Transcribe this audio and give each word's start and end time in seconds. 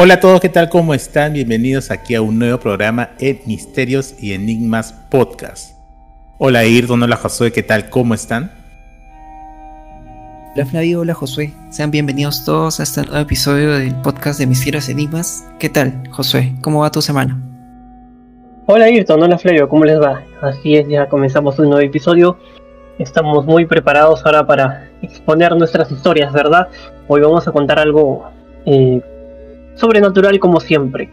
Hola 0.00 0.14
a 0.14 0.20
todos, 0.20 0.40
¿qué 0.40 0.48
tal? 0.48 0.68
¿Cómo 0.68 0.94
están? 0.94 1.32
Bienvenidos 1.32 1.90
aquí 1.90 2.14
a 2.14 2.22
un 2.22 2.38
nuevo 2.38 2.60
programa 2.60 3.10
en 3.18 3.40
Misterios 3.46 4.14
y 4.22 4.32
Enigmas 4.32 4.92
Podcast. 4.92 5.74
Hola 6.38 6.60
Ayrton, 6.60 7.02
hola 7.02 7.16
Josué, 7.16 7.50
¿qué 7.50 7.64
tal? 7.64 7.90
¿Cómo 7.90 8.14
están? 8.14 8.52
Hola 10.54 10.66
Flavio, 10.66 11.00
hola 11.00 11.14
Josué. 11.14 11.52
Sean 11.70 11.90
bienvenidos 11.90 12.44
todos 12.44 12.78
a 12.78 12.84
este 12.84 13.02
nuevo 13.02 13.18
episodio 13.18 13.72
del 13.72 13.92
podcast 13.96 14.38
de 14.38 14.46
Misterios 14.46 14.88
y 14.88 14.92
Enigmas. 14.92 15.44
¿Qué 15.58 15.68
tal, 15.68 16.08
Josué? 16.12 16.54
¿Cómo 16.62 16.82
va 16.82 16.92
tu 16.92 17.02
semana? 17.02 17.36
Hola 18.66 18.84
Ayrton, 18.84 19.20
hola 19.20 19.36
Flavio, 19.36 19.68
¿cómo 19.68 19.84
les 19.84 20.00
va? 20.00 20.22
Así 20.42 20.76
es, 20.76 20.86
ya 20.86 21.08
comenzamos 21.08 21.58
un 21.58 21.70
nuevo 21.70 21.80
episodio. 21.80 22.38
Estamos 23.00 23.46
muy 23.46 23.66
preparados 23.66 24.24
ahora 24.24 24.46
para 24.46 24.88
exponer 25.02 25.56
nuestras 25.56 25.90
historias, 25.90 26.32
¿verdad? 26.32 26.68
Hoy 27.08 27.20
vamos 27.20 27.48
a 27.48 27.50
contar 27.50 27.80
algo 27.80 28.30
eh, 28.64 29.02
sobrenatural 29.78 30.38
como 30.38 30.60
siempre. 30.60 31.10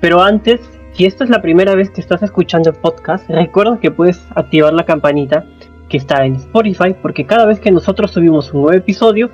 Pero 0.00 0.22
antes, 0.22 0.60
si 0.92 1.06
esta 1.06 1.24
es 1.24 1.30
la 1.30 1.42
primera 1.42 1.74
vez 1.74 1.90
que 1.90 2.00
estás 2.00 2.22
escuchando 2.22 2.70
el 2.70 2.76
podcast, 2.76 3.28
recuerda 3.28 3.78
que 3.80 3.90
puedes 3.90 4.24
activar 4.34 4.72
la 4.72 4.84
campanita 4.84 5.44
que 5.88 5.96
está 5.96 6.24
en 6.24 6.36
Spotify, 6.36 6.94
porque 7.00 7.26
cada 7.26 7.46
vez 7.46 7.60
que 7.60 7.70
nosotros 7.70 8.10
subimos 8.10 8.52
un 8.52 8.62
nuevo 8.62 8.76
episodio, 8.76 9.30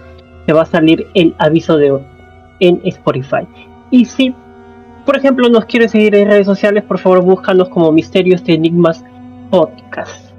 te 0.46 0.52
va 0.52 0.62
a 0.62 0.66
salir 0.66 1.06
el 1.14 1.34
aviso 1.38 1.76
de 1.76 2.00
en 2.60 2.80
Spotify. 2.84 3.46
Y 3.90 4.04
si, 4.04 4.34
por 5.04 5.16
ejemplo, 5.16 5.48
nos 5.48 5.64
quieres 5.64 5.92
seguir 5.92 6.14
en 6.14 6.28
redes 6.28 6.46
sociales, 6.46 6.84
por 6.84 6.98
favor 6.98 7.22
búscanos 7.22 7.68
como 7.68 7.92
Misterios 7.92 8.44
de 8.44 8.54
Enigmas 8.54 9.04
Podcast. 9.50 10.29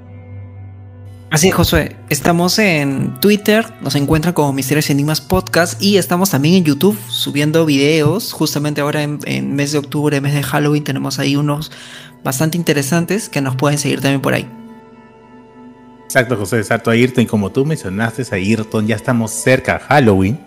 Así 1.32 1.48
es, 1.48 1.54
Josué. 1.54 1.96
Estamos 2.10 2.58
en 2.58 3.18
Twitter, 3.18 3.64
nos 3.80 3.94
encuentran 3.94 4.34
como 4.34 4.52
Misterios 4.52 4.90
y 4.90 4.92
Enigmas 4.92 5.22
Podcast 5.22 5.82
y 5.82 5.96
estamos 5.96 6.28
también 6.28 6.56
en 6.56 6.64
YouTube 6.64 6.98
subiendo 7.08 7.64
videos. 7.64 8.34
Justamente 8.34 8.82
ahora 8.82 9.02
en, 9.02 9.54
mes 9.56 9.72
de 9.72 9.78
octubre, 9.78 10.20
mes 10.20 10.34
de 10.34 10.42
Halloween, 10.42 10.84
tenemos 10.84 11.18
ahí 11.18 11.34
unos 11.34 11.72
bastante 12.22 12.58
interesantes 12.58 13.30
que 13.30 13.40
nos 13.40 13.56
pueden 13.56 13.78
seguir 13.78 14.02
también 14.02 14.20
por 14.20 14.34
ahí. 14.34 14.46
Exacto, 16.04 16.36
José, 16.36 16.58
exacto, 16.58 16.90
Ayrton. 16.90 17.24
Y 17.24 17.26
como 17.26 17.50
tú 17.50 17.64
mencionaste, 17.64 18.24
Ayrton, 18.30 18.86
ya 18.86 18.96
estamos 18.96 19.30
cerca 19.30 19.76
a 19.76 19.78
Halloween, 19.78 20.38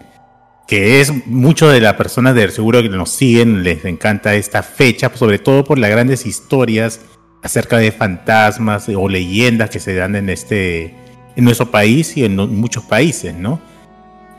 que 0.67 1.02
es 1.02 1.25
mucho 1.25 1.67
de 1.67 1.81
las 1.81 1.95
personas 1.95 2.36
del 2.36 2.52
seguro 2.52 2.83
que 2.83 2.89
nos 2.89 3.09
siguen, 3.09 3.63
les 3.63 3.86
encanta 3.86 4.36
esta 4.36 4.61
fecha, 4.61 5.11
sobre 5.16 5.39
todo 5.39 5.63
por 5.63 5.80
las 5.80 5.89
grandes 5.89 6.28
historias 6.28 7.00
acerca 7.46 7.78
de 7.78 7.92
fantasmas 7.92 8.90
o 8.90 9.08
leyendas 9.08 9.70
que 9.70 9.80
se 9.80 9.94
dan 9.94 10.16
en 10.16 10.30
este 10.30 10.96
en 11.36 11.44
nuestro 11.44 11.70
país 11.70 12.18
y 12.18 12.26
en 12.26 12.36
muchos 12.36 12.84
países, 12.86 13.36
¿no? 13.36 13.60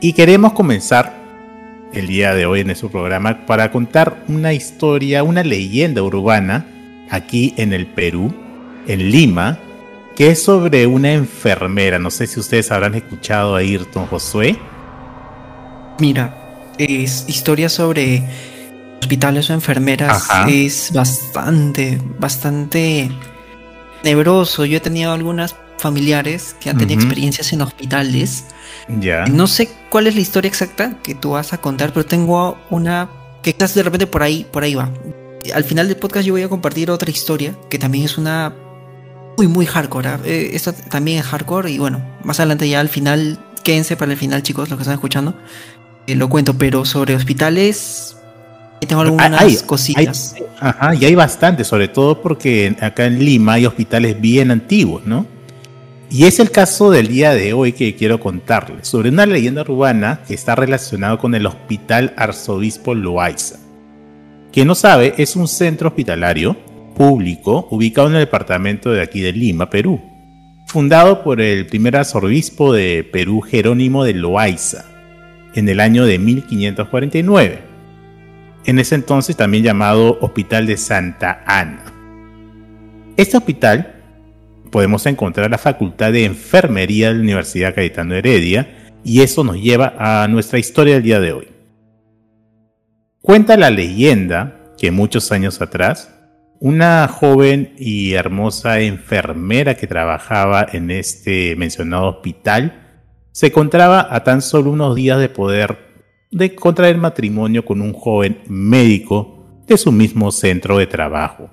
Y 0.01 0.11
queremos 0.13 0.51
comenzar 0.51 1.15
el 1.93 2.07
día 2.07 2.33
de 2.33 2.45
hoy 2.45 2.61
en 2.61 2.67
nuestro 2.67 2.89
programa 2.89 3.45
para 3.45 3.71
contar 3.71 4.25
una 4.27 4.51
historia, 4.51 5.23
una 5.23 5.43
leyenda 5.43 6.03
urbana 6.03 6.65
aquí 7.09 7.53
en 7.55 7.71
el 7.71 7.87
Perú, 7.87 8.33
en 8.87 9.09
Lima, 9.09 9.57
que 10.15 10.31
es 10.31 10.43
sobre 10.43 10.85
una 10.85 11.13
enfermera. 11.13 11.99
No 11.99 12.11
sé 12.11 12.27
si 12.27 12.39
ustedes 12.41 12.71
habrán 12.71 12.95
escuchado 12.95 13.55
a 13.55 13.59
Ayrton 13.59 14.07
Josué. 14.07 14.57
Mira, 15.99 16.73
es 16.77 17.25
historia 17.29 17.69
sobre 17.69 18.23
hospitales 19.01 19.49
o 19.49 19.53
enfermeras 19.53 20.27
es 20.47 20.91
bastante, 20.93 22.01
bastante 22.19 23.09
nebroso. 24.03 24.65
Yo 24.65 24.77
he 24.77 24.81
tenido 24.81 25.11
algunas 25.11 25.55
familiares 25.77 26.55
que 26.59 26.69
han 26.69 26.77
tenido 26.77 26.99
experiencias 26.99 27.53
en 27.53 27.61
hospitales. 27.61 28.45
Ya. 28.99 29.25
No 29.25 29.47
sé 29.47 29.69
cuál 29.89 30.07
es 30.07 30.15
la 30.15 30.21
historia 30.21 30.49
exacta 30.49 30.97
que 31.03 31.15
tú 31.15 31.31
vas 31.31 31.53
a 31.53 31.59
contar, 31.59 31.93
pero 31.93 32.05
tengo 32.05 32.57
una 32.69 33.09
que 33.43 33.53
quizás 33.53 33.75
de 33.75 33.83
repente 33.83 34.07
por 34.07 34.23
ahí, 34.23 34.45
por 34.51 34.63
ahí 34.63 34.75
va. 34.75 34.91
Al 35.53 35.63
final 35.63 35.87
del 35.87 35.97
podcast 35.97 36.25
yo 36.25 36.33
voy 36.33 36.41
a 36.41 36.49
compartir 36.49 36.91
otra 36.91 37.09
historia 37.09 37.55
que 37.69 37.79
también 37.79 38.05
es 38.05 38.17
una 38.17 38.53
muy 39.37 39.47
muy 39.47 39.65
hardcore. 39.65 40.09
¿ah? 40.09 40.19
Eh, 40.25 40.51
esta 40.53 40.73
también 40.73 41.19
es 41.19 41.25
hardcore 41.25 41.71
y 41.71 41.77
bueno, 41.77 42.03
más 42.23 42.39
adelante 42.39 42.67
ya 42.67 42.79
al 42.79 42.89
final, 42.89 43.39
quédense 43.63 43.95
para 43.95 44.11
el 44.11 44.17
final 44.17 44.43
chicos, 44.43 44.69
los 44.69 44.77
que 44.77 44.83
están 44.83 44.95
escuchando. 44.95 45.37
Eh, 46.07 46.15
lo 46.15 46.27
cuento, 46.29 46.57
pero 46.57 46.85
sobre 46.85 47.15
hospitales 47.15 48.16
tengo 48.85 49.01
algunas 49.01 49.63
cositas. 49.63 50.35
ajá, 50.59 50.95
y 50.95 51.05
hay 51.05 51.15
bastante, 51.15 51.63
sobre 51.63 51.87
todo 51.87 52.21
porque 52.21 52.75
acá 52.79 53.05
en 53.05 53.23
Lima 53.23 53.53
hay 53.53 53.65
hospitales 53.65 54.19
bien 54.19 54.51
antiguos, 54.51 55.05
¿no? 55.05 55.25
Y 56.09 56.23
es 56.25 56.39
el 56.39 56.51
caso 56.51 56.89
del 56.89 57.07
día 57.07 57.33
de 57.33 57.51
hoy 57.53 57.73
que 57.73 57.95
quiero 57.95 58.19
contarles, 58.19 58.87
sobre 58.87 59.09
una 59.09 59.25
leyenda 59.25 59.63
urbana 59.63 60.21
que 60.25 60.33
está 60.33 60.55
relacionada 60.55 61.17
con 61.17 61.35
el 61.35 61.45
Hospital 61.45 62.13
Arzobispo 62.15 62.95
Loaiza. 62.95 63.57
Quien 64.53 64.67
no 64.67 64.75
sabe, 64.75 65.15
es 65.17 65.35
un 65.35 65.49
centro 65.49 65.89
hospitalario 65.89 66.55
público 66.95 67.67
ubicado 67.71 68.07
en 68.07 68.13
el 68.13 68.21
departamento 68.21 68.91
de 68.91 69.01
aquí 69.01 69.19
de 69.19 69.33
Lima, 69.33 69.69
Perú, 69.69 70.01
fundado 70.65 71.23
por 71.23 71.41
el 71.41 71.65
primer 71.67 71.97
arzobispo 71.97 72.71
de 72.73 73.03
Perú, 73.11 73.41
Jerónimo 73.41 74.05
de 74.05 74.13
Loaiza, 74.13 74.85
en 75.55 75.67
el 75.67 75.81
año 75.81 76.05
de 76.05 76.19
1549 76.19 77.66
en 78.67 78.79
ese 78.79 78.95
entonces 78.95 79.35
también 79.35 79.63
llamado 79.63 80.19
Hospital 80.21 80.67
de 80.67 80.75
Santa 80.77 81.41
Ana. 81.47 81.85
Este 83.15 83.37
hospital 83.37 83.95
podemos 84.69 85.05
encontrar 85.05 85.49
la 85.49 85.57
Facultad 85.57 86.11
de 86.11 86.25
Enfermería 86.25 87.07
de 87.07 87.15
la 87.15 87.21
Universidad 87.21 87.73
Cayetano 87.73 88.13
Heredia 88.13 88.89
y 89.05 89.21
eso 89.21 89.45
nos 89.45 89.55
lleva 89.55 89.93
a 89.97 90.27
nuestra 90.27 90.59
historia 90.59 90.95
del 90.95 91.03
día 91.03 91.21
de 91.21 91.31
hoy. 91.31 91.47
Cuenta 93.21 93.55
la 93.55 93.69
leyenda 93.69 94.73
que 94.77 94.91
muchos 94.91 95.31
años 95.31 95.61
atrás, 95.61 96.13
una 96.59 97.07
joven 97.07 97.73
y 97.77 98.13
hermosa 98.13 98.81
enfermera 98.81 99.75
que 99.75 99.87
trabajaba 99.87 100.67
en 100.69 100.91
este 100.91 101.55
mencionado 101.55 102.09
hospital 102.09 102.83
se 103.31 103.47
encontraba 103.47 104.07
a 104.09 104.23
tan 104.25 104.41
solo 104.41 104.71
unos 104.71 104.95
días 104.95 105.19
de 105.19 105.29
poder 105.29 105.86
de 106.31 106.55
contraer 106.55 106.97
matrimonio 106.97 107.63
con 107.65 107.81
un 107.81 107.93
joven 107.93 108.41
médico 108.47 109.63
de 109.67 109.77
su 109.77 109.91
mismo 109.91 110.31
centro 110.31 110.77
de 110.77 110.87
trabajo. 110.87 111.49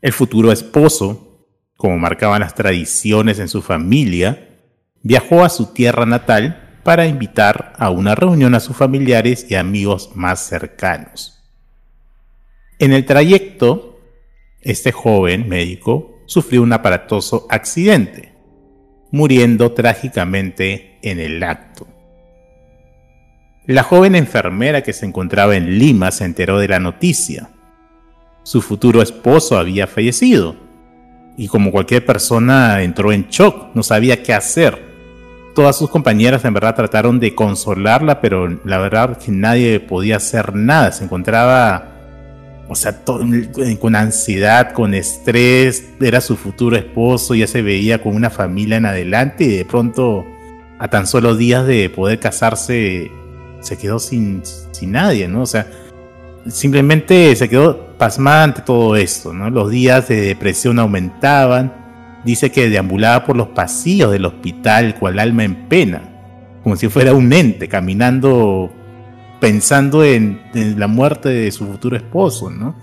El 0.00 0.12
futuro 0.12 0.52
esposo, 0.52 1.46
como 1.76 1.98
marcaban 1.98 2.40
las 2.40 2.54
tradiciones 2.54 3.38
en 3.38 3.48
su 3.48 3.62
familia, 3.62 4.60
viajó 5.02 5.44
a 5.44 5.48
su 5.48 5.72
tierra 5.72 6.06
natal 6.06 6.80
para 6.82 7.06
invitar 7.06 7.72
a 7.78 7.90
una 7.90 8.14
reunión 8.14 8.54
a 8.54 8.60
sus 8.60 8.76
familiares 8.76 9.46
y 9.50 9.56
amigos 9.56 10.10
más 10.14 10.40
cercanos. 10.40 11.42
En 12.78 12.92
el 12.92 13.04
trayecto, 13.04 14.00
este 14.60 14.92
joven 14.92 15.48
médico 15.48 16.22
sufrió 16.26 16.62
un 16.62 16.72
aparatoso 16.72 17.46
accidente, 17.50 18.34
muriendo 19.10 19.72
trágicamente 19.72 20.98
en 21.02 21.20
el 21.20 21.42
acto. 21.42 21.95
La 23.66 23.82
joven 23.82 24.14
enfermera 24.14 24.82
que 24.82 24.92
se 24.92 25.06
encontraba 25.06 25.56
en 25.56 25.78
Lima 25.78 26.12
se 26.12 26.24
enteró 26.24 26.58
de 26.58 26.68
la 26.68 26.78
noticia. 26.78 27.50
Su 28.44 28.62
futuro 28.62 29.02
esposo 29.02 29.58
había 29.58 29.88
fallecido 29.88 30.54
y 31.36 31.48
como 31.48 31.72
cualquier 31.72 32.06
persona 32.06 32.82
entró 32.82 33.12
en 33.12 33.26
shock, 33.28 33.74
no 33.74 33.82
sabía 33.82 34.22
qué 34.22 34.32
hacer. 34.32 34.80
Todas 35.54 35.76
sus 35.76 35.90
compañeras 35.90 36.44
en 36.44 36.54
verdad 36.54 36.76
trataron 36.76 37.18
de 37.18 37.34
consolarla, 37.34 38.20
pero 38.20 38.48
la 38.64 38.78
verdad 38.78 39.18
que 39.18 39.32
nadie 39.32 39.80
podía 39.80 40.16
hacer 40.16 40.54
nada. 40.54 40.92
Se 40.92 41.04
encontraba, 41.04 41.88
o 42.68 42.74
sea, 42.74 43.02
con 43.04 43.96
ansiedad, 43.96 44.72
con 44.72 44.94
estrés. 44.94 45.84
Era 46.00 46.20
su 46.20 46.36
futuro 46.36 46.76
esposo, 46.76 47.34
ya 47.34 47.46
se 47.46 47.62
veía 47.62 48.02
con 48.02 48.14
una 48.14 48.30
familia 48.30 48.76
en 48.76 48.86
adelante 48.86 49.44
y 49.44 49.56
de 49.56 49.64
pronto, 49.64 50.24
a 50.78 50.88
tan 50.88 51.06
solo 51.06 51.36
días 51.36 51.66
de 51.66 51.90
poder 51.90 52.20
casarse, 52.20 53.10
se 53.66 53.76
quedó 53.76 53.98
sin, 53.98 54.42
sin 54.70 54.92
nadie, 54.92 55.28
¿no? 55.28 55.42
O 55.42 55.46
sea, 55.46 55.66
simplemente 56.48 57.34
se 57.36 57.48
quedó 57.48 57.96
pasmada 57.98 58.44
ante 58.44 58.62
todo 58.62 58.96
esto, 58.96 59.32
¿no? 59.32 59.50
Los 59.50 59.70
días 59.70 60.08
de 60.08 60.20
depresión 60.20 60.78
aumentaban. 60.78 61.72
Dice 62.24 62.50
que 62.50 62.68
deambulaba 62.68 63.24
por 63.24 63.36
los 63.36 63.48
pasillos 63.48 64.10
del 64.12 64.24
hospital 64.24 64.96
cual 64.98 65.18
alma 65.18 65.44
en 65.44 65.68
pena, 65.68 66.02
como 66.62 66.76
si 66.76 66.88
fuera 66.88 67.12
un 67.12 67.32
ente 67.32 67.68
caminando 67.68 68.72
pensando 69.40 70.02
en, 70.02 70.40
la 70.54 70.86
muerte 70.86 71.28
de 71.28 71.52
su 71.52 71.66
futuro 71.66 71.96
esposo, 71.96 72.50
¿no? 72.50 72.74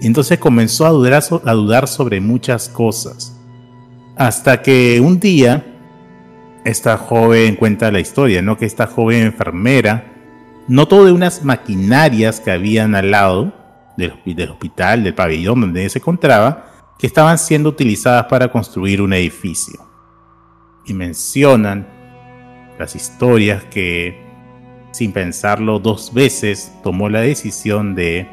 Y 0.00 0.06
entonces 0.06 0.38
comenzó 0.38 0.86
a 0.86 0.90
dudar, 0.90 1.22
a 1.44 1.52
dudar 1.52 1.88
sobre 1.88 2.20
muchas 2.20 2.68
cosas. 2.68 3.40
Hasta 4.16 4.60
que 4.60 5.00
un 5.00 5.18
día, 5.18 5.64
esta 6.64 6.98
joven 6.98 7.56
cuenta 7.56 7.90
la 7.90 8.00
historia, 8.00 8.42
¿no? 8.42 8.56
Que 8.56 8.66
esta 8.66 8.86
joven 8.86 9.22
enfermera 9.22 10.13
notó 10.68 11.04
de 11.04 11.12
unas 11.12 11.44
maquinarias 11.44 12.40
que 12.40 12.50
habían 12.50 12.94
al 12.94 13.10
lado 13.10 13.52
del, 13.96 14.12
hospital, 14.50 15.04
del 15.04 15.14
pabellón 15.14 15.60
donde 15.60 15.88
se 15.88 15.98
encontraba, 15.98 16.66
que 16.98 17.06
estaban 17.06 17.38
siendo 17.38 17.68
utilizadas 17.68 18.26
para 18.26 18.50
construir 18.50 19.02
un 19.02 19.12
edificio. 19.12 19.80
Y 20.86 20.94
mencionan 20.94 21.86
las 22.78 22.94
historias 22.94 23.64
que 23.64 24.24
sin 24.94 25.10
pensarlo 25.10 25.80
dos 25.80 26.14
veces, 26.14 26.72
tomó 26.84 27.08
la 27.08 27.20
decisión 27.20 27.96
de 27.96 28.28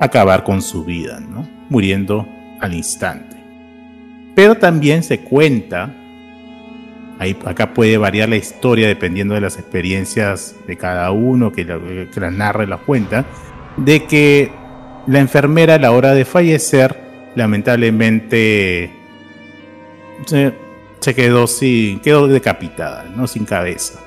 acabar 0.00 0.42
con 0.42 0.62
su 0.62 0.82
vida, 0.82 1.20
muriendo 1.68 2.26
al 2.58 2.72
instante. 2.72 3.36
Pero 4.34 4.56
también 4.56 5.02
se 5.02 5.20
cuenta, 5.20 5.94
ahí, 7.18 7.36
acá 7.44 7.74
puede 7.74 7.96
variar 7.98 8.28
la 8.28 8.36
historia 8.36 8.88
dependiendo 8.88 9.34
de 9.34 9.40
las 9.40 9.58
experiencias 9.58 10.56
de 10.66 10.76
cada 10.76 11.10
uno 11.10 11.52
que 11.52 11.64
la, 11.64 11.78
que 12.12 12.20
la 12.20 12.30
narre 12.30 12.66
la 12.66 12.78
cuenta, 12.78 13.24
de 13.76 14.04
que 14.04 14.52
la 15.06 15.20
enfermera 15.20 15.74
a 15.74 15.78
la 15.78 15.92
hora 15.92 16.12
de 16.12 16.24
fallecer 16.24 17.04
lamentablemente 17.34 18.90
se, 20.26 21.14
quedó, 21.14 21.46
sin, 21.46 22.00
quedó 22.00 22.26
decapitada, 22.28 23.04
¿no? 23.14 23.26
sin 23.26 23.44
cabeza. 23.44 24.00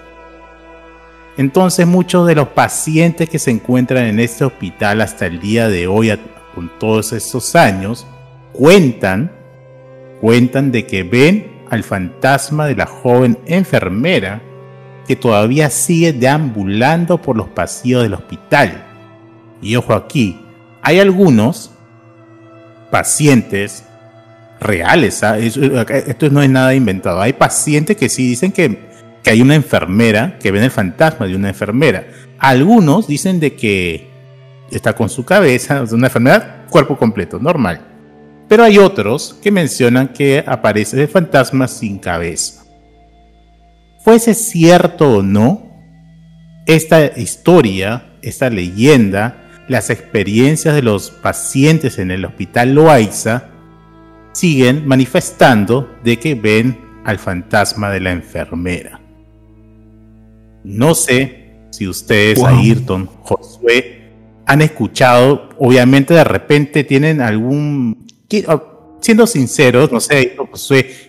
Entonces 1.38 1.86
muchos 1.86 2.26
de 2.26 2.36
los 2.36 2.48
pacientes 2.50 3.30
que 3.30 3.38
se 3.38 3.52
encuentran 3.52 4.06
en 4.06 4.20
este 4.20 4.44
hospital 4.44 5.02
hasta 5.02 5.28
el 5.28 5.40
día 5.40 5.70
de 5.70 5.86
hoy, 5.88 6.12
con 6.56 6.72
todos 6.80 7.14
estos 7.14 7.56
años, 7.56 8.08
cuentan, 8.54 9.32
cuentan 10.20 10.72
de 10.72 10.88
que 10.88 11.04
ven 11.04 11.57
al 11.70 11.84
fantasma 11.84 12.66
de 12.68 12.76
la 12.76 12.86
joven 12.86 13.38
enfermera 13.46 14.42
que 15.08 15.16
todavía 15.16 15.70
sigue 15.70 16.14
deambulando 16.14 17.22
por 17.22 17.38
los 17.38 17.48
pasillos 17.48 18.04
del 18.04 18.14
hospital. 18.14 18.84
Y 19.62 19.76
ojo 19.76 19.94
aquí, 19.94 20.40
hay 20.82 21.00
algunos 21.00 21.72
pacientes 22.92 23.86
reales, 24.60 25.24
¿ah? 25.24 25.38
esto 25.38 26.30
no 26.30 26.42
es 26.42 26.50
nada 26.50 26.74
inventado, 26.74 27.22
hay 27.22 27.34
pacientes 27.34 27.96
que 27.96 28.10
sí 28.10 28.28
dicen 28.28 28.52
que 28.52 28.88
que 29.28 29.32
hay 29.32 29.42
una 29.42 29.56
enfermera, 29.56 30.38
que 30.40 30.52
ven 30.52 30.64
el 30.64 30.72
fantasma 30.72 31.28
de 31.28 31.36
una 31.36 31.50
enfermera. 31.50 32.08
Algunos 32.40 33.08
dicen 33.08 33.42
de 33.42 33.58
que 33.58 34.08
está 34.72 34.94
con 34.94 35.10
su 35.10 35.26
cabeza, 35.26 35.84
una 35.92 36.08
enfermedad 36.08 36.66
cuerpo 36.70 36.98
completo, 36.98 37.38
normal. 37.38 37.87
Pero 38.48 38.64
hay 38.64 38.78
otros 38.78 39.38
que 39.42 39.52
mencionan 39.52 40.10
que 40.10 40.44
aparece 40.46 41.02
el 41.02 41.08
fantasma 41.08 41.68
sin 41.68 42.00
cabeza. 42.00 42.66
Fuese 44.04 44.34
cierto 44.34 45.18
o 45.18 45.22
no, 45.22 45.68
esta 46.66 47.20
historia, 47.20 48.14
esta 48.22 48.50
leyenda, 48.50 49.44
las 49.68 49.90
experiencias 49.90 50.76
de 50.76 50.82
los 50.82 51.12
pacientes 51.12 52.00
en 52.00 52.12
el 52.12 52.24
hospital 52.24 52.74
Loaiza 52.74 53.50
siguen 54.32 54.88
manifestando 54.88 55.90
de 56.04 56.20
que 56.20 56.36
ven 56.36 56.78
al 57.04 57.20
fantasma 57.20 57.90
de 57.90 58.00
la 58.00 58.12
enfermera. 58.12 59.02
No 60.64 60.96
sé 60.96 61.48
si 61.72 61.88
ustedes, 61.88 62.44
Ayrton, 62.44 63.08
Josué, 63.22 64.12
han 64.46 64.62
escuchado, 64.62 65.50
obviamente 65.58 66.14
de 66.14 66.24
repente 66.24 66.84
tienen 66.84 67.22
algún... 67.22 68.07
Oh, 68.48 68.78
siendo 69.00 69.26
sinceros, 69.26 69.92
no 69.92 70.00
sé, 70.00 70.36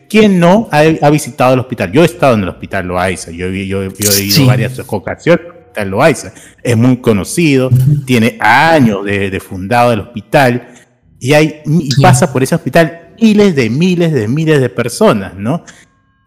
¿quién 0.09 0.39
no 0.39 0.69
ha, 0.71 1.11
visitado 1.11 1.55
el 1.55 1.61
hospital? 1.61 1.91
Yo 1.91 2.03
he 2.03 2.07
estado 2.07 2.35
en 2.35 2.43
el 2.43 2.49
hospital 2.49 2.87
Loaiza, 2.87 3.31
yo, 3.31 3.49
yo, 3.49 3.83
he 3.83 4.23
ido 4.23 4.47
varias 4.47 4.79
ocasiones 4.79 5.47
al 5.47 5.59
hospital 5.59 5.89
Loaiza. 5.91 6.33
Es 6.63 6.77
muy 6.77 6.99
conocido, 6.99 7.71
tiene 8.07 8.37
años 8.41 9.05
de, 9.05 9.41
fundado 9.41 9.93
el 9.93 10.01
hospital 10.01 10.69
y, 11.19 11.33
hay, 11.33 11.61
y 11.67 12.01
pasa 12.01 12.33
por 12.33 12.43
ese 12.43 12.55
hospital 12.55 13.15
miles 13.21 13.57
de 13.57 13.69
miles 13.69 14.13
de 14.13 14.29
miles 14.29 14.61
de 14.61 14.69
personas, 14.69 15.35
¿no? 15.35 15.65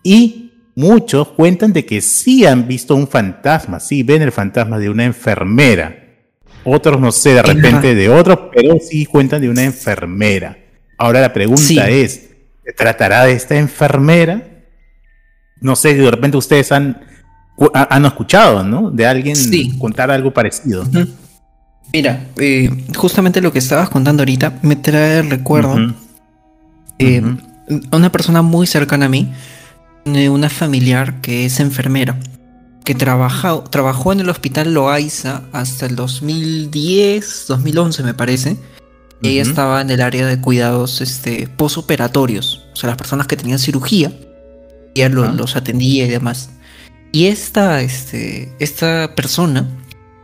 Y 0.03 0.51
muchos 0.75 1.29
cuentan 1.29 1.71
de 1.71 1.85
que 1.85 2.01
sí 2.01 2.45
han 2.45 2.67
visto 2.67 2.95
un 2.95 3.07
fantasma, 3.07 3.79
sí 3.79 4.03
ven 4.03 4.23
el 4.23 4.31
fantasma 4.31 4.77
de 4.77 4.89
una 4.89 5.05
enfermera. 5.05 5.97
Otros 6.63 6.99
no 6.99 7.11
sé, 7.11 7.33
de 7.33 7.41
repente 7.41 7.95
de 7.95 8.09
otros, 8.09 8.39
pero 8.53 8.77
sí 8.79 9.05
cuentan 9.05 9.41
de 9.41 9.49
una 9.49 9.63
enfermera. 9.63 10.57
Ahora 11.01 11.19
la 11.19 11.33
pregunta 11.33 11.89
es, 11.89 12.30
¿se 12.63 12.74
tratará 12.74 13.25
de 13.25 13.33
esta 13.33 13.57
enfermera? 13.57 14.65
No 15.59 15.75
sé, 15.75 15.95
de 15.95 16.12
repente 16.12 16.38
ustedes 16.38 16.71
han, 16.71 17.01
han 17.74 18.06
escuchado, 18.06 18.63
¿no? 18.63 18.92
De 18.92 19.07
alguien 19.07 19.36
contar 19.80 20.12
algo 20.12 20.31
parecido. 20.31 20.86
Mira, 21.92 22.27
eh, 22.38 22.69
justamente 22.95 23.42
lo 23.42 23.51
que 23.51 23.57
estabas 23.57 23.89
contando 23.89 24.21
ahorita 24.21 24.59
me 24.62 24.75
trae 24.75 25.21
el 25.21 25.31
recuerdo. 25.31 25.75
Eh, 27.00 27.24
una 27.92 28.12
persona 28.12 28.44
muy 28.44 28.68
cercana 28.68 29.07
a 29.07 29.09
mí 29.09 29.33
una 30.06 30.50
familiar 30.50 31.19
que 31.21 31.45
es 31.45 31.59
enfermera, 31.59 32.19
que 32.83 32.94
trabajó, 32.94 33.63
trabajó 33.63 34.13
en 34.13 34.19
el 34.19 34.30
hospital 34.30 34.71
Loaiza 34.75 35.42
hasta 35.51 35.88
el 35.88 35.95
2010, 35.95 37.45
2011 37.48 38.03
me 38.03 38.13
parece. 38.13 38.57
Ella 39.23 39.44
estaba 39.44 39.81
en 39.81 39.89
el 39.91 40.01
área 40.01 40.25
de 40.25 40.41
cuidados 40.41 41.00
este, 41.01 41.47
posoperatorios, 41.47 42.65
o 42.73 42.75
sea, 42.75 42.89
las 42.89 42.97
personas 42.97 43.27
que 43.27 43.38
tenían 43.38 43.59
cirugía, 43.59 44.12
ella 44.95 45.09
los 45.09 45.56
atendía 45.56 46.06
y 46.06 46.09
demás. 46.09 46.50
Y 47.12 47.25
esta, 47.25 47.81
este, 47.81 48.51
esta 48.59 49.13
persona 49.15 49.68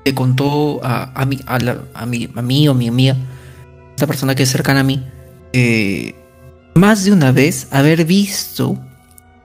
le 0.04 0.16
contó 0.16 0.80
a, 0.84 1.12
a, 1.14 1.26
mi, 1.26 1.40
a, 1.46 1.60
a, 1.94 2.06
mi, 2.06 2.30
a 2.34 2.42
mí 2.42 2.68
o 2.68 2.74
mi 2.74 2.88
amiga, 2.88 3.16
esta 3.92 4.08
persona 4.08 4.34
que 4.36 4.44
es 4.44 4.50
cercana 4.50 4.80
a 4.80 4.84
mí, 4.84 5.04
eh, 5.54 6.16
más 6.76 7.04
de 7.04 7.12
una 7.12 7.32
vez 7.32 7.68
haber 7.72 8.06
visto 8.06 8.78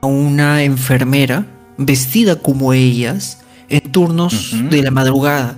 una 0.03 0.63
enfermera 0.63 1.47
vestida 1.79 2.37
como 2.37 2.73
ellas 2.73 3.39
en 3.69 3.91
turnos 3.93 4.55
de 4.71 4.83
la 4.83 4.91
madrugada. 4.91 5.57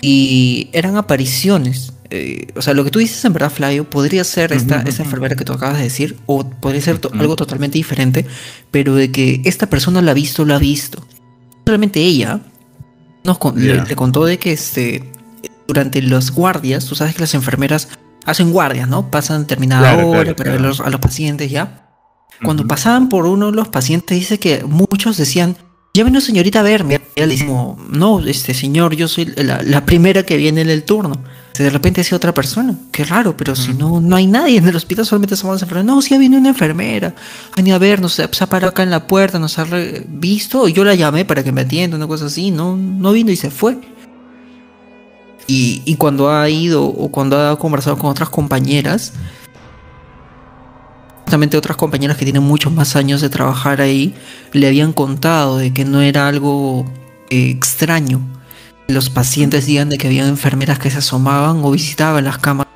Y 0.00 0.68
eran 0.72 0.96
apariciones. 0.96 1.92
Eh, 2.10 2.48
o 2.54 2.62
sea, 2.62 2.74
lo 2.74 2.84
que 2.84 2.90
tú 2.90 2.98
dices 2.98 3.24
en 3.24 3.32
verdad, 3.32 3.50
Flavio, 3.50 3.88
podría 3.88 4.24
ser 4.24 4.52
esta, 4.52 4.82
enfermera 4.82 5.36
que 5.36 5.44
tú 5.44 5.52
acabas 5.52 5.78
de 5.78 5.84
decir, 5.84 6.16
o 6.26 6.48
podría 6.48 6.80
ser 6.80 7.00
algo 7.12 7.36
totalmente 7.36 7.78
diferente, 7.78 8.26
pero 8.70 8.94
de 8.94 9.10
que 9.10 9.40
esta 9.44 9.68
persona 9.68 10.02
la 10.02 10.12
ha 10.12 10.14
visto, 10.14 10.44
la 10.44 10.56
ha 10.56 10.58
visto. 10.58 11.06
Realmente 11.64 12.00
ella 12.00 12.40
nos 13.24 13.38
le, 13.56 13.96
contó 13.96 14.24
de 14.24 14.38
que 14.38 14.52
este, 14.52 15.02
durante 15.66 16.00
las 16.02 16.30
guardias, 16.30 16.86
tú 16.86 16.94
sabes 16.94 17.14
que 17.14 17.20
las 17.20 17.34
enfermeras 17.34 17.88
hacen 18.24 18.52
guardias, 18.52 18.88
¿no? 18.88 19.10
Pasan 19.10 19.42
determinada 19.42 19.96
hora 20.04 20.34
para 20.36 20.52
ver 20.52 20.60
a 20.60 20.90
los 20.90 21.00
pacientes 21.00 21.50
ya. 21.50 21.82
Cuando 22.42 22.66
pasaban 22.66 23.08
por 23.08 23.26
uno 23.26 23.46
de 23.46 23.52
los 23.52 23.68
pacientes, 23.68 24.18
dice 24.18 24.38
que 24.38 24.62
muchos 24.64 25.16
decían, 25.16 25.56
llévenos 25.96 26.24
señorita 26.24 26.60
a 26.60 26.62
verme. 26.62 27.00
Y 27.14 27.20
él 27.20 27.30
dice, 27.30 27.46
no, 27.46 28.20
este 28.20 28.54
señor, 28.54 28.94
yo 28.94 29.08
soy 29.08 29.32
la, 29.36 29.86
primera 29.86 30.22
que 30.24 30.36
viene 30.36 30.60
en 30.60 30.70
el 30.70 30.84
turno. 30.84 31.14
De 31.62 31.70
repente 31.70 32.00
decía 32.00 32.16
otra 32.16 32.34
persona, 32.34 32.74
qué 32.92 33.04
raro, 33.04 33.36
pero 33.36 33.56
si 33.56 33.72
no, 33.72 34.00
no 34.00 34.16
hay 34.16 34.26
nadie 34.26 34.58
en 34.58 34.68
el 34.68 34.76
hospital, 34.76 35.06
solamente 35.06 35.36
somos 35.36 35.62
enfermeras. 35.62 35.86
No, 35.86 36.02
sí, 36.02 36.16
viene 36.18 36.36
una 36.38 36.50
enfermera, 36.50 37.14
ha 37.52 37.56
venido 37.56 37.76
a 37.76 37.78
vernos, 37.78 38.12
se 38.12 38.22
ha 38.22 38.46
parado 38.48 38.70
acá 38.70 38.82
en 38.82 38.90
la 38.90 39.06
puerta, 39.06 39.38
nos 39.38 39.58
ha 39.58 39.66
visto, 40.08 40.68
yo 40.68 40.84
la 40.84 40.94
llamé 40.94 41.24
para 41.24 41.42
que 41.42 41.52
me 41.52 41.62
atienda, 41.62 41.96
una 41.96 42.06
cosa 42.06 42.26
así, 42.26 42.50
no, 42.50 42.76
no 42.76 43.12
vino 43.12 43.30
y 43.30 43.36
se 43.36 43.50
fue. 43.50 43.78
Y, 45.46 45.82
y 45.84 45.94
cuando 45.96 46.30
ha 46.30 46.48
ido 46.48 46.84
o 46.84 47.08
cuando 47.10 47.38
ha 47.38 47.58
conversado 47.58 47.96
con 47.96 48.10
otras 48.10 48.28
compañeras, 48.28 49.12
Justamente 51.26 51.56
otras 51.56 51.76
compañeras 51.76 52.16
que 52.16 52.24
tienen 52.24 52.44
muchos 52.44 52.72
más 52.72 52.94
años 52.94 53.20
de 53.20 53.28
trabajar 53.28 53.80
ahí 53.80 54.14
le 54.52 54.68
habían 54.68 54.92
contado 54.92 55.58
de 55.58 55.72
que 55.72 55.84
no 55.84 56.00
era 56.00 56.28
algo 56.28 56.84
eh, 57.30 57.50
extraño. 57.50 58.20
Los 58.88 59.10
pacientes 59.10 59.66
digan 59.66 59.88
de 59.88 59.98
que 59.98 60.06
había 60.06 60.26
enfermeras 60.26 60.78
que 60.78 60.90
se 60.90 60.98
asomaban 60.98 61.64
o 61.64 61.70
visitaban 61.70 62.24
las 62.24 62.38
cámaras 62.38 62.68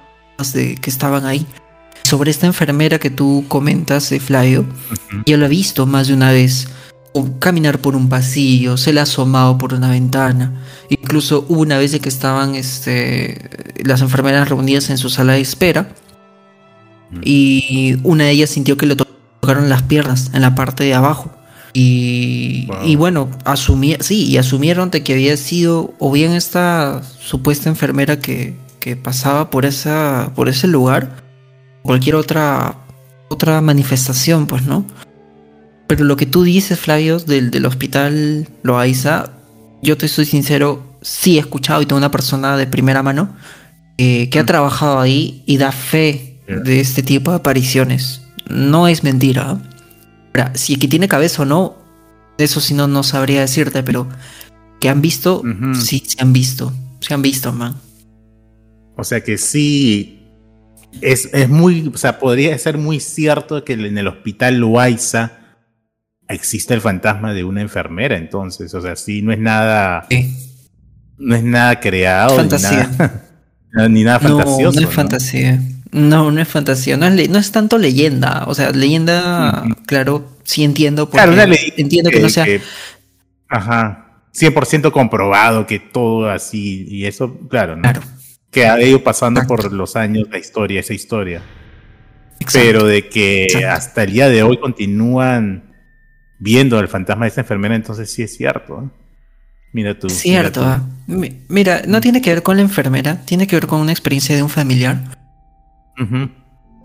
de, 0.52 0.75
que 0.76 0.90
estaban 0.90 1.25
ahí. 1.25 1.47
Sobre 2.02 2.31
esta 2.31 2.47
enfermera 2.47 2.99
que 2.99 3.11
tú 3.11 3.45
comentas, 3.47 4.11
de 4.11 4.19
Flavio, 4.19 4.67
yo 5.26 5.37
la 5.37 5.47
he 5.47 5.49
visto 5.49 5.87
más 5.87 6.09
de 6.09 6.14
una 6.14 6.33
vez 6.33 6.69
o 7.12 7.38
caminar 7.38 7.81
por 7.81 7.97
un 7.97 8.09
pasillo, 8.09 8.76
se 8.76 8.93
le 8.93 9.00
ha 9.00 9.05
asomado 9.05 9.59
por 9.59 9.75
una 9.75 9.90
ventana. 9.90 10.62
Incluso 10.88 11.45
una 11.49 11.79
vez 11.79 11.93
de 11.93 12.00
que 12.00 12.09
estaban 12.09 12.55
este, 12.55 13.50
las 13.85 14.00
enfermeras 14.00 14.49
reunidas 14.49 14.90
en 14.90 14.99
su 14.99 15.11
sala 15.11 15.35
de 15.35 15.40
espera, 15.40 15.93
y 17.23 17.97
una 18.05 18.25
de 18.25 18.31
ellas 18.31 18.50
sintió 18.50 18.76
que 18.76 18.87
le 18.87 18.97
tocaron 18.97 19.69
las 19.69 19.83
piernas 19.83 20.31
en 20.33 20.43
la 20.43 20.55
parte 20.55 20.85
de 20.85 20.95
abajo. 20.95 21.31
Y, 21.73 22.69
y 22.85 22.97
bueno, 22.97 23.31
asumí, 23.45 23.97
sí, 24.00 24.27
y 24.27 24.39
asumieron 24.39 24.91
de 24.91 25.03
que 25.03 25.12
había 25.12 25.37
sido 25.37 25.95
o 25.99 26.11
bien 26.11 26.33
esta 26.33 27.03
supuesta 27.03 27.69
enfermera 27.69 28.19
que, 28.19 28.57
que 28.81 28.97
pasaba 28.97 29.50
por, 29.50 29.65
esa, 29.65 30.33
por 30.35 30.49
ese 30.49 30.67
lugar, 30.67 31.23
cualquier 31.83 32.17
otra, 32.17 32.77
otra 33.29 33.61
manifestación, 33.61 34.47
pues, 34.47 34.65
¿no? 34.65 34.85
Pero 35.87 36.05
lo 36.05 36.17
que 36.17 36.27
tú 36.27 36.43
dices, 36.43 36.79
Flavio, 36.79 37.19
del, 37.19 37.50
del 37.50 37.67
hospital 37.67 38.49
Loaiza, 38.62 39.31
yo 39.83 39.97
te 39.97 40.09
soy 40.09 40.25
sincero, 40.25 40.83
sí 41.03 41.37
he 41.37 41.41
escuchado 41.41 41.83
y 41.83 41.87
tengo 41.87 41.99
una 41.99 42.11
persona 42.11 42.57
de 42.57 42.67
primera 42.67 43.03
mano 43.03 43.35
eh, 43.99 44.29
que 44.31 44.39
ha 44.39 44.43
mm. 44.43 44.47
trabajado 44.47 45.00
ahí 45.00 45.43
y 45.47 45.59
da 45.59 45.73
fe 45.73 46.41
de 46.49 46.81
este 46.81 47.03
tipo 47.03 47.31
de 47.31 47.37
apariciones. 47.37 48.23
No 48.49 48.89
es 48.89 49.05
mentira. 49.05 49.59
Ahora, 50.34 50.52
si 50.54 50.75
aquí 50.75 50.88
tiene 50.88 51.08
cabeza 51.08 51.42
o 51.42 51.44
no, 51.44 51.76
eso 52.38 52.60
sí 52.60 52.75
no, 52.75 52.87
no 52.87 53.02
sabría 53.02 53.40
decirte, 53.40 53.82
pero 53.82 54.08
que 54.80 54.88
han 54.88 55.02
visto, 55.02 55.42
sí, 55.75 56.02
se 56.06 56.22
han 56.22 56.32
visto, 56.32 56.72
se 57.00 57.14
han 57.14 57.22
visto, 57.22 57.52
man. 57.52 57.75
O 58.96 59.04
sea 59.04 59.22
que 59.22 59.38
sí, 59.38 60.20
es, 61.00 61.28
es 61.32 61.49
muy, 61.49 61.90
o 61.92 61.99
sea, 61.99 62.18
podría 62.18 62.56
ser 62.58 62.78
muy 62.78 63.00
cierto 63.00 63.64
que 63.64 63.75
en 63.75 63.96
el 63.96 64.06
hospital 64.08 64.58
Loaiza 64.58 65.32
existe 66.28 66.75
el 66.75 66.80
fantasma 66.80 67.34
de 67.34 67.44
una 67.44 67.60
enfermera, 67.60 68.16
entonces, 68.16 68.72
o 68.75 68.80
sea, 68.80 68.96
sí, 68.96 69.22
no 69.22 69.32
es 69.32 69.38
nada, 69.38 70.06
no 71.18 71.34
es 71.34 71.42
nada 71.42 71.80
creado, 71.80 72.37
fantasía. 72.37 72.90
Ni 73.88 74.02
nada, 74.02 74.18
fantasioso. 74.18 74.80
No, 74.80 74.88
es 74.88 74.94
fantasía. 74.94 75.60
No, 75.92 76.30
no 76.30 76.40
es 76.40 76.49
fantasía, 76.49 76.96
no 76.96 77.06
es, 77.06 77.30
no 77.30 77.38
es 77.38 77.52
tanto 77.52 77.78
leyenda, 77.78 78.44
o 78.46 78.54
sea, 78.54 78.70
leyenda, 78.70 79.64
claro, 79.90 80.25
sí 80.44 80.62
entiendo, 80.62 81.11
porque 81.11 81.32
claro, 81.32 81.52
entiendo 81.76 82.11
que, 82.11 82.20
no 82.20 82.28
sea... 82.28 82.47
ajá, 83.49 84.23
100% 84.32 84.92
comprobado 84.92 85.66
que 85.66 85.80
todo 85.80 86.30
así, 86.30 86.87
y 86.88 87.06
eso, 87.06 87.37
claro, 87.49 87.75
¿no? 87.75 87.82
Claro. 87.82 88.02
Que 88.52 88.66
ha 88.66 88.80
ido 88.80 89.02
pasando 89.02 89.42
por 89.49 89.73
los 89.73 89.97
años 89.97 90.28
la 90.30 90.38
historia, 90.38 90.78
esa 90.78 90.94
historia. 90.94 91.42
Pero 92.52 92.85
de 92.85 93.09
que 93.09 93.49
hasta 93.68 94.04
el 94.04 94.12
día 94.12 94.28
de 94.28 94.44
hoy 94.44 94.59
continúan 94.59 95.75
viendo 96.38 96.78
al 96.78 96.87
fantasma 96.87 97.25
de 97.25 97.30
esa 97.30 97.40
enfermera, 97.40 97.75
entonces 97.75 98.12
sí 98.12 98.23
es 98.23 98.37
cierto. 98.37 98.92
Mira 99.73 99.99
tú. 99.99 100.09
Cierto. 100.09 100.64
Ah. 100.64 100.82
Mira, 101.49 101.82
no 101.87 102.00
tiene 102.00 102.23
que 102.23 102.32
ver 102.32 102.42
con 102.44 102.56
la 102.56 102.62
enfermera, 102.62 103.25
tiene 103.25 103.49
que 103.49 103.56
ver 103.56 103.66
con 103.66 103.80
una 103.80 103.90
experiencia 103.90 104.37
de 104.37 104.42
un 104.44 104.50
familiar. 104.50 105.00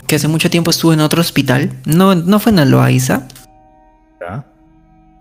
Que 0.07 0.15
hace 0.15 0.27
mucho 0.27 0.49
tiempo 0.49 0.71
estuvo 0.71 0.93
en 0.93 0.99
otro 0.99 1.21
hospital. 1.21 1.73
No, 1.85 2.15
no 2.15 2.39
fue 2.39 2.51
en 2.51 2.59
Aloaiza. 2.59 3.27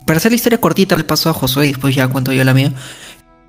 Para 0.06 0.18
hacer 0.18 0.32
la 0.32 0.36
historia 0.36 0.60
cortita, 0.60 0.96
le 0.96 1.04
pasó 1.04 1.30
a 1.30 1.32
Josué, 1.32 1.68
después 1.68 1.94
ya 1.94 2.08
cuento 2.08 2.32
yo 2.32 2.44
la 2.44 2.52
mía. 2.52 2.72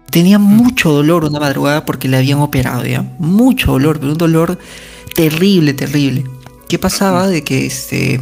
Tenía 0.09 0.39
mucho 0.39 0.91
dolor 0.91 1.25
una 1.25 1.39
madrugada 1.39 1.85
porque 1.85 2.07
le 2.07 2.17
habían 2.17 2.39
operado, 2.39 2.85
¿ya? 2.85 3.03
Mucho 3.19 3.73
dolor, 3.73 3.99
pero 3.99 4.13
un 4.13 4.17
dolor 4.17 4.57
terrible, 5.15 5.73
terrible. 5.73 6.23
¿Qué 6.69 6.79
pasaba? 6.79 7.27
De 7.27 7.43
que 7.43 7.65
este 7.65 8.21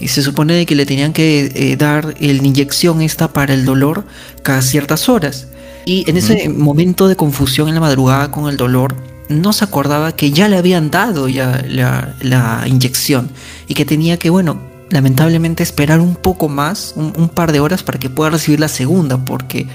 y 0.00 0.08
se 0.08 0.22
supone 0.22 0.66
que 0.66 0.74
le 0.74 0.86
tenían 0.86 1.12
que 1.12 1.52
eh, 1.54 1.76
dar 1.76 2.14
la 2.18 2.32
inyección 2.32 3.00
esta 3.00 3.32
para 3.32 3.54
el 3.54 3.64
dolor 3.64 4.04
cada 4.42 4.60
ciertas 4.62 5.08
horas. 5.08 5.48
Y 5.86 6.08
en 6.10 6.16
ese 6.16 6.48
momento 6.48 7.08
de 7.08 7.16
confusión 7.16 7.68
en 7.68 7.74
la 7.74 7.80
madrugada 7.80 8.30
con 8.30 8.48
el 8.48 8.56
dolor, 8.56 8.96
no 9.28 9.52
se 9.52 9.64
acordaba 9.64 10.12
que 10.12 10.30
ya 10.30 10.48
le 10.48 10.56
habían 10.56 10.90
dado 10.90 11.28
ya 11.28 11.64
la, 11.68 12.64
inyección 12.66 13.30
y 13.66 13.74
que 13.74 13.84
tenía 13.84 14.18
que, 14.18 14.30
bueno, 14.30 14.60
lamentablemente 14.90 15.62
esperar 15.62 16.00
un 16.00 16.14
poco 16.14 16.48
más, 16.48 16.94
un, 16.96 17.28
par 17.28 17.52
de 17.52 17.60
horas 17.60 17.82
para 17.82 17.98
que 17.98 18.10
pueda 18.10 18.30
recibir 18.30 18.60
la 18.60 18.68
segunda, 18.68 19.24
porque 19.24 19.66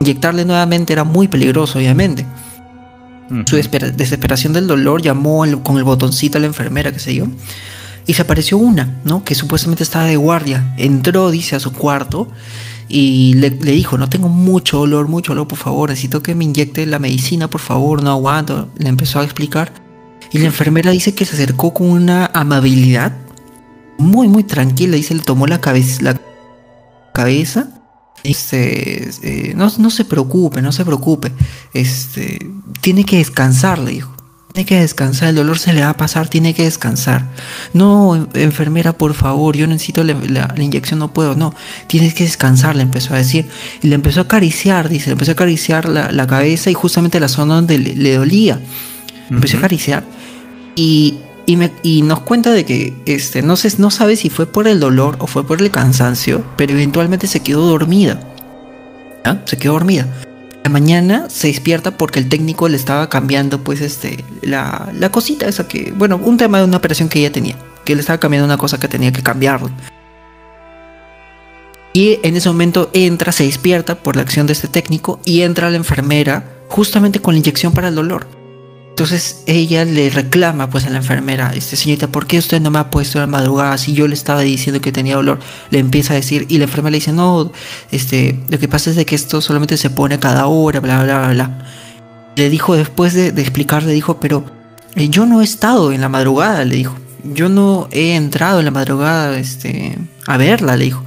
inyectarle 0.00 0.44
nuevamente 0.44 0.92
era 0.92 1.04
muy 1.04 1.28
peligroso, 1.28 1.78
obviamente. 1.78 2.26
Su 3.46 3.56
desesperación 3.56 4.52
del 4.52 4.66
dolor 4.66 5.00
llamó 5.00 5.44
con 5.62 5.78
el 5.78 5.84
botoncito 5.84 6.36
a 6.36 6.40
la 6.40 6.46
enfermera, 6.46 6.92
que 6.92 6.98
sé 6.98 7.14
yo, 7.14 7.26
y 8.06 8.14
se 8.14 8.22
apareció 8.22 8.58
una, 8.58 9.00
¿no? 9.04 9.24
Que 9.24 9.34
supuestamente 9.34 9.82
estaba 9.82 10.04
de 10.04 10.16
guardia. 10.16 10.74
Entró, 10.76 11.30
dice, 11.30 11.56
a 11.56 11.60
su 11.60 11.72
cuarto 11.72 12.28
y 12.94 13.32
le, 13.34 13.48
dijo, 13.48 13.96
no 13.96 14.10
tengo 14.10 14.28
mucho 14.28 14.80
olor, 14.82 15.08
mucho 15.08 15.32
olor, 15.32 15.48
por 15.48 15.56
favor, 15.56 15.88
necesito 15.88 16.22
que 16.22 16.34
me 16.34 16.44
inyecte 16.44 16.84
la 16.84 16.98
medicina, 16.98 17.48
por 17.48 17.62
favor, 17.62 18.02
no 18.02 18.10
aguanto. 18.10 18.68
Le 18.76 18.90
empezó 18.90 19.20
a 19.20 19.24
explicar. 19.24 19.72
Y 20.30 20.38
la 20.38 20.44
enfermera 20.44 20.90
dice 20.90 21.14
que 21.14 21.24
se 21.24 21.34
acercó 21.34 21.72
con 21.72 21.88
una 21.88 22.26
amabilidad 22.34 23.16
muy, 23.96 24.28
muy 24.28 24.44
tranquila. 24.44 24.96
Dice, 24.96 25.14
le 25.14 25.22
tomó 25.22 25.46
la 25.46 25.62
cabeza. 25.62 26.02
La 26.02 26.20
eh, 28.24 29.54
no, 29.56 29.72
no 29.78 29.90
se 29.90 30.04
preocupe, 30.04 30.60
no 30.60 30.70
se 30.70 30.84
preocupe. 30.84 31.32
Este, 31.72 32.38
tiene 32.82 33.04
que 33.04 33.16
descansar, 33.16 33.78
le 33.78 33.92
dijo. 33.92 34.11
Tiene 34.52 34.66
que 34.66 34.80
descansar, 34.80 35.30
el 35.30 35.36
dolor 35.36 35.58
se 35.58 35.72
le 35.72 35.80
va 35.80 35.90
a 35.90 35.96
pasar, 35.96 36.28
tiene 36.28 36.52
que 36.52 36.64
descansar. 36.64 37.26
No, 37.72 38.28
enfermera, 38.34 38.92
por 38.92 39.14
favor, 39.14 39.56
yo 39.56 39.66
necesito 39.66 40.04
la, 40.04 40.54
inyección, 40.58 40.98
no 40.98 41.10
puedo, 41.14 41.34
no, 41.34 41.54
tienes 41.86 42.12
que 42.12 42.24
descansar, 42.24 42.76
le 42.76 42.82
empezó 42.82 43.14
a 43.14 43.16
decir. 43.16 43.48
Y 43.82 43.88
le 43.88 43.94
empezó 43.94 44.20
a 44.20 44.24
acariciar, 44.24 44.90
dice, 44.90 45.06
le 45.06 45.12
empezó 45.12 45.30
a 45.30 45.34
acariciar 45.34 45.88
la, 45.88 46.26
cabeza 46.26 46.70
y 46.70 46.74
justamente 46.74 47.18
la 47.18 47.28
zona 47.28 47.54
donde 47.54 47.78
le, 47.78 48.14
dolía. 48.14 48.60
Empezó 49.30 49.56
a 49.56 49.60
acariciar. 49.60 50.04
Y, 50.76 51.16
y, 51.46 52.02
nos 52.02 52.20
cuenta 52.20 52.52
de 52.52 52.66
que 52.66 52.92
este, 53.06 53.40
no, 53.40 53.56
sé, 53.56 53.72
no 53.78 53.90
sabe 53.90 54.16
si 54.16 54.28
fue 54.28 54.44
por 54.44 54.68
el 54.68 54.80
dolor 54.80 55.16
o 55.20 55.26
fue 55.26 55.46
por 55.46 55.62
el 55.62 55.70
cansancio, 55.70 56.44
pero 56.58 56.74
eventualmente 56.74 57.26
se 57.26 57.40
quedó 57.40 57.66
dormida. 57.66 58.20
¿Ah? 59.24 59.38
Se 59.46 59.56
quedó 59.56 59.72
dormida 59.72 60.06
la 60.64 60.70
mañana 60.70 61.28
se 61.28 61.48
despierta 61.48 61.96
porque 61.96 62.18
el 62.18 62.28
técnico 62.28 62.68
le 62.68 62.76
estaba 62.76 63.08
cambiando 63.08 63.62
pues 63.62 63.80
este 63.80 64.24
la, 64.42 64.90
la, 64.94 65.10
cosita 65.10 65.48
esa 65.48 65.66
que 65.66 65.92
bueno 65.96 66.16
un 66.22 66.36
tema 66.36 66.58
de 66.58 66.64
una 66.64 66.76
operación 66.76 67.08
que 67.08 67.18
ella 67.18 67.32
tenía 67.32 67.56
que 67.84 67.94
le 67.94 68.00
estaba 68.00 68.18
cambiando 68.18 68.44
una 68.46 68.58
cosa 68.58 68.78
que 68.78 68.88
tenía 68.88 69.12
que 69.12 69.22
cambiarlo. 69.22 69.70
Y 71.94 72.20
en 72.22 72.36
ese 72.36 72.48
momento 72.48 72.90
entra 72.94 73.32
se 73.32 73.44
despierta 73.44 73.96
por 73.96 74.16
la 74.16 74.22
acción 74.22 74.46
de 74.46 74.54
este 74.54 74.68
técnico 74.68 75.20
y 75.24 75.42
entra 75.42 75.68
la 75.68 75.76
enfermera 75.76 76.44
justamente 76.68 77.20
con 77.20 77.34
la 77.34 77.38
inyección 77.38 77.74
para 77.74 77.88
el 77.88 77.94
dolor 77.94 78.41
entonces 78.92 79.42
ella 79.46 79.86
le 79.86 80.10
reclama 80.10 80.68
pues 80.68 80.84
a 80.84 80.90
la 80.90 80.98
enfermera, 80.98 81.54
este 81.54 81.76
señorita, 81.76 82.08
¿por 82.08 82.26
qué 82.26 82.36
usted 82.36 82.60
no 82.60 82.70
me 82.70 82.78
ha 82.78 82.90
puesto 82.90 83.16
a 83.16 83.22
la 83.22 83.26
madrugada 83.26 83.78
si 83.78 83.94
yo 83.94 84.06
le 84.06 84.12
estaba 84.12 84.42
diciendo 84.42 84.82
que 84.82 84.92
tenía 84.92 85.16
dolor? 85.16 85.38
Le 85.70 85.78
empieza 85.78 86.12
a 86.12 86.16
decir 86.16 86.44
y 86.50 86.58
la 86.58 86.64
enfermera 86.64 86.90
le 86.90 86.98
dice, 86.98 87.10
no, 87.10 87.50
este, 87.90 88.38
lo 88.50 88.58
que 88.58 88.68
pasa 88.68 88.90
es 88.90 88.96
de 88.96 89.06
que 89.06 89.14
esto 89.14 89.40
solamente 89.40 89.78
se 89.78 89.88
pone 89.88 90.18
cada 90.18 90.46
hora, 90.46 90.80
bla, 90.80 91.02
bla, 91.04 91.20
bla, 91.20 91.32
bla. 91.32 91.66
Le 92.36 92.50
dijo 92.50 92.76
después 92.76 93.14
de, 93.14 93.28
explicar, 93.28 93.82
le 93.82 93.94
dijo, 93.94 94.20
pero 94.20 94.44
eh, 94.94 95.08
yo 95.08 95.24
no 95.24 95.40
he 95.40 95.44
estado 95.44 95.90
en 95.90 96.02
la 96.02 96.10
madrugada, 96.10 96.62
le 96.66 96.76
dijo. 96.76 96.94
Yo 97.24 97.48
no 97.48 97.88
he 97.92 98.14
entrado 98.14 98.58
en 98.58 98.66
la 98.66 98.72
madrugada 98.72 99.38
este, 99.38 99.96
a 100.26 100.36
verla, 100.36 100.76
le 100.76 100.84
dijo. 100.84 101.02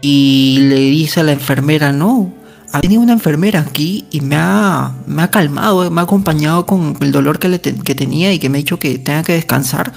Y 0.00 0.58
le 0.62 0.80
dice 0.80 1.20
a 1.20 1.22
la 1.22 1.32
enfermera, 1.32 1.92
no, 1.92 2.34
ha 2.72 2.80
venido 2.80 3.00
una 3.00 3.12
enfermera 3.12 3.60
aquí 3.60 4.04
y 4.10 4.20
me 4.20 4.36
ha, 4.36 4.94
me 5.06 5.22
ha 5.22 5.30
calmado, 5.30 5.90
me 5.90 6.00
ha 6.00 6.04
acompañado 6.04 6.66
con 6.66 6.96
el 7.00 7.12
dolor 7.12 7.38
que, 7.38 7.48
le 7.48 7.60
que 7.60 7.94
tenía 7.94 8.32
y 8.32 8.38
que 8.38 8.48
me 8.48 8.58
ha 8.58 8.60
dicho 8.60 8.78
que 8.78 8.98
tenga 8.98 9.22
que 9.22 9.32
descansar. 9.32 9.92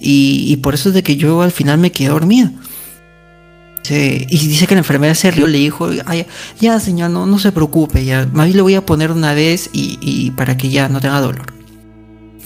Y, 0.00 0.56
por 0.56 0.74
eso 0.74 0.88
es 0.90 0.94
de 0.94 1.02
que 1.02 1.16
yo 1.16 1.42
al 1.42 1.52
final 1.52 1.78
me 1.78 1.92
quedé 1.92 2.08
dormida. 2.08 2.52
y 3.90 4.48
dice 4.48 4.66
que 4.66 4.74
la 4.74 4.80
enfermera 4.80 5.14
se 5.14 5.30
rió, 5.30 5.46
le 5.46 5.58
dijo, 5.58 5.90
ya 6.60 6.80
señor, 6.80 7.10
no, 7.10 7.26
no 7.26 7.38
se 7.38 7.52
preocupe, 7.52 8.04
ya, 8.04 8.28
más 8.32 8.46
bien 8.46 8.56
le 8.56 8.62
voy 8.62 8.74
a 8.74 8.84
poner 8.84 9.12
una 9.12 9.34
vez 9.34 9.70
y, 9.72 9.98
y 10.00 10.30
para 10.32 10.56
que 10.56 10.68
ya 10.70 10.88
no 10.88 11.00
tenga 11.00 11.20
dolor. 11.20 11.57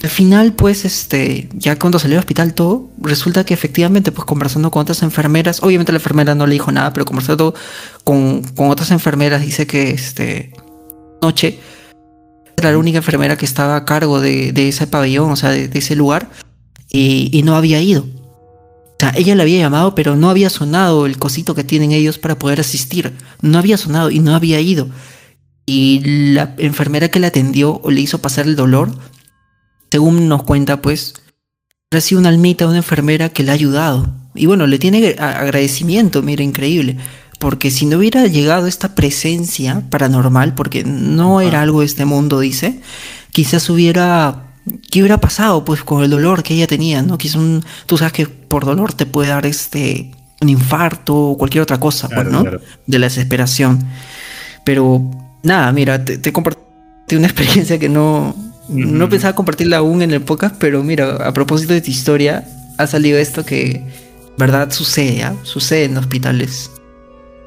Al 0.03 0.09
final, 0.09 0.51
pues, 0.51 0.83
este, 0.83 1.47
ya 1.53 1.79
cuando 1.79 1.97
salió 1.97 2.17
al 2.17 2.19
hospital 2.19 2.53
todo, 2.53 2.89
resulta 2.99 3.45
que 3.45 3.53
efectivamente, 3.53 4.11
pues 4.11 4.25
conversando 4.25 4.69
con 4.69 4.81
otras 4.81 5.01
enfermeras, 5.01 5.63
obviamente 5.63 5.93
la 5.93 5.99
enfermera 5.99 6.35
no 6.35 6.45
le 6.45 6.53
dijo 6.53 6.73
nada, 6.73 6.91
pero 6.91 7.05
conversando 7.05 7.55
con, 8.03 8.43
con 8.43 8.69
otras 8.69 8.91
enfermeras, 8.91 9.41
dice 9.41 9.65
que 9.65 9.91
este 9.91 10.51
noche 11.21 11.57
era 12.57 12.71
la 12.71 12.77
única 12.77 12.97
enfermera 12.97 13.37
que 13.37 13.45
estaba 13.45 13.77
a 13.77 13.85
cargo 13.85 14.19
de, 14.19 14.51
de 14.51 14.67
ese 14.67 14.87
pabellón, 14.87 15.31
o 15.31 15.35
sea, 15.37 15.51
de, 15.51 15.69
ese 15.73 15.95
lugar, 15.95 16.29
y, 16.89 17.41
no 17.45 17.55
había 17.55 17.81
ido. 17.81 18.01
O 18.01 18.95
sea, 18.99 19.13
ella 19.15 19.35
le 19.35 19.43
había 19.43 19.59
llamado, 19.59 19.95
pero 19.95 20.17
no 20.17 20.29
había 20.29 20.49
sonado 20.49 21.05
el 21.05 21.17
cosito 21.17 21.55
que 21.55 21.63
tienen 21.63 21.93
ellos 21.93 22.17
para 22.17 22.37
poder 22.37 22.59
asistir. 22.59 23.13
No 23.41 23.57
había 23.57 23.77
sonado 23.77 24.11
y 24.11 24.19
no 24.19 24.35
había 24.35 24.59
ido. 24.59 24.89
Y 25.65 26.01
la 26.33 26.55
enfermera 26.57 27.07
que 27.07 27.21
le 27.21 27.27
atendió 27.27 27.79
o 27.81 27.89
le 27.89 28.01
hizo 28.01 28.19
pasar 28.19 28.47
el 28.47 28.57
dolor 28.57 28.91
según 29.93 30.27
nos 30.27 30.41
cuenta, 30.41 30.81
pues, 30.81 31.13
recibe 31.91 32.19
una 32.19 32.29
almita, 32.29 32.65
una 32.65 32.77
enfermera 32.77 33.29
que 33.29 33.43
le 33.43 33.51
ha 33.51 33.53
ayudado. 33.53 34.07
Y 34.33 34.47
bueno, 34.47 34.65
le 34.65 34.79
tiene 34.79 35.15
agradecimiento, 35.19 36.23
mira, 36.23 36.41
increíble. 36.41 36.97
Porque 37.37 37.69
si 37.69 37.85
no 37.85 37.99
hubiera 37.99 38.25
llegado 38.25 38.65
esta 38.65 38.95
presencia 38.95 39.83
paranormal, 39.91 40.55
porque 40.55 40.83
no 40.83 41.41
era 41.41 41.61
algo 41.61 41.81
de 41.81 41.85
este 41.85 42.05
mundo, 42.05 42.39
dice, 42.39 42.81
quizás 43.33 43.69
hubiera 43.69 44.55
¿qué 44.89 45.01
hubiera 45.01 45.19
pasado 45.19 45.63
pues 45.63 45.83
con 45.83 46.03
el 46.03 46.09
dolor 46.09 46.41
que 46.41 46.55
ella 46.55 46.65
tenía? 46.65 47.03
¿no? 47.03 47.19
Quizás 47.19 47.35
un, 47.35 47.63
tú 47.85 47.95
sabes 47.95 48.13
que 48.13 48.25
por 48.25 48.65
dolor 48.65 48.93
te 48.93 49.05
puede 49.05 49.29
dar 49.29 49.45
este 49.45 50.09
un 50.41 50.49
infarto 50.49 51.15
o 51.15 51.37
cualquier 51.37 51.61
otra 51.61 51.79
cosa, 51.79 52.09
pues, 52.09 52.25
¿no? 52.25 52.43
De 52.87 52.97
la 52.97 53.05
desesperación. 53.05 53.85
Pero 54.65 55.03
nada, 55.43 55.71
mira, 55.71 56.03
te, 56.03 56.17
te 56.17 56.33
compartí 56.33 57.15
una 57.15 57.27
experiencia 57.31 57.77
que 57.77 57.89
no, 57.89 58.52
no 58.69 59.09
pensaba 59.09 59.35
compartirla 59.35 59.77
aún 59.77 60.01
en 60.01 60.11
el 60.11 60.21
podcast, 60.21 60.55
pero 60.57 60.83
mira, 60.83 61.15
a 61.27 61.33
propósito 61.33 61.73
de 61.73 61.81
tu 61.81 61.91
historia, 61.91 62.43
ha 62.77 62.87
salido 62.87 63.17
esto 63.17 63.45
que, 63.45 63.83
verdad, 64.37 64.71
sucede, 64.71 65.23
¿ah? 65.23 65.35
sucede 65.43 65.85
en 65.85 65.97
hospitales. 65.97 66.71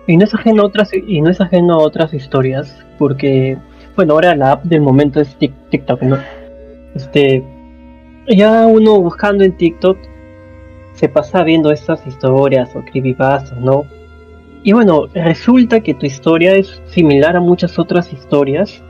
Y 0.06 0.16
no 0.16 0.24
es 0.24 0.34
ajeno 0.34 0.62
a 0.62 0.66
otras, 0.66 0.90
y 0.92 1.20
no 1.20 1.30
es 1.30 1.40
ajeno 1.40 1.74
a 1.74 1.78
otras 1.78 2.14
historias, 2.14 2.76
porque, 2.98 3.58
bueno, 3.96 4.14
ahora 4.14 4.36
la 4.36 4.52
app 4.52 4.64
del 4.64 4.82
momento 4.82 5.20
es 5.20 5.36
TikTok, 5.38 6.02
¿no? 6.02 6.18
Este, 6.94 7.42
ya 8.28 8.66
uno 8.66 9.00
buscando 9.00 9.44
en 9.44 9.56
TikTok 9.56 9.98
se 10.94 11.08
pasa 11.08 11.42
viendo 11.42 11.70
estas 11.70 12.06
historias 12.06 12.70
o 12.74 12.82
creepypastas, 12.84 13.58
¿no? 13.60 13.84
Y 14.62 14.72
bueno, 14.72 15.06
resulta 15.14 15.80
que 15.80 15.94
tu 15.94 16.06
historia 16.06 16.54
es 16.54 16.82
similar 16.86 17.36
a 17.36 17.40
muchas 17.40 17.78
otras 17.78 18.12
historias 18.12 18.82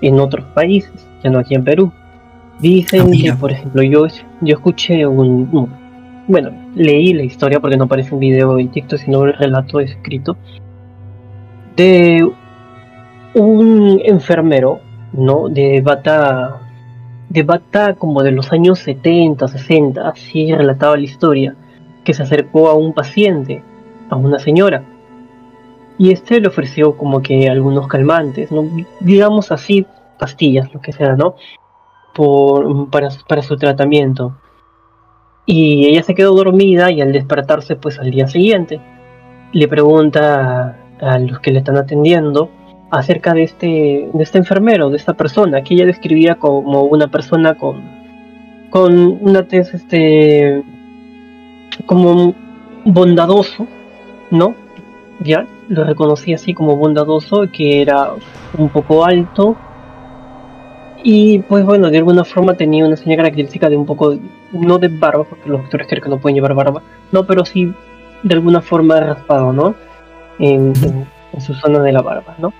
en 0.00 0.20
otros 0.20 0.44
países, 0.54 1.08
ya 1.24 1.30
no 1.30 1.38
aquí 1.38 1.54
en 1.54 1.64
Perú. 1.64 1.92
Dicen 2.60 3.08
ah, 3.08 3.16
que, 3.20 3.32
por 3.32 3.50
ejemplo, 3.50 3.82
yo, 3.82 4.06
yo 4.40 4.54
escuché 4.54 5.06
un, 5.06 5.68
Bueno, 6.28 6.50
leí 6.74 7.12
la 7.12 7.24
historia 7.24 7.58
porque 7.58 7.76
no 7.76 7.88
parece 7.88 8.14
un 8.14 8.20
video 8.20 8.58
en 8.58 8.68
TikTok, 8.68 8.98
sino 8.98 9.20
un 9.20 9.32
relato 9.32 9.80
escrito. 9.80 10.36
De 11.74 12.30
un 13.34 14.00
enfermero, 14.04 14.80
¿no? 15.12 15.48
De 15.48 15.80
bata. 15.80 16.60
De 17.28 17.42
bata 17.42 17.94
como 17.94 18.22
de 18.22 18.30
los 18.30 18.52
años 18.52 18.78
70, 18.80 19.48
60, 19.48 20.08
así 20.08 20.54
relataba 20.54 20.96
la 20.96 21.02
historia. 21.02 21.56
Que 22.04 22.14
se 22.14 22.22
acercó 22.22 22.68
a 22.68 22.74
un 22.74 22.92
paciente, 22.92 23.62
a 24.10 24.16
una 24.16 24.38
señora. 24.38 24.84
Y 25.98 26.12
este 26.12 26.40
le 26.40 26.48
ofreció 26.48 26.96
como 26.96 27.22
que 27.22 27.48
algunos 27.48 27.88
calmantes, 27.88 28.52
¿no? 28.52 28.64
Digamos 29.00 29.50
así, 29.50 29.86
pastillas, 30.24 30.72
lo 30.72 30.80
que 30.80 30.92
sea, 30.92 31.16
¿no? 31.16 31.34
por, 32.14 32.88
para, 32.90 33.42
su 33.42 33.56
tratamiento. 33.56 34.34
Y 35.44 35.86
ella 35.86 36.02
se 36.02 36.14
quedó 36.14 36.34
dormida 36.34 36.90
y 36.90 37.02
al 37.02 37.12
despertarse 37.12 37.76
pues 37.76 37.98
al 37.98 38.10
día 38.10 38.26
siguiente 38.28 38.80
le 39.52 39.68
pregunta 39.68 40.78
a, 41.00 41.18
los 41.18 41.40
que 41.40 41.50
le 41.50 41.58
están 41.58 41.76
atendiendo 41.76 42.48
acerca 42.90 43.34
de 43.34 43.42
este, 43.42 44.08
de 44.12 44.22
este 44.22 44.38
enfermero, 44.38 44.88
de 44.88 44.96
esta 44.96 45.14
persona, 45.14 45.62
que 45.62 45.74
ella 45.74 45.86
describía 45.86 46.36
como 46.36 46.84
una 46.84 47.08
persona 47.08 47.54
con, 47.56 47.82
con 48.70 49.18
una 49.20 49.42
tez 49.42 49.74
este, 49.74 50.62
como 51.86 52.34
bondadoso, 52.84 53.66
¿no? 54.30 54.54
Ya, 55.20 55.46
lo 55.68 55.84
reconocí 55.84 56.34
así 56.34 56.54
como 56.54 56.76
bondadoso, 56.76 57.46
que 57.52 57.82
era 57.82 58.10
un 58.56 58.68
poco 58.68 59.04
alto, 59.04 59.56
y 61.06 61.40
pues 61.40 61.66
bueno, 61.66 61.90
de 61.90 61.98
alguna 61.98 62.24
forma 62.24 62.54
tenía 62.54 62.86
una 62.86 62.96
señal 62.96 63.18
característica 63.18 63.68
de 63.68 63.76
un 63.76 63.84
poco, 63.84 64.16
no 64.52 64.78
de 64.78 64.88
barba, 64.88 65.24
porque 65.24 65.50
los 65.50 65.60
doctores 65.60 65.86
creen 65.86 66.02
que 66.02 66.08
no 66.08 66.18
pueden 66.18 66.36
llevar 66.36 66.54
barba, 66.54 66.82
no, 67.12 67.26
pero 67.26 67.44
sí 67.44 67.70
de 68.22 68.34
alguna 68.34 68.62
forma 68.62 68.98
raspado, 69.00 69.52
¿no? 69.52 69.74
En, 70.38 70.72
su 71.40 71.52
zona 71.52 71.80
de 71.80 71.92
la 71.92 72.00
barba, 72.00 72.36
¿no? 72.38 72.54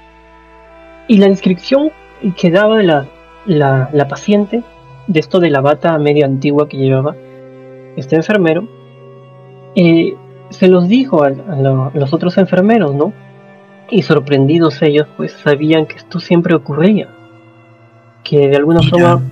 Y 1.08 1.16
la 1.18 1.28
descripción 1.28 1.90
que 2.36 2.50
daba 2.50 2.82
la, 2.82 3.06
la, 3.46 4.08
paciente 4.08 4.62
de 5.06 5.20
esto 5.20 5.40
de 5.40 5.48
la 5.48 5.60
bata 5.62 5.96
medio 5.96 6.26
antigua 6.26 6.68
que 6.68 6.76
llevaba 6.76 7.16
este 7.96 8.16
enfermero, 8.16 8.68
eh, 9.74 10.16
se 10.50 10.68
los 10.68 10.88
dijo 10.88 11.22
a, 11.22 11.28
a, 11.28 11.90
los 11.94 12.12
otros 12.12 12.36
enfermeros, 12.36 12.94
¿no? 12.94 13.14
Y 13.88 14.02
sorprendidos 14.02 14.82
ellos, 14.82 15.06
pues 15.16 15.32
sabían 15.32 15.86
que 15.86 15.96
esto 15.96 16.20
siempre 16.20 16.54
ocurría 16.54 17.08
que 18.24 18.48
de 18.48 18.56
alguna 18.56 18.82
forma 18.82 19.22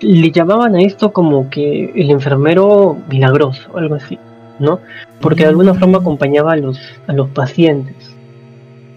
le 0.00 0.30
llamaban 0.30 0.76
a 0.76 0.80
esto 0.80 1.12
como 1.12 1.50
que 1.50 1.92
el 1.94 2.10
enfermero 2.10 2.96
milagroso, 3.10 3.76
algo 3.76 3.96
así, 3.96 4.18
¿no? 4.58 4.80
Porque 5.20 5.42
de 5.42 5.48
alguna 5.48 5.74
forma 5.74 5.98
acompañaba 5.98 6.52
a 6.52 6.56
los, 6.56 6.78
a 7.06 7.12
los 7.12 7.28
pacientes. 7.30 7.96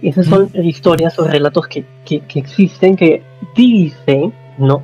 Esas 0.01 0.27
son 0.27 0.49
historias 0.53 1.17
o 1.19 1.25
relatos 1.25 1.67
que, 1.67 1.85
que, 2.05 2.21
existen 2.35 2.95
que 2.95 3.23
dicen, 3.55 4.33
¿no? 4.57 4.83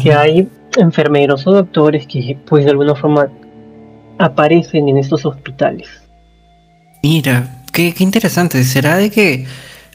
Que 0.00 0.12
hay 0.12 0.48
enfermeros 0.76 1.46
o 1.46 1.52
doctores 1.52 2.06
que 2.06 2.38
pues 2.46 2.64
de 2.64 2.70
alguna 2.72 2.94
forma 2.94 3.28
aparecen 4.18 4.88
en 4.88 4.98
estos 4.98 5.24
hospitales. 5.26 5.88
Mira, 7.02 7.62
qué, 7.72 7.92
qué 7.92 8.04
interesante. 8.04 8.62
¿Será 8.64 8.96
de 8.96 9.10
que 9.10 9.46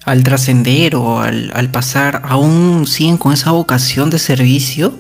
al 0.06 0.24
trascender 0.24 0.96
o 0.96 1.20
al, 1.20 1.70
pasar, 1.72 2.22
aún 2.26 2.88
siguen 2.88 3.18
con 3.18 3.34
esa 3.34 3.52
vocación 3.52 4.10
de 4.10 4.20
servicio. 4.20 4.94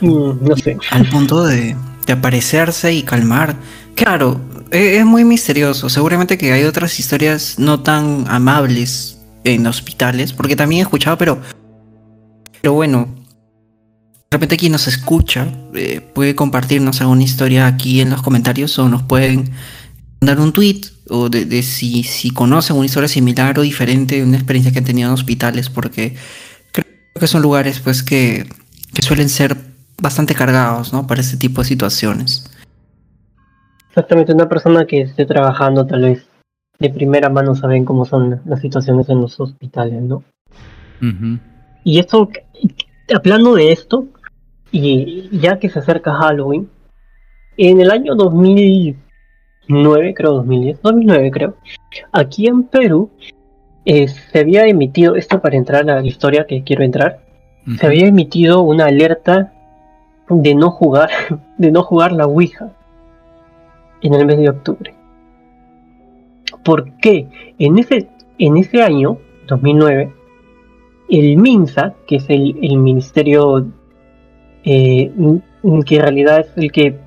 Mm, 0.00 0.46
no 0.46 0.56
sé. 0.56 0.76
Al 0.90 1.08
punto 1.08 1.44
de, 1.44 1.76
aparecerse 2.12 2.92
y 2.92 3.02
calmar. 3.02 3.56
Claro, 3.94 4.40
e, 4.70 4.98
es, 4.98 5.06
muy 5.06 5.24
misterioso. 5.24 5.88
Seguramente 5.88 6.36
que 6.36 6.52
hay 6.52 6.64
otras 6.64 6.98
historias 6.98 7.58
no 7.58 7.80
tan 7.80 8.26
amables 8.28 9.18
en 9.44 9.66
hospitales, 9.66 10.32
porque 10.32 10.56
también 10.56 10.80
he 10.80 10.82
escuchado, 10.82 11.16
pero. 11.16 11.38
Pero 12.60 12.74
bueno. 12.74 13.08
De 14.30 14.36
repente 14.38 14.56
quien 14.56 14.72
nos 14.72 14.88
escucha 14.88 15.46
eh, 15.74 16.00
puede 16.12 16.34
compartirnos 16.34 17.00
alguna 17.00 17.22
historia 17.22 17.68
aquí 17.68 18.00
en 18.00 18.10
los 18.10 18.20
comentarios 18.20 18.76
o 18.80 18.88
nos 18.88 19.04
pueden 19.04 19.52
mandar 20.20 20.40
un 20.40 20.52
tweet 20.52 20.80
o 21.10 21.28
de, 21.28 21.62
si, 21.62 22.02
si 22.02 22.30
conocen 22.30 22.76
una 22.76 22.86
historia 22.86 23.08
similar 23.08 23.58
o 23.58 23.62
diferente, 23.62 24.22
una 24.22 24.36
experiencia 24.36 24.72
que 24.72 24.78
han 24.78 24.84
tenido 24.84 25.08
en 25.08 25.14
hospitales, 25.14 25.68
porque 25.68 26.16
creo 26.72 26.86
que 27.18 27.26
son 27.26 27.42
lugares 27.42 27.80
pues 27.80 28.02
que, 28.02 28.46
suelen 29.02 29.28
ser 29.28 29.56
bastante 30.00 30.34
cargados, 30.34 30.92
¿no? 30.92 31.06
Para 31.06 31.20
este 31.20 31.36
tipo 31.36 31.60
de 31.60 31.68
situaciones. 31.68 32.50
Exactamente, 33.88 34.32
una 34.32 34.48
persona 34.48 34.86
que 34.86 35.02
esté 35.02 35.26
trabajando 35.26 35.86
tal 35.86 36.02
vez 36.02 36.26
de 36.78 36.90
primera 36.90 37.28
mano 37.28 37.54
saben 37.54 37.84
cómo 37.84 38.04
son 38.04 38.40
las 38.46 38.60
situaciones 38.60 39.08
en 39.08 39.20
los 39.20 39.38
hospitales, 39.38 40.02
¿no? 40.02 40.24
Y 41.84 41.98
esto, 41.98 42.30
hablando 43.14 43.54
de 43.54 43.72
esto, 43.72 44.06
y 44.72 45.28
ya 45.38 45.58
que 45.58 45.68
se 45.68 45.80
acerca 45.80 46.14
Halloween, 46.14 46.68
en 47.56 47.80
el 47.80 47.90
año 47.90 48.14
2000 48.14 48.96
2009, 49.68 50.14
creo, 50.14 50.32
2010, 50.34 50.82
2009 50.82 51.30
creo, 51.30 51.54
aquí 52.12 52.46
en 52.46 52.64
Perú 52.64 53.10
eh, 53.84 54.08
se 54.08 54.38
había 54.38 54.66
emitido, 54.66 55.16
esto 55.16 55.40
para 55.40 55.56
entrar 55.56 55.88
a 55.88 56.00
la 56.00 56.06
historia 56.06 56.46
que 56.46 56.62
quiero 56.62 56.84
entrar, 56.84 57.20
se 57.78 57.86
había 57.86 58.06
emitido 58.06 58.60
una 58.60 58.86
alerta 58.86 59.52
de 60.28 60.54
no 60.54 60.70
jugar, 60.70 61.10
de 61.58 61.70
no 61.70 61.82
jugar 61.82 62.12
la 62.12 62.26
Ouija 62.26 62.72
en 64.02 64.14
el 64.14 64.26
mes 64.26 64.38
de 64.38 64.50
octubre. 64.50 64.94
¿Por 66.62 66.92
qué? 66.98 67.28
En 67.58 67.78
ese, 67.78 68.08
en 68.38 68.56
ese 68.56 68.82
año, 68.82 69.18
2009, 69.48 70.12
el 71.10 71.36
MINSA, 71.36 71.94
que 72.06 72.16
es 72.16 72.26
el, 72.28 72.54
ministerio 72.78 73.66
eh, 74.64 75.12
que 75.86 75.96
en 75.96 76.02
realidad 76.02 76.40
es 76.40 76.56
el 76.56 76.72
que 76.72 76.98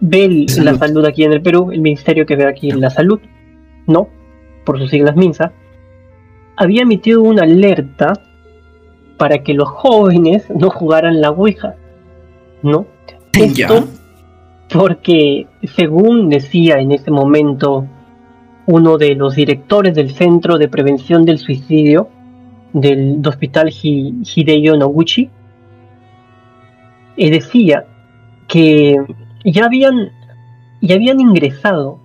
ve 0.00 0.46
la 0.58 0.74
salud 0.74 1.04
aquí 1.04 1.24
en 1.24 1.32
el 1.32 1.42
Perú, 1.42 1.70
el 1.70 1.80
ministerio 1.80 2.26
que 2.26 2.36
ve 2.36 2.46
aquí 2.46 2.70
la 2.70 2.90
salud, 2.90 3.20
¿no? 3.86 4.08
Por 4.64 4.78
sus 4.78 4.90
siglas 4.90 5.16
MINSA, 5.16 5.52
había 6.56 6.82
emitido 6.82 7.22
una 7.22 7.42
alerta 7.42 8.12
para 9.16 9.42
que 9.42 9.54
los 9.54 9.68
jóvenes 9.68 10.48
no 10.50 10.70
jugaran 10.70 11.20
la 11.20 11.30
Ouija, 11.30 11.76
¿no? 12.62 12.86
Esto 13.32 13.86
porque, 14.72 15.46
según 15.74 16.28
decía 16.28 16.78
en 16.78 16.92
ese 16.92 17.10
momento 17.10 17.86
uno 18.66 18.98
de 18.98 19.16
los 19.16 19.34
directores 19.34 19.94
del 19.94 20.10
Centro 20.10 20.58
de 20.58 20.68
Prevención 20.68 21.24
del 21.24 21.38
Suicidio 21.38 22.08
del 22.72 23.20
Hospital 23.26 23.70
Hideyo 23.72 24.76
Noguchi, 24.76 25.28
eh, 27.16 27.30
decía 27.30 27.84
que 28.46 28.96
ya 29.44 29.64
habían, 29.66 30.12
ya 30.80 30.94
habían 30.94 31.20
ingresado 31.20 31.98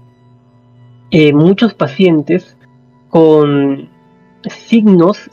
eh, 1.11 1.33
muchos 1.33 1.73
pacientes 1.73 2.57
con 3.09 3.89
signos 4.43 5.29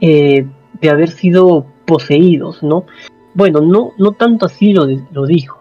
eh, 0.00 0.46
de 0.80 0.90
haber 0.90 1.10
sido 1.10 1.66
poseídos, 1.86 2.62
¿no? 2.62 2.84
Bueno, 3.34 3.60
no, 3.60 3.92
no 3.98 4.12
tanto 4.12 4.46
así 4.46 4.72
lo, 4.72 4.86
lo 4.86 5.26
dijo, 5.26 5.60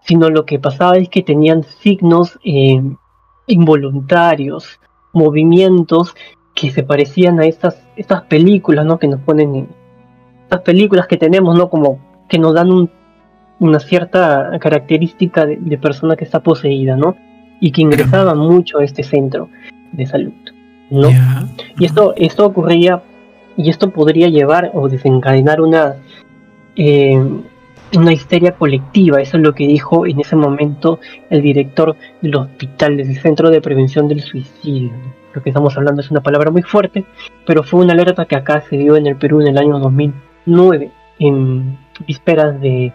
sino 0.00 0.30
lo 0.30 0.44
que 0.44 0.58
pasaba 0.58 0.96
es 0.98 1.08
que 1.08 1.22
tenían 1.22 1.64
signos 1.64 2.38
eh, 2.44 2.82
involuntarios, 3.46 4.80
movimientos 5.12 6.14
que 6.54 6.70
se 6.70 6.82
parecían 6.82 7.40
a 7.40 7.46
estas, 7.46 7.82
estas 7.96 8.22
películas, 8.24 8.84
¿no? 8.86 8.98
Que 8.98 9.08
nos 9.08 9.20
ponen 9.20 9.68
estas 10.42 10.62
películas 10.62 11.06
que 11.06 11.16
tenemos, 11.16 11.56
¿no? 11.56 11.68
Como 11.68 11.98
que 12.28 12.38
nos 12.38 12.54
dan 12.54 12.70
un 12.70 12.90
una 13.58 13.80
cierta 13.80 14.50
característica 14.60 15.46
de, 15.46 15.78
persona 15.78 16.16
que 16.16 16.24
está 16.24 16.40
poseída, 16.40 16.96
¿no? 16.96 17.16
Y 17.60 17.70
que 17.70 17.82
ingresaba 17.82 18.34
mucho 18.34 18.78
a 18.78 18.84
este 18.84 19.02
centro 19.02 19.48
de 19.92 20.06
salud, 20.06 20.32
¿no? 20.90 21.08
Y 21.78 21.84
esto, 21.84 22.14
esto 22.16 22.46
ocurría, 22.46 23.02
y 23.56 23.70
esto 23.70 23.90
podría 23.90 24.28
llevar 24.28 24.70
o 24.74 24.88
desencadenar 24.88 25.60
una, 25.60 25.94
eh, 26.76 27.18
una 27.94 28.12
histeria 28.12 28.52
colectiva, 28.52 29.22
eso 29.22 29.38
es 29.38 29.42
lo 29.42 29.54
que 29.54 29.66
dijo 29.66 30.06
en 30.06 30.20
ese 30.20 30.36
momento 30.36 31.00
el 31.30 31.40
director 31.40 31.96
del 32.20 32.36
hospital, 32.36 32.98
del 32.98 33.16
Centro 33.16 33.50
de 33.50 33.62
Prevención 33.62 34.08
del 34.08 34.20
Suicidio. 34.20 34.92
Lo 35.32 35.42
que 35.42 35.50
estamos 35.50 35.76
hablando 35.76 36.00
es 36.00 36.10
una 36.10 36.20
palabra 36.20 36.50
muy 36.50 36.62
fuerte, 36.62 37.04
pero 37.46 37.62
fue 37.62 37.80
una 37.80 37.92
alerta 37.92 38.26
que 38.26 38.36
acá 38.36 38.62
se 38.68 38.76
dio 38.76 38.96
en 38.96 39.06
el 39.06 39.16
Perú 39.16 39.40
en 39.40 39.48
el 39.48 39.58
año 39.58 39.78
2009, 39.78 40.90
en 41.18 41.78
vísperas 42.06 42.60
de 42.60 42.92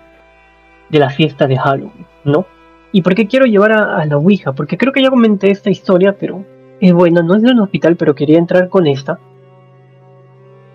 de 0.92 1.00
la 1.00 1.10
fiesta 1.10 1.48
de 1.48 1.58
Halloween, 1.58 2.06
¿no? 2.26 2.46
¿Y 2.92 3.02
por 3.02 3.16
qué 3.16 3.28
quiero 3.28 3.46
llevar 3.46 3.72
a, 3.72 4.06
la 4.06 4.18
Ouija? 4.18 4.52
Porque 4.52 4.78
creo 4.78 4.92
que 4.92 5.02
ya 5.02 5.10
comenté 5.10 5.50
esta 5.50 5.70
historia, 5.70 6.16
pero 6.20 6.44
eh, 6.82 6.92
bueno, 6.92 7.24
no 7.24 7.36
es 7.36 7.42
de 7.42 7.52
un 7.52 7.60
hospital, 7.60 7.96
pero 7.96 8.14
quería 8.14 8.38
entrar 8.38 8.68
con 8.68 8.86
esta. 8.86 9.18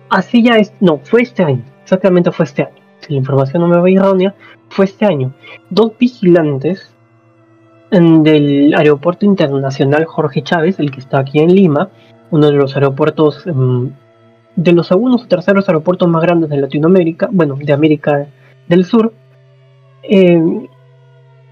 Así 0.09 0.41
ya 0.41 0.57
es, 0.57 0.73
no, 0.79 0.99
fue 1.03 1.21
este 1.21 1.43
año, 1.43 1.63
exactamente 1.83 2.31
fue 2.31 2.45
este 2.45 2.63
año. 2.63 2.81
Si 2.99 3.13
la 3.13 3.19
información 3.19 3.61
no 3.61 3.67
me 3.67 3.77
va 3.77 3.89
errónea, 3.89 4.33
fue 4.69 4.85
este 4.85 5.05
año. 5.05 5.33
Dos 5.69 5.91
vigilantes 5.99 6.93
del 7.91 8.73
aeropuerto 8.75 9.25
internacional 9.25 10.05
Jorge 10.05 10.41
Chávez, 10.41 10.79
el 10.79 10.91
que 10.91 10.99
está 10.99 11.19
aquí 11.19 11.39
en 11.39 11.53
Lima, 11.53 11.89
uno 12.31 12.47
de 12.47 12.53
los 12.53 12.75
aeropuertos, 12.75 13.45
em, 13.47 13.91
de 14.55 14.71
los 14.73 14.87
segundos 14.87 15.23
o 15.23 15.27
terceros 15.27 15.69
aeropuertos 15.69 16.09
más 16.09 16.21
grandes 16.21 16.49
de 16.49 16.57
Latinoamérica, 16.57 17.29
bueno, 17.31 17.55
de 17.61 17.73
América 17.73 18.27
del 18.67 18.85
Sur. 18.85 19.13
Em, 20.09 20.67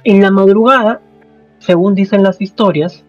en 0.04 0.22
la 0.22 0.32
madrugada, 0.32 1.02
según 1.60 1.96
dicen 1.96 2.24
las 2.24 2.40
historias, 2.42 3.04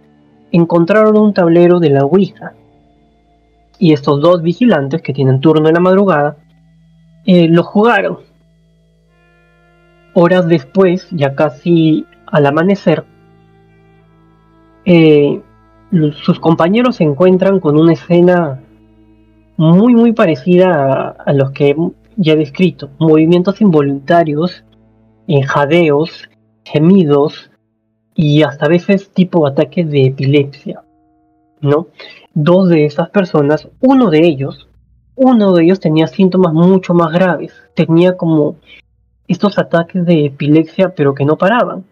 encontraron 0.50 1.16
un 1.16 1.34
tablero 1.34 1.78
de 1.78 1.90
la 1.90 2.04
Ouija. 2.04 2.54
Y 3.78 3.92
estos 3.92 4.20
dos 4.20 4.42
vigilantes 4.42 5.02
que 5.02 5.12
tienen 5.12 5.40
turno 5.40 5.68
en 5.68 5.74
la 5.74 5.80
madrugada, 5.80 6.36
eh, 7.26 7.48
lo 7.48 7.62
jugaron. 7.62 8.18
Horas 10.14 10.48
después, 10.48 11.08
ya 11.10 11.34
casi 11.34 12.06
al 12.26 12.46
amanecer, 12.46 13.04
eh, 14.84 15.42
sus 16.22 16.40
compañeros 16.40 16.96
se 16.96 17.04
encuentran 17.04 17.60
con 17.60 17.78
una 17.78 17.92
escena 17.92 18.60
muy 19.56 19.94
muy 19.94 20.12
parecida 20.12 21.16
a, 21.24 21.32
los 21.32 21.50
que 21.50 21.76
ya 22.16 22.32
he 22.32 22.36
descrito. 22.36 22.90
Movimientos 22.98 23.60
involuntarios, 23.60 24.64
jadeos, 25.46 26.28
gemidos 26.64 27.50
y 28.14 28.42
hasta 28.42 28.68
veces 28.68 29.10
tipo 29.10 29.46
ataques 29.46 29.90
de 29.90 30.06
epilepsia. 30.06 30.82
¿No? 31.60 31.88
Dos 32.34 32.68
de 32.68 32.84
esas 32.84 33.08
personas, 33.10 33.68
uno 33.80 34.10
de 34.10 34.26
ellos, 34.26 34.68
uno 35.14 35.54
de 35.54 35.64
ellos 35.64 35.80
tenía 35.80 36.06
síntomas 36.06 36.52
mucho 36.52 36.92
más 36.92 37.12
graves. 37.12 37.54
Tenía 37.74 38.16
como 38.16 38.56
estos 39.26 39.58
ataques 39.58 40.04
de 40.04 40.26
epilepsia 40.26 40.94
pero 40.94 41.14
que 41.14 41.24
no 41.24 41.36
paraban. 41.36 41.84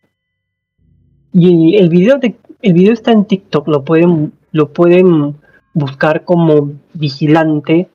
Y 1.33 1.77
el 1.77 1.89
video 1.89 2.19
de 2.19 2.37
el 2.65 2.73
video 2.73 2.95
está 2.95 3.13
en 3.13 3.27
TikTok, 3.27 3.69
lo 3.69 3.85
pueden, 3.85 4.33
lo 4.51 4.73
pueden 4.73 5.37
buscar 5.75 6.25
como 6.25 6.73
vigilante 6.95 7.91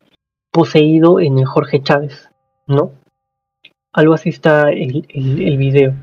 poseído 0.51 1.19
en 1.19 1.39
el 1.39 1.45
Jorge 1.45 1.81
Chávez, 1.81 2.29
¿no? 2.67 2.91
Algo 3.91 4.13
así 4.13 4.29
está 4.29 4.69
el, 4.69 5.57
video. 5.57 5.95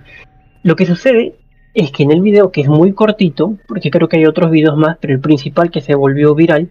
Lo 0.64 0.75
que 0.75 0.87
sucede 0.87 1.37
es 1.72 1.92
que 1.92 2.03
en 2.03 2.11
el 2.11 2.20
video, 2.20 2.51
que 2.51 2.62
es 2.62 2.68
muy 2.68 2.92
cortito, 2.92 3.57
porque 3.68 3.90
creo 3.90 4.09
que 4.09 4.16
hay 4.16 4.27
otros 4.27 4.51
videos 4.51 4.77
más, 4.77 4.96
pero 5.01 5.14
el 5.14 5.20
principal 5.20 5.70
que 5.70 5.81
se 5.81 5.94
volvió 5.94 6.35
viral, 6.35 6.70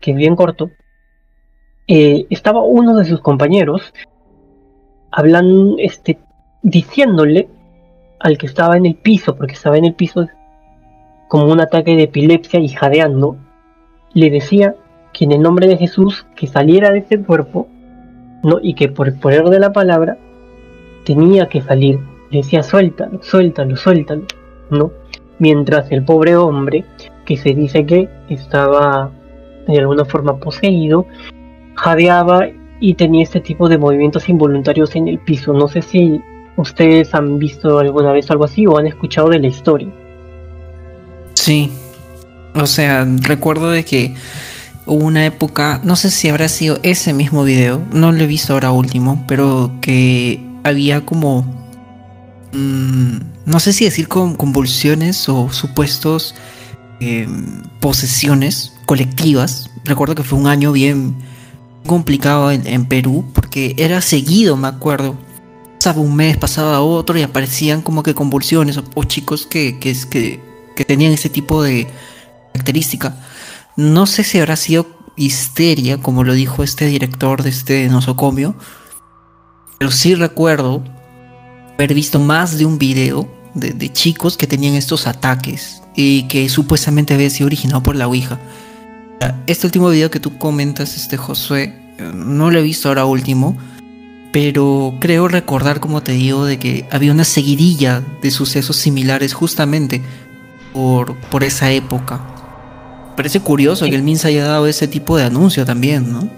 que 0.00 0.10
es 0.10 0.16
bien 0.16 0.36
corto, 0.36 0.70
eh, 1.86 2.26
estaba 2.28 2.62
uno 2.62 2.96
de 2.96 3.06
sus 3.06 3.20
compañeros 3.20 3.94
hablando, 5.10 5.76
este, 5.78 6.18
diciéndole 6.62 7.48
al 8.18 8.36
que 8.36 8.46
estaba 8.46 8.76
en 8.76 8.84
el 8.84 8.96
piso, 8.96 9.36
porque 9.36 9.54
estaba 9.54 9.78
en 9.78 9.86
el 9.86 9.94
piso 9.94 10.28
como 11.28 11.46
un 11.46 11.60
ataque 11.60 11.96
de 11.96 12.02
epilepsia 12.02 12.60
y 12.60 12.68
jadeando, 12.68 13.38
le 14.12 14.30
decía 14.30 14.74
que 15.14 15.24
en 15.24 15.32
el 15.32 15.40
nombre 15.40 15.68
de 15.68 15.78
Jesús 15.78 16.26
que 16.36 16.46
saliera 16.46 16.90
de 16.90 16.98
ese 16.98 17.18
cuerpo, 17.18 17.66
¿no? 18.42 18.58
y 18.62 18.74
que 18.74 18.88
por 18.88 19.18
poder 19.18 19.44
de 19.44 19.58
la 19.58 19.72
palabra 19.72 20.18
tenía 21.04 21.48
que 21.48 21.62
salir. 21.62 21.98
Le 22.30 22.38
decía 22.38 22.62
suéltalo, 22.62 23.22
suéltalo, 23.22 23.76
suéltalo, 23.76 24.22
¿no? 24.70 24.92
Mientras 25.38 25.90
el 25.90 26.04
pobre 26.04 26.36
hombre, 26.36 26.84
que 27.24 27.36
se 27.36 27.54
dice 27.54 27.86
que 27.86 28.08
estaba 28.28 29.10
de 29.66 29.78
alguna 29.78 30.04
forma 30.04 30.36
poseído, 30.38 31.06
jadeaba 31.74 32.46
y 32.80 32.94
tenía 32.94 33.22
este 33.22 33.40
tipo 33.40 33.68
de 33.68 33.78
movimientos 33.78 34.28
involuntarios 34.28 34.96
en 34.96 35.08
el 35.08 35.18
piso. 35.18 35.52
No 35.52 35.68
sé 35.68 35.82
si 35.82 36.20
ustedes 36.56 37.14
han 37.14 37.38
visto 37.38 37.78
alguna 37.78 38.12
vez 38.12 38.30
algo 38.30 38.44
así 38.44 38.66
o 38.66 38.78
han 38.78 38.86
escuchado 38.86 39.28
de 39.28 39.38
la 39.38 39.46
historia. 39.46 39.88
Sí. 41.34 41.70
O 42.54 42.66
sea, 42.66 43.06
recuerdo 43.22 43.70
de 43.70 43.84
que 43.84 44.14
hubo 44.86 45.04
una 45.04 45.24
época, 45.24 45.80
no 45.84 45.94
sé 45.96 46.10
si 46.10 46.28
habrá 46.28 46.48
sido 46.48 46.78
ese 46.82 47.12
mismo 47.12 47.44
video, 47.44 47.80
no 47.92 48.12
lo 48.12 48.22
he 48.22 48.26
visto 48.26 48.54
ahora 48.54 48.72
último, 48.72 49.24
pero 49.28 49.70
que 49.80 50.40
había 50.64 51.04
como, 51.06 51.42
mm, 52.52 53.16
no 53.46 53.60
sé 53.60 53.72
si 53.72 53.84
decir 53.84 54.08
con 54.08 54.34
convulsiones 54.34 55.28
o 55.28 55.52
supuestos 55.52 56.34
em, 57.00 57.62
posesiones 57.80 58.72
colectivas. 58.86 59.70
Recuerdo 59.84 60.14
que 60.14 60.22
fue 60.22 60.38
un 60.38 60.46
año 60.46 60.72
bien 60.72 61.14
complicado 61.86 62.50
en, 62.50 62.84
Perú, 62.86 63.24
porque 63.32 63.74
era 63.78 64.00
seguido, 64.02 64.56
me 64.56 64.68
acuerdo. 64.68 65.16
Pasaba 65.78 66.02
un 66.02 66.14
mes, 66.14 66.36
pasaba 66.36 66.82
otro 66.82 67.18
y 67.18 67.22
aparecían 67.22 67.80
como 67.80 68.02
que 68.02 68.14
convulsiones 68.14 68.78
o, 68.94 69.04
chicos 69.04 69.46
que, 69.46 69.78
que, 69.78 69.96
que 70.10 70.40
que 70.80 70.86
tenían 70.86 71.12
ese 71.12 71.28
tipo 71.28 71.62
de 71.62 71.86
característica. 72.54 73.14
No 73.76 74.06
sé 74.06 74.24
si 74.24 74.38
habrá 74.38 74.56
sido 74.56 74.86
histeria, 75.14 75.98
como 75.98 76.24
lo 76.24 76.32
dijo 76.32 76.62
este 76.62 76.86
director 76.86 77.42
de 77.42 77.50
este 77.50 77.86
nosocomio, 77.88 78.54
pero 79.80 79.90
sí 79.90 80.14
recuerdo 80.14 80.82
haber 81.78 81.94
visto 81.94 82.20
más 82.20 82.58
de 82.58 82.66
un 82.66 82.78
video 82.78 83.26
de, 83.54 83.90
chicos 83.90 84.36
que 84.36 84.46
tenían 84.46 84.74
estos 84.74 85.06
ataques 85.06 85.82
y 85.96 86.24
que 86.24 86.50
supuestamente 86.50 87.14
había 87.14 87.30
sido 87.30 87.46
originado 87.46 87.82
por 87.82 87.96
la 87.96 88.06
Ouija. 88.06 88.38
Este 89.46 89.66
último 89.66 89.88
video 89.88 90.10
que 90.10 90.20
tú 90.20 90.36
comentas, 90.36 90.96
este 90.96 91.16
Josué, 91.16 91.74
no 92.12 92.50
lo 92.50 92.58
he 92.58 92.62
visto 92.62 92.88
ahora 92.88 93.06
último, 93.06 93.56
pero 94.32 94.96
creo 95.00 95.28
recordar, 95.28 95.80
como 95.80 96.02
te 96.02 96.12
digo, 96.12 96.44
de 96.44 96.58
que 96.58 96.84
había 96.90 97.10
una 97.10 97.24
seguidilla 97.24 98.02
de 98.20 98.30
sucesos 98.30 98.76
similares 98.76 99.32
justamente 99.32 100.02
por, 100.74 101.16
por 101.30 101.42
esa 101.42 101.72
época. 101.72 102.20
Parece 103.16 103.40
curioso 103.40 103.86
que 103.86 103.94
el 103.94 104.02
MINSA 104.02 104.28
haya 104.28 104.44
dado 104.44 104.66
ese 104.66 104.88
tipo 104.88 105.16
de 105.16 105.24
anuncio 105.24 105.64
también, 105.64 106.12
¿no? 106.12 106.28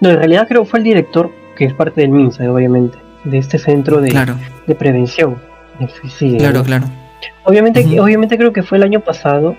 No, 0.00 0.10
en 0.10 0.16
realidad 0.18 0.46
creo 0.46 0.62
que 0.62 0.70
fue 0.70 0.78
el 0.78 0.84
director, 0.84 1.32
que 1.56 1.64
es 1.64 1.74
parte 1.74 2.00
del 2.00 2.10
MINSA, 2.10 2.50
obviamente, 2.50 2.98
de 3.24 3.38
este 3.38 3.58
centro 3.58 4.00
de, 4.00 4.36
de 4.66 4.74
prevención 4.74 5.36
del 5.78 5.90
suicidio. 5.90 6.38
Claro, 6.38 6.62
claro. 6.62 6.86
Obviamente, 7.44 8.00
obviamente 8.00 8.36
creo 8.36 8.52
que 8.52 8.62
fue 8.62 8.78
el 8.78 8.84
año 8.84 9.00
pasado, 9.00 9.56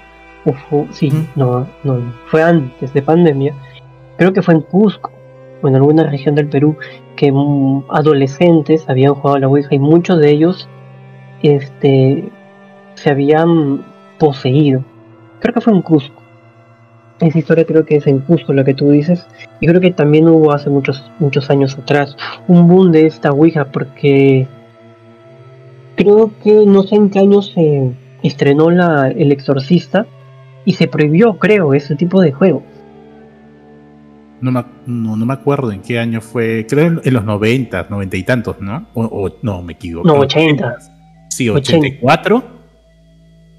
sí, 0.92 1.12
no, 1.36 1.68
no, 1.84 2.14
fue 2.28 2.44
antes 2.44 2.94
de 2.94 3.02
pandemia, 3.02 3.54
creo 4.18 4.34
que 4.34 4.42
fue 4.42 4.54
en 4.54 4.62
Cusco, 4.62 5.12
o 5.62 5.68
en 5.68 5.76
alguna 5.76 6.04
región 6.04 6.36
del 6.36 6.48
Perú, 6.48 6.78
que 7.16 7.34
adolescentes 7.90 8.88
habían 8.88 9.16
jugado 9.16 9.38
a 9.38 9.40
la 9.40 9.48
Ouija 9.48 9.74
y 9.74 9.80
muchos 9.80 10.20
de 10.20 10.30
ellos 10.32 10.68
este, 11.42 12.30
se 12.96 13.10
habían 13.10 13.84
poseído. 14.20 14.84
Creo 15.40 15.54
que 15.54 15.62
fue 15.62 15.74
en 15.74 15.82
Cusco. 15.82 16.25
Esa 17.20 17.40
historia 17.40 17.66
creo 17.66 17.86
que 17.86 17.96
es 17.96 18.08
en 18.08 18.20
Cusco 18.20 18.52
lo 18.52 18.66
que 18.66 18.74
tú 18.74 18.92
dices. 18.92 19.26
Y 19.62 19.68
creo 19.68 19.80
que 19.80 19.92
también 19.92 20.28
hubo 20.28 20.52
hace 20.52 20.70
muchos, 20.70 21.04
muchos 21.20 21.50
años 21.50 21.78
atrás 21.78 22.16
un 22.48 22.68
boom 22.68 22.92
de 22.92 23.06
esta 23.06 23.32
Ouija 23.32 23.66
porque 23.66 24.48
creo 25.96 26.32
que 26.44 26.66
no 26.66 26.84
sé 26.84 26.96
en 26.96 27.10
qué 27.10 27.20
año 27.20 27.42
se 27.42 27.92
estrenó 28.22 28.70
la, 28.70 29.10
El 29.10 29.32
Exorcista 29.32 30.06
y 30.66 30.74
se 30.74 30.88
prohibió, 30.88 31.38
creo, 31.38 31.74
ese 31.74 31.96
tipo 31.96 32.22
de 32.22 32.32
juego. 32.32 32.64
No 34.42 34.52
me, 34.52 34.66
no, 34.86 35.16
me 35.16 35.34
acuerdo 35.34 35.72
en 35.72 35.82
qué 35.82 35.98
año 36.00 36.20
fue, 36.20 36.66
creo 36.68 37.02
en, 37.02 37.14
los 37.14 37.24
90, 37.24 37.88
90 37.90 38.18
y 38.18 38.24
tantos, 38.24 38.60
¿no? 38.60 38.88
O, 38.94 39.30
no, 39.42 39.62
me 39.62 39.74
equivoco. 39.74 40.08
No, 40.08 40.16
80. 40.16 40.76
Sí, 41.30 41.50
84 41.50 42.55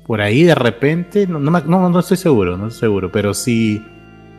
por 0.06 0.20
ahí 0.20 0.44
de 0.44 0.54
repente, 0.54 1.26
no, 1.26 1.40
no, 1.40 1.98
estoy 1.98 2.16
seguro, 2.16 2.56
no 2.56 2.68
estoy 2.68 2.80
seguro, 2.80 3.10
pero 3.10 3.34
sí, 3.34 3.82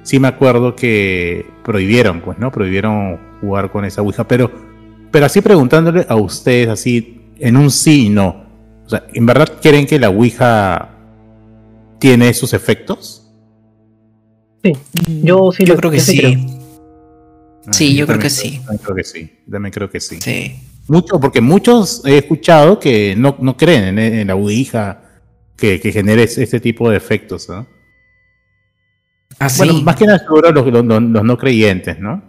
sí 0.01 0.17
me 0.17 0.30
acuerdo 0.30 0.75
que 0.75 1.45
prohibieron, 1.63 2.21
pues, 2.21 2.39
¿no? 2.39 2.51
Prohibieron 2.51 3.19
jugar 3.41 3.69
con 3.69 3.84
esa 3.84 4.01
Ouija, 4.01 4.25
pero, 4.25 4.49
pero 5.12 5.25
así 5.25 5.41
preguntándole 5.41 6.06
a 6.08 6.15
ustedes, 6.15 6.69
así, 6.69 7.21
en 7.38 7.58
un 7.58 7.69
sí 7.69 8.06
y 8.06 8.10
no, 8.10 8.45
o 8.86 8.89
sea, 8.89 9.06
¿en 9.13 9.25
verdad 9.25 9.60
creen 9.62 9.86
que 9.86 9.99
la 9.99 10.10
Ouija 10.10 10.89
tiene 11.99 12.34
sus 12.34 12.53
efectos? 12.53 13.30
Sí, 14.63 14.71
yo 15.23 15.51
sí 15.51 15.65
yo 15.65 15.75
creo 15.75 15.91
que 15.91 15.99
sí. 15.99 16.47
Ah, 17.67 17.73
sí, 17.73 17.93
yo, 17.93 18.08
creo 18.08 18.19
que 18.19 18.30
sí. 18.30 18.60
También 18.60 18.80
creo 18.82 18.95
que 18.95 19.03
sí, 19.03 19.32
también 19.51 19.73
creo 19.73 19.89
que 19.89 19.99
sí. 19.99 20.21
Sí. 20.21 20.56
Mucho, 20.88 21.19
porque 21.19 21.41
muchos 21.41 22.01
he 22.06 22.17
escuchado 22.17 22.80
que 22.80 23.13
no, 23.17 23.36
no 23.39 23.58
creen 23.58 23.99
en, 23.99 23.99
en 23.99 24.27
la 24.27 24.36
Ouija 24.36 25.03
que, 25.57 25.79
genere 25.91 26.23
este 26.23 26.59
tipo 26.59 26.89
de 26.89 26.97
efectos, 26.97 27.49
¿no? 27.49 27.67
Así. 29.39 29.59
Bueno, 29.59 29.81
más 29.81 29.95
que 29.95 30.05
nada 30.05 30.19
seguro 30.19 30.51
los, 30.51 30.65
los, 30.65 31.23
no 31.23 31.37
creyentes, 31.37 31.99
¿no? 31.99 32.23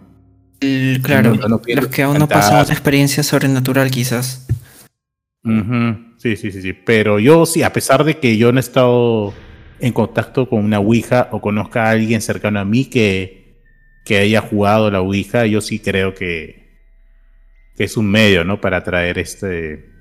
claro, 1.03 1.35
los 1.35 1.87
que 1.87 2.03
aún 2.03 2.19
no 2.19 2.27
pasamos 2.27 2.69
experiencia 2.69 3.23
sobrenatural 3.23 3.89
quizás. 3.89 4.45
Sí, 6.17 6.35
sí, 6.35 6.51
sí, 6.51 6.61
sí. 6.61 6.73
Pero 6.73 7.19
yo 7.19 7.45
sí, 7.45 7.63
a 7.63 7.71
pesar 7.71 8.03
de 8.03 8.17
que 8.17 8.37
yo 8.37 8.51
no 8.51 8.59
he 8.59 8.61
estado 8.61 9.33
en 9.79 9.93
contacto 9.93 10.49
con 10.49 10.65
una 10.65 10.79
Ouija 10.79 11.29
o 11.31 11.39
conozca 11.39 11.85
a 11.85 11.91
alguien 11.91 12.21
cercano 12.21 12.59
a 12.59 12.65
mí 12.65 12.85
que, 12.85 13.63
que 14.05 14.17
haya 14.17 14.41
jugado 14.41 14.91
la 14.91 15.01
Ouija, 15.01 15.45
yo 15.45 15.61
sí 15.61 15.79
creo 15.79 16.13
que, 16.13 16.77
que 17.77 17.85
es 17.85 17.95
un 17.95 18.11
medio, 18.11 18.43
¿no? 18.43 18.59
Para 18.59 18.83
traer 18.83 19.17
este... 19.17 19.98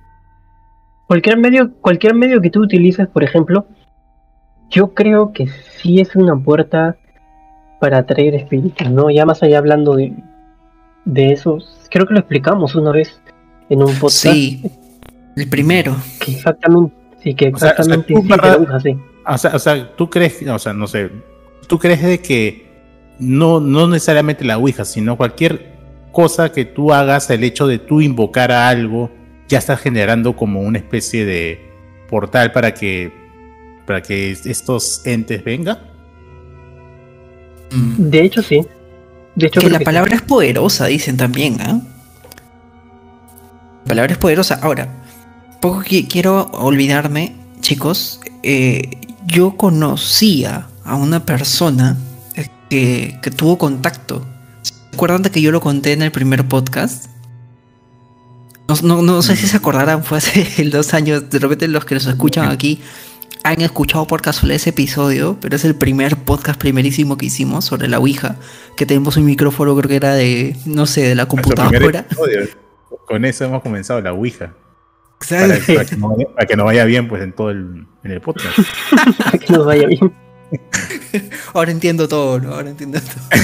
Cualquier 1.09 1.38
medio, 1.38 1.73
cualquier 1.81 2.14
medio 2.14 2.40
que 2.42 2.51
tú 2.51 2.61
utilices, 2.61 3.09
por 3.09 3.25
ejemplo, 3.25 3.66
yo 4.68 4.92
creo 4.92 5.33
que 5.33 5.49
sí 5.49 6.01
es 6.01 6.14
una 6.14 6.37
puerta 6.37 6.97
para 7.81 7.99
atraer 7.99 8.35
espíritus, 8.35 8.90
¿no? 8.90 9.09
Ya 9.09 9.25
más 9.25 9.42
allá 9.42 9.57
hablando 9.57 9.97
de, 9.97 10.12
de 11.07 11.33
eso, 11.33 11.59
creo 11.90 12.07
que 12.07 12.12
lo 12.12 12.21
explicamos 12.21 12.75
una 12.75 12.92
vez 12.92 13.21
en 13.71 13.83
un 13.83 13.94
podcast. 13.94 14.35
Sí, 14.35 14.62
el 15.35 15.49
primero. 15.49 15.97
Que 16.23 16.33
exactamente, 16.33 16.94
sí, 17.23 17.35
que 17.35 17.47
exactamente 17.47 18.14
o 18.14 19.38
sea, 19.38 19.57
o 19.57 19.59
sea, 19.59 19.97
tú 19.97 20.11
crees, 20.11 20.47
o 20.47 20.59
sea, 20.59 20.75
no 20.75 20.87
sé, 20.87 21.11
tú 21.66 21.79
crees 21.79 22.03
de 22.03 22.21
que 22.21 22.66
no, 23.18 23.61
no 23.61 23.88
necesariamente 23.88 24.44
la 24.44 24.59
Ouija, 24.59 24.85
sino 24.85 25.16
cualquier 25.16 25.73
cosa 26.12 26.53
que 26.53 26.66
tú 26.66 26.92
hagas, 26.92 27.31
el 27.31 27.44
hecho 27.44 27.66
de 27.66 27.79
tú 27.79 28.03
invocar 28.03 28.53
a 28.53 28.68
algo, 28.68 29.11
ya 29.48 29.58
está 29.58 29.76
generando 29.76 30.37
como 30.37 30.61
una 30.61 30.78
especie 30.78 31.24
de 31.24 31.61
portal 32.08 32.52
para 32.52 32.74
que 32.74 33.12
para 33.87 34.02
que 34.02 34.32
estos 34.32 35.00
entes 35.06 35.42
vengan. 35.42 35.78
Mm. 37.72 38.11
De 38.11 38.20
hecho, 38.20 38.42
sí. 38.42 38.61
De 39.34 39.46
hecho, 39.46 39.61
que 39.61 39.70
la 39.70 39.80
palabra 39.80 40.16
es 40.16 40.22
poderosa, 40.22 40.87
dicen 40.87 41.16
también, 41.16 41.56
¿ah? 41.61 41.80
La 43.84 43.88
palabra 43.88 44.12
es 44.12 44.18
poderosa. 44.18 44.58
Ahora, 44.62 44.88
poco 45.61 45.82
quiero 46.08 46.50
olvidarme, 46.52 47.34
chicos. 47.61 48.20
Eh, 48.42 48.90
yo 49.26 49.56
conocía 49.56 50.66
a 50.84 50.96
una 50.96 51.24
persona 51.24 51.96
que, 52.68 53.18
que 53.22 53.30
tuvo 53.30 53.56
contacto. 53.56 54.26
¿Se 54.61 54.74
acuerdan 54.92 55.22
de 55.22 55.30
que 55.30 55.40
yo 55.40 55.50
lo 55.50 55.62
conté 55.62 55.92
en 55.92 56.02
el 56.02 56.12
primer 56.12 56.46
podcast? 56.46 57.06
No, 58.83 59.02
no, 59.02 59.22
sé 59.22 59.35
si 59.35 59.46
se 59.46 59.57
acordarán, 59.57 60.04
fue 60.04 60.18
hace 60.18 60.64
dos 60.70 60.92
años. 60.92 61.31
De 61.31 61.38
repente, 61.38 61.68
los 61.68 61.85
que 61.85 61.94
nos 61.94 62.07
escuchan 62.07 62.50
aquí 62.50 62.81
han 63.42 63.62
escuchado 63.62 64.07
por 64.07 64.20
casualidad 64.20 64.57
ese 64.57 64.70
episodio, 64.70 65.38
pero 65.40 65.57
es 65.57 65.64
el 65.64 65.74
primer 65.74 66.16
podcast 66.16 66.61
primerísimo 66.61 67.16
que 67.16 67.26
hicimos 67.26 67.64
sobre 67.64 67.88
la 67.88 67.98
Ouija, 67.98 68.37
que 68.76 68.85
tenemos 68.85 69.16
un 69.16 69.24
micrófono, 69.24 69.74
creo 69.76 69.88
que 69.88 69.96
era 69.96 70.14
de, 70.14 70.54
no 70.66 70.87
sé, 70.87 71.02
de 71.02 71.14
la 71.14 71.26
computadora. 71.26 72.07
Con 73.07 73.24
eso 73.24 73.44
hemos 73.44 73.62
comenzado 73.62 74.00
la 74.02 74.12
Ouija. 74.12 74.52
Para, 75.28 75.59
para, 75.59 75.85
que 75.85 75.96
no, 75.96 76.16
para, 76.35 76.46
que 76.46 76.57
no, 76.57 76.64
vaya 76.64 76.85
bien 76.85 77.09
pues 77.09 77.22
en 77.22 77.33
todo 77.33 77.50
el, 77.50 77.87
en 78.04 78.11
el 78.11 78.20
podcast. 78.20 78.59
para 79.18 79.38
que 79.38 79.52
nos 79.52 79.64
vaya 79.64 79.87
bien. 79.87 80.12
Ahora 81.54 81.70
entiendo 81.70 82.07
todo, 82.07 82.38
¿no? 82.38 82.54
Ahora 82.54 82.68
entiendo 82.68 83.00
todo. 83.00 83.38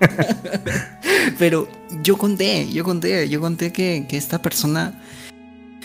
Pero 1.38 1.68
yo 2.02 2.16
conté, 2.16 2.70
yo 2.70 2.84
conté, 2.84 3.28
yo 3.28 3.40
conté 3.40 3.72
que, 3.72 4.06
que 4.08 4.16
esta 4.16 4.40
persona 4.40 5.00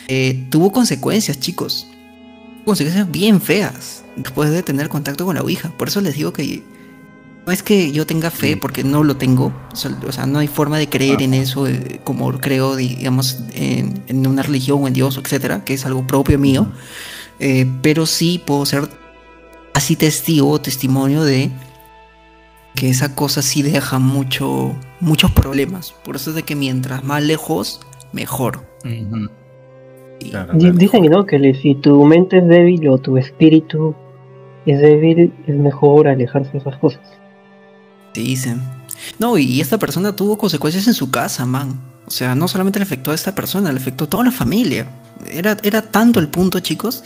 eh, 0.07 0.45
tuvo 0.49 0.71
consecuencias, 0.71 1.39
chicos 1.39 1.87
consecuencias 2.65 3.09
bien 3.09 3.39
feas 3.39 4.03
después 4.15 4.49
de 4.51 4.63
tener 4.63 4.89
contacto 4.89 5.25
con 5.25 5.35
la 5.35 5.41
Ouija. 5.41 5.69
Por 5.77 5.87
eso 5.87 6.01
les 6.01 6.15
digo 6.15 6.33
que 6.33 6.63
no 7.45 7.53
es 7.53 7.61
que 7.61 7.91
yo 7.91 8.07
tenga 8.07 8.31
fe, 8.31 8.57
porque 8.57 8.83
no 8.83 9.03
lo 9.03 9.17
tengo. 9.17 9.53
O 9.71 10.11
sea, 10.11 10.25
no 10.25 10.39
hay 10.39 10.47
forma 10.47 10.79
de 10.79 10.89
creer 10.89 11.21
en 11.21 11.35
eso 11.35 11.67
eh, 11.67 12.01
como 12.03 12.31
creo, 12.39 12.75
digamos, 12.75 13.39
en, 13.53 14.27
una 14.27 14.41
religión 14.41 14.83
o 14.83 14.87
en 14.87 14.93
Dios, 14.93 15.19
etcétera, 15.23 15.63
que 15.63 15.75
es 15.75 15.85
algo 15.85 16.07
propio 16.07 16.39
mío. 16.39 16.67
Eh, 17.39 17.69
pero 17.83 18.05
sí 18.05 18.41
puedo 18.43 18.65
ser 18.65 18.89
así 19.73 19.95
testigo 19.95 20.49
o 20.49 20.59
testimonio 20.59 21.23
de 21.23 21.51
que 22.75 22.89
esa 22.89 23.15
cosa 23.15 23.41
sí 23.41 23.61
deja 23.63 23.99
mucho, 23.99 24.75
muchos 24.99 25.31
problemas. 25.31 25.93
Por 26.03 26.17
eso 26.17 26.31
es 26.31 26.35
de 26.35 26.43
que 26.43 26.55
mientras 26.55 27.03
más 27.03 27.23
lejos, 27.23 27.79
mejor. 28.11 28.65
Dicen 30.75 31.09
¿no? 31.09 31.25
que 31.25 31.53
si 31.61 31.75
tu 31.75 32.03
mente 32.05 32.39
es 32.39 32.47
débil 32.47 32.87
o 32.89 32.97
tu 32.97 33.17
espíritu 33.17 33.95
es 34.65 34.79
débil, 34.79 35.33
es 35.47 35.55
mejor 35.55 36.07
alejarse 36.07 36.51
de 36.51 36.57
esas 36.59 36.77
cosas. 36.77 37.01
Dicen. 38.13 38.61
No, 39.19 39.37
y 39.37 39.61
esta 39.61 39.77
persona 39.77 40.15
tuvo 40.15 40.37
consecuencias 40.37 40.87
en 40.87 40.93
su 40.93 41.11
casa, 41.11 41.45
man. 41.45 41.79
O 42.07 42.11
sea, 42.11 42.35
no 42.35 42.47
solamente 42.47 42.79
le 42.79 42.83
afectó 42.83 43.11
a 43.11 43.15
esta 43.15 43.35
persona, 43.35 43.71
le 43.71 43.79
afectó 43.79 44.05
a 44.05 44.09
toda 44.09 44.23
la 44.23 44.31
familia. 44.31 44.87
Era, 45.29 45.57
era 45.63 45.81
tanto 45.81 46.19
el 46.19 46.27
punto, 46.27 46.59
chicos. 46.59 47.03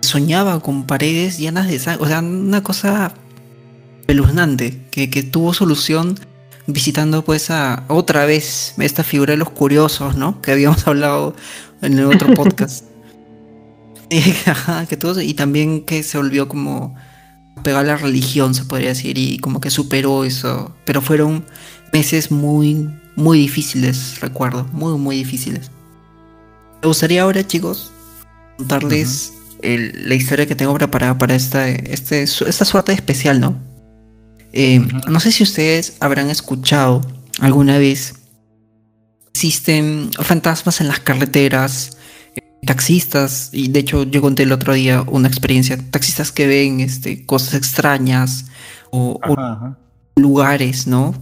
Soñaba 0.00 0.60
con 0.60 0.84
paredes 0.84 1.38
llenas 1.38 1.68
de 1.68 1.78
sangre. 1.78 2.04
O 2.04 2.08
sea, 2.08 2.20
una 2.20 2.62
cosa 2.62 3.14
peluznante 4.06 4.86
que, 4.90 5.10
que 5.10 5.22
tuvo 5.22 5.54
solución 5.54 6.18
visitando 6.66 7.24
pues 7.24 7.50
a 7.50 7.84
otra 7.88 8.24
vez 8.24 8.74
esta 8.78 9.04
figura 9.04 9.32
de 9.32 9.38
los 9.38 9.50
curiosos, 9.50 10.16
¿no? 10.16 10.40
Que 10.40 10.52
habíamos 10.52 10.86
hablado 10.86 11.34
en 11.82 11.98
el 11.98 12.06
otro 12.06 12.32
podcast. 12.34 12.84
que 14.88 14.96
todo, 14.96 15.20
y 15.20 15.34
también 15.34 15.84
que 15.84 16.02
se 16.02 16.18
volvió 16.18 16.48
como 16.48 16.94
pegado 17.62 17.84
a 17.84 17.86
la 17.86 17.96
religión, 17.96 18.54
se 18.54 18.64
podría 18.64 18.90
decir, 18.90 19.18
y 19.18 19.38
como 19.38 19.60
que 19.60 19.70
superó 19.70 20.24
eso. 20.24 20.74
Pero 20.84 21.00
fueron 21.00 21.44
meses 21.92 22.30
muy, 22.30 22.88
muy 23.16 23.38
difíciles, 23.38 24.20
recuerdo, 24.20 24.68
muy, 24.72 24.96
muy 24.98 25.16
difíciles. 25.16 25.70
Me 26.82 26.88
gustaría 26.88 27.22
ahora, 27.22 27.46
chicos, 27.46 27.90
contarles 28.58 29.32
la 29.62 30.14
historia 30.14 30.46
que 30.46 30.54
tengo 30.54 30.74
preparada 30.74 31.16
para 31.16 31.34
esta, 31.34 31.68
este, 31.68 32.22
esta 32.22 32.64
suerte 32.64 32.92
especial, 32.92 33.40
¿no? 33.40 33.73
Eh, 34.56 34.80
no 35.08 35.18
sé 35.18 35.32
si 35.32 35.42
ustedes 35.42 35.96
habrán 35.98 36.30
escuchado 36.30 37.00
alguna 37.40 37.76
vez 37.76 38.14
existen 39.30 40.12
fantasmas 40.12 40.80
en 40.80 40.86
las 40.86 41.00
carreteras, 41.00 41.98
eh, 42.36 42.40
taxistas, 42.64 43.50
y 43.52 43.66
de 43.66 43.80
hecho 43.80 44.04
yo 44.04 44.20
conté 44.22 44.44
el 44.44 44.52
otro 44.52 44.74
día 44.74 45.02
una 45.08 45.26
experiencia, 45.26 45.76
taxistas 45.90 46.30
que 46.30 46.46
ven 46.46 46.78
este, 46.78 47.26
cosas 47.26 47.54
extrañas 47.54 48.44
o, 48.92 49.18
lugares, 50.14 50.86
¿no? 50.86 51.20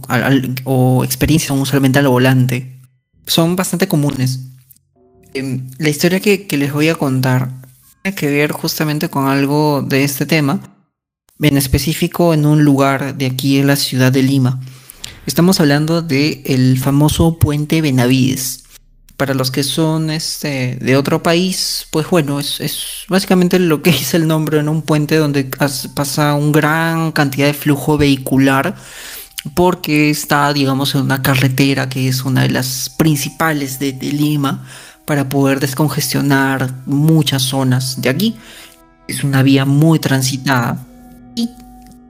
o 0.65 1.03
experiencias 1.03 1.57
usualmente 1.57 1.97
al 1.97 2.07
volante. 2.07 2.79
Son 3.25 3.55
bastante 3.55 3.87
comunes. 3.87 4.41
Em, 5.33 5.71
la 5.79 5.89
historia 5.89 6.19
que, 6.19 6.45
que 6.45 6.57
les 6.57 6.71
voy 6.71 6.89
a 6.89 6.95
contar 6.95 7.49
tiene 8.03 8.15
que 8.15 8.29
ver 8.29 8.51
justamente 8.51 9.09
con 9.09 9.27
algo 9.27 9.81
de 9.81 10.03
este 10.03 10.27
tema, 10.27 10.61
en 11.47 11.57
específico 11.57 12.33
en 12.33 12.45
un 12.45 12.63
lugar 12.63 13.15
de 13.15 13.25
aquí 13.25 13.57
en 13.57 13.67
la 13.67 13.75
ciudad 13.75 14.11
de 14.11 14.23
Lima. 14.23 14.59
Estamos 15.25 15.59
hablando 15.59 16.01
del 16.01 16.41
el 16.45 16.79
famoso 16.79 17.39
puente 17.39 17.81
Benavides. 17.81 18.63
Para 19.17 19.33
los 19.33 19.51
que 19.51 19.63
son 19.63 20.09
este, 20.09 20.77
de 20.81 20.97
otro 20.97 21.21
país, 21.21 21.87
pues 21.91 22.09
bueno, 22.09 22.39
es, 22.39 23.05
básicamente 23.07 23.59
lo 23.59 23.81
que 23.81 23.89
es 23.91 24.13
el 24.13 24.27
nombre 24.27 24.59
en 24.59 24.69
un 24.69 24.81
puente 24.81 25.17
donde 25.17 25.49
pasa 25.95 26.33
una 26.33 26.51
gran 26.51 27.11
cantidad 27.11 27.47
de 27.47 27.53
flujo 27.53 27.97
vehicular 27.97 28.75
porque 29.55 30.09
está, 30.09 30.51
digamos, 30.53 30.95
en 30.95 31.01
una 31.01 31.21
carretera 31.21 31.89
que 31.89 32.07
es 32.07 32.23
una 32.23 32.43
de 32.43 32.49
las 32.49 32.89
principales 32.89 33.77
de 33.79 33.91
Lima 33.93 34.65
para 35.05 35.27
poder 35.27 35.59
descongestionar 35.59 36.73
muchas 36.85 37.43
zonas 37.43 38.01
de 38.01 38.09
aquí. 38.09 38.35
Es 39.07 39.23
una 39.23 39.43
vía 39.43 39.65
muy 39.65 39.99
transitada 39.99 40.85
y 41.35 41.49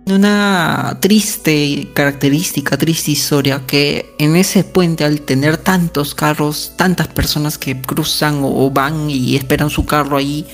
una 0.05 0.97
triste 0.99 1.89
característica, 1.93 2.77
triste 2.77 3.11
historia, 3.11 3.65
que 3.65 4.13
en 4.19 4.35
ese 4.35 4.63
puente 4.63 5.05
al 5.05 5.21
tener 5.21 5.57
tantos 5.57 6.13
carros, 6.13 6.73
tantas 6.75 7.07
personas 7.07 7.57
que 7.57 7.79
cruzan 7.79 8.41
o 8.43 8.69
van 8.69 9.09
y 9.09 9.35
esperan 9.35 9.69
su 9.69 9.85
carro 9.85 10.17
ahí, 10.17 10.45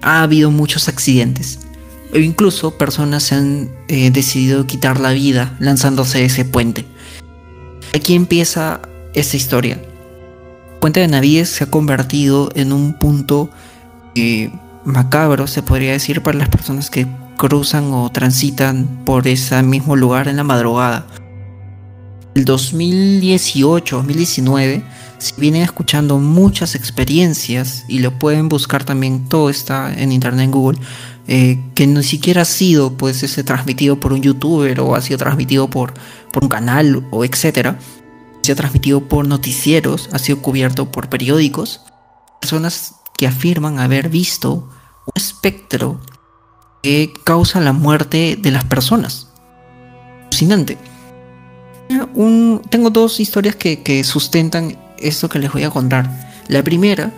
ha 0.00 0.22
habido 0.22 0.50
muchos 0.50 0.88
accidentes. 0.88 1.60
O 2.14 2.16
incluso 2.16 2.78
personas 2.78 3.32
han 3.32 3.70
eh, 3.88 4.10
decidido 4.10 4.66
quitar 4.66 4.98
la 4.98 5.12
vida 5.12 5.54
lanzándose 5.60 6.18
de 6.18 6.24
ese 6.24 6.44
puente. 6.46 6.86
Aquí 7.94 8.14
empieza 8.14 8.80
esta 9.12 9.36
historia. 9.36 9.80
Puente 10.80 11.00
de 11.00 11.08
Navíes 11.08 11.50
se 11.50 11.64
ha 11.64 11.70
convertido 11.70 12.50
en 12.54 12.72
un 12.72 12.94
punto 12.94 13.50
eh, 14.14 14.50
macabro, 14.84 15.46
se 15.46 15.62
podría 15.62 15.92
decir, 15.92 16.22
para 16.22 16.38
las 16.38 16.48
personas 16.48 16.90
que 16.90 17.06
cruzan 17.36 17.92
o 17.92 18.10
transitan 18.10 19.04
por 19.04 19.28
ese 19.28 19.62
mismo 19.62 19.96
lugar 19.96 20.28
en 20.28 20.36
la 20.36 20.44
madrugada. 20.44 21.06
El 22.34 22.44
2018-2019 22.44 24.84
se 25.18 25.40
vienen 25.40 25.62
escuchando 25.62 26.18
muchas 26.18 26.74
experiencias 26.74 27.84
y 27.88 28.00
lo 28.00 28.18
pueden 28.18 28.48
buscar 28.48 28.84
también, 28.84 29.28
todo 29.28 29.50
está 29.50 29.92
en 29.92 30.12
internet 30.12 30.44
en 30.44 30.50
Google, 30.52 30.78
eh, 31.26 31.58
que 31.74 31.86
ni 31.86 32.02
siquiera 32.02 32.42
ha 32.42 32.44
sido 32.44 32.96
pues 32.96 33.22
ese 33.22 33.44
transmitido 33.44 33.98
por 33.98 34.12
un 34.12 34.22
youtuber 34.22 34.80
o 34.80 34.94
ha 34.94 35.00
sido 35.00 35.18
transmitido 35.18 35.68
por, 35.68 35.94
por 36.32 36.44
un 36.44 36.48
canal 36.48 37.06
o 37.10 37.24
etcétera, 37.24 37.78
ha 37.78 38.44
sido 38.44 38.56
transmitido 38.56 39.08
por 39.08 39.26
noticieros, 39.26 40.08
ha 40.12 40.18
sido 40.18 40.40
cubierto 40.40 40.92
por 40.92 41.08
periódicos, 41.08 41.80
personas 42.40 42.94
que 43.18 43.26
afirman 43.26 43.78
haber 43.78 44.08
visto 44.08 44.54
un 45.04 45.12
espectro 45.14 46.00
que 46.82 47.12
causa 47.24 47.60
la 47.60 47.74
muerte 47.74 48.38
de 48.40 48.50
las 48.50 48.64
personas. 48.64 49.28
Alucinante. 50.28 50.78
tengo 52.70 52.90
dos 52.90 53.20
historias 53.20 53.56
que, 53.56 54.04
sustentan 54.04 54.78
esto 54.98 55.28
que 55.28 55.38
les 55.38 55.52
voy 55.52 55.64
a 55.64 55.70
contar. 55.70 56.08
La 56.48 56.62
primera 56.62 57.12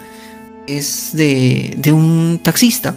es 0.67 1.11
de, 1.13 1.75
de 1.79 1.93
un 1.93 2.41
taxista 2.43 2.97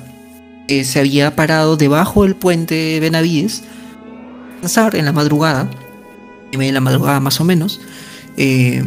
que 0.68 0.84
se 0.86 1.00
había 1.00 1.36
parado 1.36 1.78
debajo 1.78 2.24
del 2.24 2.36
puente 2.36 3.00
Benavides 3.00 3.64
en 4.94 5.06
la 5.06 5.12
madrugada, 5.12 5.70
en 6.52 6.74
la 6.74 6.80
madrugada 6.80 7.20
más 7.20 7.42
o 7.42 7.44
menos, 7.44 7.82
eh, 8.38 8.82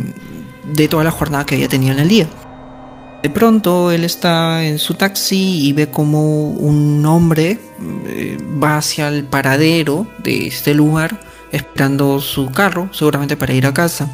de 0.72 0.88
toda 0.88 1.04
la 1.04 1.10
jornada 1.10 1.44
que 1.44 1.54
había 1.54 1.68
tenido 1.68 1.92
en 1.92 1.98
el 1.98 2.08
día. 2.08 2.28
De 3.26 3.30
pronto 3.30 3.90
él 3.90 4.04
está 4.04 4.64
en 4.64 4.78
su 4.78 4.94
taxi 4.94 5.66
y 5.66 5.72
ve 5.72 5.90
como 5.90 6.48
un 6.48 7.04
hombre 7.06 7.58
eh, 8.06 8.38
va 8.62 8.76
hacia 8.76 9.08
el 9.08 9.24
paradero 9.24 10.06
de 10.22 10.46
este 10.46 10.74
lugar 10.74 11.20
esperando 11.50 12.20
su 12.20 12.52
carro, 12.52 12.88
seguramente 12.92 13.36
para 13.36 13.52
ir 13.52 13.66
a 13.66 13.74
casa. 13.74 14.08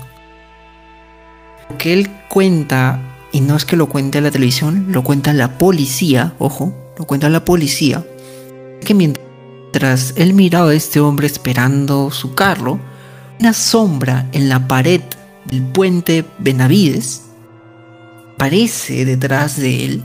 Lo 1.68 1.76
que 1.76 1.92
él 1.92 2.10
cuenta, 2.30 3.00
y 3.32 3.42
no 3.42 3.54
es 3.54 3.66
que 3.66 3.76
lo 3.76 3.86
cuente 3.86 4.18
la 4.22 4.30
televisión, 4.30 4.86
lo 4.88 5.04
cuenta 5.04 5.34
la 5.34 5.58
policía, 5.58 6.32
ojo, 6.38 6.72
lo 6.96 7.04
cuenta 7.04 7.28
la 7.28 7.44
policía, 7.44 8.02
que 8.82 8.94
mientras 8.94 10.14
él 10.16 10.32
miraba 10.32 10.70
a 10.70 10.74
este 10.74 11.00
hombre 11.00 11.26
esperando 11.26 12.10
su 12.10 12.34
carro, 12.34 12.80
una 13.40 13.52
sombra 13.52 14.30
en 14.32 14.48
la 14.48 14.66
pared 14.66 15.02
del 15.44 15.64
puente 15.64 16.24
Benavides 16.38 17.24
aparece 18.42 19.04
detrás 19.04 19.56
de 19.56 19.84
él, 19.84 20.02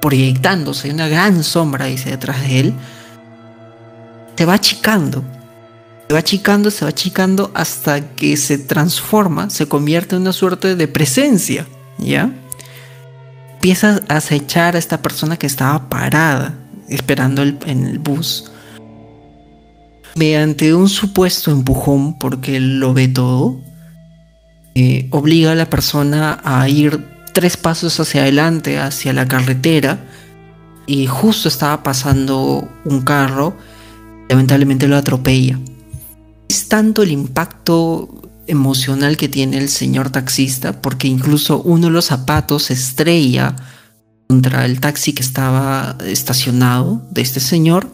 proyectándose, 0.00 0.90
una 0.90 1.06
gran 1.06 1.44
sombra 1.44 1.84
dice 1.84 2.10
detrás 2.10 2.40
de 2.40 2.58
él, 2.58 2.74
se 4.36 4.44
va 4.44 4.54
achicando, 4.54 5.22
se 6.08 6.12
va 6.12 6.18
achicando, 6.18 6.72
se 6.72 6.84
va 6.84 6.88
achicando 6.88 7.52
hasta 7.54 8.16
que 8.16 8.36
se 8.36 8.58
transforma, 8.58 9.50
se 9.50 9.68
convierte 9.68 10.16
en 10.16 10.22
una 10.22 10.32
suerte 10.32 10.74
de 10.74 10.88
presencia, 10.88 11.64
¿ya? 11.98 12.32
Empieza 13.54 14.00
a 14.08 14.16
acechar 14.16 14.74
a 14.74 14.80
esta 14.80 15.00
persona 15.00 15.36
que 15.36 15.46
estaba 15.46 15.88
parada, 15.88 16.58
esperando 16.88 17.42
en 17.44 17.86
el 17.86 18.00
bus. 18.00 18.50
Mediante 20.16 20.74
un 20.74 20.88
supuesto 20.88 21.52
empujón, 21.52 22.18
porque 22.18 22.56
él 22.56 22.80
lo 22.80 22.94
ve 22.94 23.06
todo, 23.06 23.60
eh, 24.74 25.06
obliga 25.12 25.52
a 25.52 25.54
la 25.54 25.70
persona 25.70 26.40
a 26.42 26.68
ir 26.68 27.19
tres 27.32 27.56
pasos 27.56 27.98
hacia 28.00 28.22
adelante, 28.22 28.78
hacia 28.78 29.12
la 29.12 29.26
carretera, 29.26 30.06
y 30.86 31.06
justo 31.06 31.48
estaba 31.48 31.82
pasando 31.82 32.68
un 32.84 33.02
carro, 33.02 33.56
lamentablemente 34.28 34.88
lo 34.88 34.96
atropella. 34.96 35.58
Es 36.48 36.68
tanto 36.68 37.02
el 37.02 37.12
impacto 37.12 38.08
emocional 38.46 39.16
que 39.16 39.28
tiene 39.28 39.58
el 39.58 39.68
señor 39.68 40.10
taxista, 40.10 40.80
porque 40.80 41.08
incluso 41.08 41.62
uno 41.62 41.86
de 41.86 41.92
los 41.92 42.06
zapatos 42.06 42.70
estrella 42.70 43.54
contra 44.28 44.64
el 44.64 44.80
taxi 44.80 45.12
que 45.12 45.22
estaba 45.22 45.96
estacionado 46.04 47.02
de 47.10 47.22
este 47.22 47.40
señor, 47.40 47.88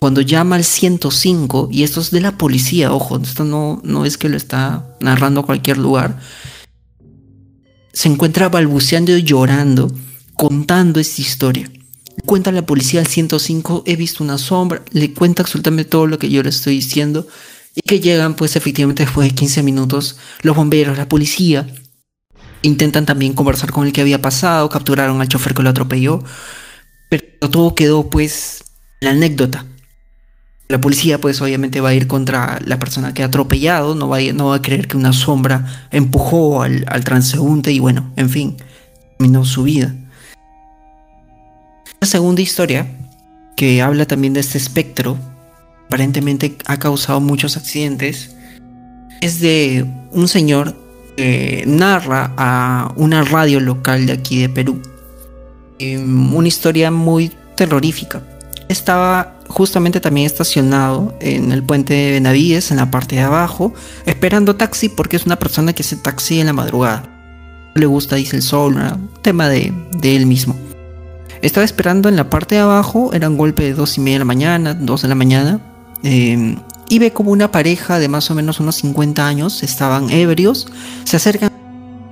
cuando 0.00 0.20
llama 0.20 0.56
al 0.56 0.64
105, 0.64 1.68
y 1.70 1.82
esto 1.82 2.00
es 2.00 2.10
de 2.10 2.20
la 2.20 2.32
policía, 2.32 2.92
ojo, 2.92 3.18
esto 3.18 3.44
no, 3.44 3.80
no 3.84 4.04
es 4.04 4.18
que 4.18 4.28
lo 4.28 4.36
está 4.36 4.84
narrando 5.00 5.40
a 5.40 5.46
cualquier 5.46 5.78
lugar, 5.78 6.18
se 7.94 8.08
encuentra 8.08 8.48
balbuceando 8.50 9.16
y 9.16 9.22
llorando, 9.22 9.90
contando 10.34 11.00
esta 11.00 11.22
historia. 11.22 11.70
Cuenta 12.26 12.52
la 12.52 12.66
policía 12.66 13.00
al 13.00 13.06
105, 13.06 13.84
he 13.86 13.96
visto 13.96 14.22
una 14.22 14.36
sombra, 14.36 14.82
le 14.90 15.14
cuenta 15.14 15.42
absolutamente 15.42 15.88
todo 15.88 16.06
lo 16.06 16.18
que 16.18 16.28
yo 16.28 16.42
le 16.42 16.50
estoy 16.50 16.74
diciendo, 16.74 17.26
y 17.74 17.80
que 17.80 18.00
llegan 18.00 18.34
pues 18.34 18.56
efectivamente 18.56 19.04
después 19.04 19.28
de 19.28 19.34
15 19.34 19.62
minutos 19.62 20.16
los 20.42 20.56
bomberos, 20.56 20.98
la 20.98 21.08
policía, 21.08 21.66
intentan 22.62 23.06
también 23.06 23.32
conversar 23.32 23.70
con 23.70 23.86
el 23.86 23.92
que 23.92 24.00
había 24.00 24.20
pasado, 24.20 24.68
capturaron 24.68 25.20
al 25.20 25.28
chofer 25.28 25.54
que 25.54 25.62
lo 25.62 25.70
atropelló, 25.70 26.22
pero 27.08 27.50
todo 27.50 27.74
quedó 27.74 28.10
pues 28.10 28.64
la 29.00 29.10
anécdota. 29.10 29.66
La 30.74 30.80
policía 30.80 31.20
pues 31.20 31.40
obviamente 31.40 31.80
va 31.80 31.90
a 31.90 31.94
ir 31.94 32.08
contra 32.08 32.58
la 32.64 32.80
persona 32.80 33.14
que 33.14 33.22
ha 33.22 33.26
atropellado, 33.26 33.94
no 33.94 34.08
va 34.08 34.16
a, 34.16 34.32
no 34.32 34.46
va 34.46 34.56
a 34.56 34.60
creer 34.60 34.88
que 34.88 34.96
una 34.96 35.12
sombra 35.12 35.86
empujó 35.92 36.62
al, 36.62 36.84
transeúnte 37.04 37.70
y 37.70 37.78
bueno, 37.78 38.10
en 38.16 38.28
fin, 38.28 38.56
terminó 39.16 39.44
su 39.44 39.62
vida. 39.62 39.94
La 42.00 42.08
segunda 42.08 42.42
historia, 42.42 42.88
que 43.54 43.82
habla 43.82 44.04
también 44.06 44.32
de 44.32 44.40
este 44.40 44.58
espectro, 44.58 45.16
aparentemente 45.86 46.56
ha 46.66 46.76
causado 46.80 47.20
muchos 47.20 47.56
accidentes, 47.56 48.34
es 49.20 49.38
de 49.38 49.86
un 50.10 50.26
señor 50.26 50.74
que 51.16 51.62
narra 51.68 52.32
a 52.36 52.92
una 52.96 53.22
radio 53.22 53.60
local 53.60 54.06
de 54.06 54.12
aquí 54.12 54.40
de 54.40 54.48
Perú. 54.48 54.82
Em, 55.78 56.34
una 56.34 56.48
historia 56.48 56.90
muy 56.90 57.30
terrorífica. 57.54 58.24
Estaba 58.68 59.34
justamente 59.48 60.00
también 60.00 60.26
estacionado 60.26 61.16
en 61.20 61.52
el 61.52 61.62
puente 61.62 61.94
de 61.94 62.12
Benavides, 62.12 62.70
en 62.70 62.78
la 62.78 62.90
parte 62.90 63.16
de 63.16 63.22
abajo, 63.22 63.72
esperando 64.06 64.56
taxi 64.56 64.88
porque 64.88 65.16
es 65.16 65.26
una 65.26 65.36
persona 65.36 65.72
que 65.72 65.82
hace 65.82 65.96
taxi 65.96 66.40
en 66.40 66.46
la 66.46 66.52
madrugada. 66.52 67.10
Le 67.74 67.86
gusta, 67.86 68.16
dice 68.16 68.36
el 68.36 68.42
sol, 68.42 68.76
un 68.76 69.10
tema 69.22 69.48
de, 69.48 69.72
él 70.02 70.26
mismo. 70.26 70.56
Estaba 71.42 71.64
esperando 71.64 72.08
en 72.08 72.16
la 72.16 72.30
parte 72.30 72.54
de 72.54 72.62
abajo, 72.62 73.12
era 73.12 73.28
un 73.28 73.36
golpe 73.36 73.64
de 73.64 73.74
dos 73.74 73.98
y 73.98 74.00
media 74.00 74.14
de 74.14 74.18
la 74.20 74.24
mañana, 74.24 74.74
dos 74.74 75.02
de 75.02 75.08
la 75.08 75.14
mañana, 75.14 75.60
em, 76.02 76.56
y 76.88 76.98
ve 76.98 77.12
como 77.12 77.30
una 77.30 77.50
pareja 77.50 77.98
de 77.98 78.08
más 78.08 78.30
o 78.30 78.34
menos 78.34 78.60
unos 78.60 78.76
50 78.76 79.26
años, 79.26 79.62
estaban 79.62 80.10
ebrios, 80.10 80.68
se 81.04 81.16
acercan 81.16 81.50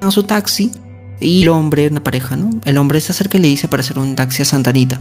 a 0.01 0.11
su 0.11 0.25
taxi 0.25 0.73
y 1.21 1.43
el 1.43 1.49
hombre, 1.51 1.89
una 1.89 2.03
pareja, 2.03 2.37
¿no? 2.37 2.51
El 2.65 2.77
hombre 2.79 3.01
se 3.01 3.13
acerca 3.13 3.39
y 3.39 3.41
le 3.41 3.49
dice 3.49 3.69
para 3.69 3.83
hacer 3.83 3.99
un 3.99 4.17
taxi 4.17 4.43
a 4.43 4.45
Santanita 4.45 5.01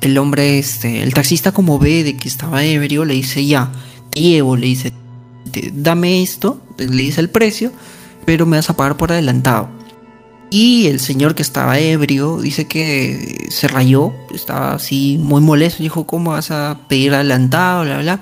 el 0.00 0.18
hombre, 0.18 0.58
este, 0.58 1.02
el 1.02 1.14
taxista 1.14 1.52
como 1.52 1.78
ve 1.78 2.04
de 2.04 2.16
que 2.16 2.28
estaba 2.28 2.64
ebrio, 2.64 3.04
le 3.04 3.14
dice, 3.14 3.44
ya, 3.44 3.72
te 4.10 4.20
llevo, 4.20 4.56
le 4.56 4.66
dice, 4.66 4.92
dame 5.72 6.22
esto, 6.22 6.60
le 6.78 7.02
dice 7.02 7.20
el 7.20 7.30
precio, 7.30 7.72
pero 8.24 8.46
me 8.46 8.56
vas 8.56 8.70
a 8.70 8.76
pagar 8.76 8.96
por 8.96 9.12
adelantado. 9.12 9.68
Y 10.50 10.86
el 10.86 11.00
señor 11.00 11.34
que 11.34 11.42
estaba 11.42 11.78
ebrio 11.78 12.40
dice 12.40 12.66
que 12.66 13.46
se 13.50 13.66
rayó, 13.68 14.12
estaba 14.32 14.74
así 14.74 15.18
muy 15.20 15.40
molesto, 15.40 15.82
dijo, 15.82 16.06
¿cómo 16.06 16.30
vas 16.32 16.50
a 16.50 16.78
pedir 16.88 17.14
adelantado? 17.14 17.84
Bla, 17.84 17.98
bla. 17.98 18.20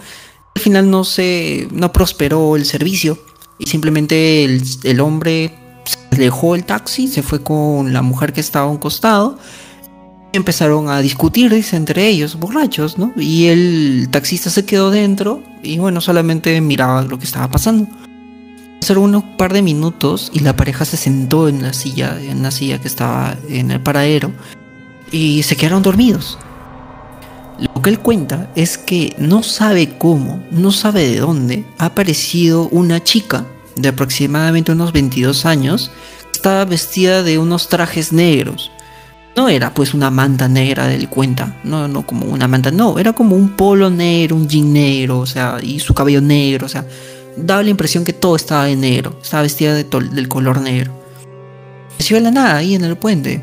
Al 0.55 0.63
final 0.63 0.91
no 0.91 1.05
se, 1.05 1.69
no 1.73 1.93
prosperó 1.93 2.57
el 2.57 2.65
servicio 2.65 3.19
y 3.59 3.67
simplemente 3.67 4.45
el, 4.45 4.63
el 4.85 5.01
hombre 5.01 5.55
dejó 6.13 6.55
el 6.55 6.65
taxi, 6.65 7.09
se 7.09 7.23
fue 7.23 7.43
con 7.43 7.93
la 7.93 8.03
mujer 8.03 8.33
que 8.33 8.41
estaba 8.41 8.67
a 8.67 8.71
un 8.71 8.79
costado 8.79 9.39
empezaron 10.37 10.89
a 10.89 11.01
discutir, 11.01 11.53
dice, 11.53 11.77
entre 11.77 12.09
ellos, 12.09 12.37
borrachos, 12.37 12.99
¿no? 12.99 13.13
Y 13.17 13.47
el 13.47 14.09
taxista 14.11 14.51
se 14.51 14.65
quedó 14.65 14.91
dentro 14.91 15.43
y 15.63 15.79
bueno, 15.79 16.01
solamente 16.01 16.61
miraba 16.61 17.03
lo 17.03 17.19
que 17.19 17.25
estaba 17.25 17.49
pasando. 17.49 17.87
Pasaron 18.81 19.05
unos 19.05 19.25
par 19.39 19.53
de 19.53 19.63
minutos 19.63 20.31
y 20.35 20.41
la 20.41 20.57
pareja 20.57 20.85
se 20.85 20.97
sentó 20.97 21.49
en 21.49 21.63
la 21.63 21.73
silla, 21.73 22.21
en 22.21 22.43
la 22.43 22.51
silla 22.51 22.81
que 22.81 22.89
estaba 22.89 23.37
en 23.49 23.71
el 23.71 23.81
paradero 23.81 24.33
y 25.11 25.43
se 25.43 25.57
quedaron 25.57 25.83
dormidos. 25.83 26.39
Lo 27.59 27.81
que 27.81 27.91
él 27.91 28.01
cuenta 28.01 28.51
es 28.57 28.77
que 28.77 29.15
no 29.17 29.43
sabe 29.43 29.97
cómo, 29.97 30.45
no 30.51 30.73
sabe 30.73 31.09
de 31.09 31.21
dónde 31.21 31.65
ha 31.79 31.87
aparecido 31.87 32.69
una 32.69 33.03
chica 33.03 33.47
de 33.77 33.89
aproximadamente 33.89 34.73
unos 34.73 34.93
22 34.93 35.47
años, 35.47 35.91
estaba 36.33 36.65
vestida 36.65 37.23
de 37.23 37.39
unos 37.39 37.69
trajes 37.69 38.13
negros 38.13 38.71
no 39.37 39.49
era 39.49 39.75
pues 39.75 39.95
una 39.95 40.11
manta 40.11 40.49
negra 40.49 40.87
del 40.87 41.09
cuenta, 41.09 41.57
no, 41.65 41.89
no 41.89 42.07
como 42.07 42.27
una 42.27 42.47
manta, 42.49 42.71
no, 42.71 42.99
era 42.99 43.13
como 43.13 43.37
un 43.37 43.51
polo 43.51 43.91
negro, 43.91 44.37
un 44.37 44.49
jean 44.49 44.73
negro, 44.73 45.19
o 45.19 45.27
sea, 45.27 45.59
y 45.61 45.81
su 45.81 45.93
cabello 45.95 46.21
negro, 46.21 46.67
o 46.67 46.69
sea, 46.69 46.87
daba 47.37 47.63
la 47.63 47.71
impresión 47.71 48.05
que 48.05 48.13
todo 48.13 48.37
estaba 48.37 48.67
de 48.67 48.77
negro, 48.77 49.19
estaba 49.23 49.43
vestida 49.43 49.75
de 49.75 49.85
del 49.85 50.29
color 50.29 50.61
negro. 50.61 51.05
Se 51.99 52.15
de 52.15 52.21
la 52.21 52.31
nada 52.31 52.57
ahí 52.57 52.75
en 52.75 52.85
el 52.85 52.97
puente. 52.97 53.43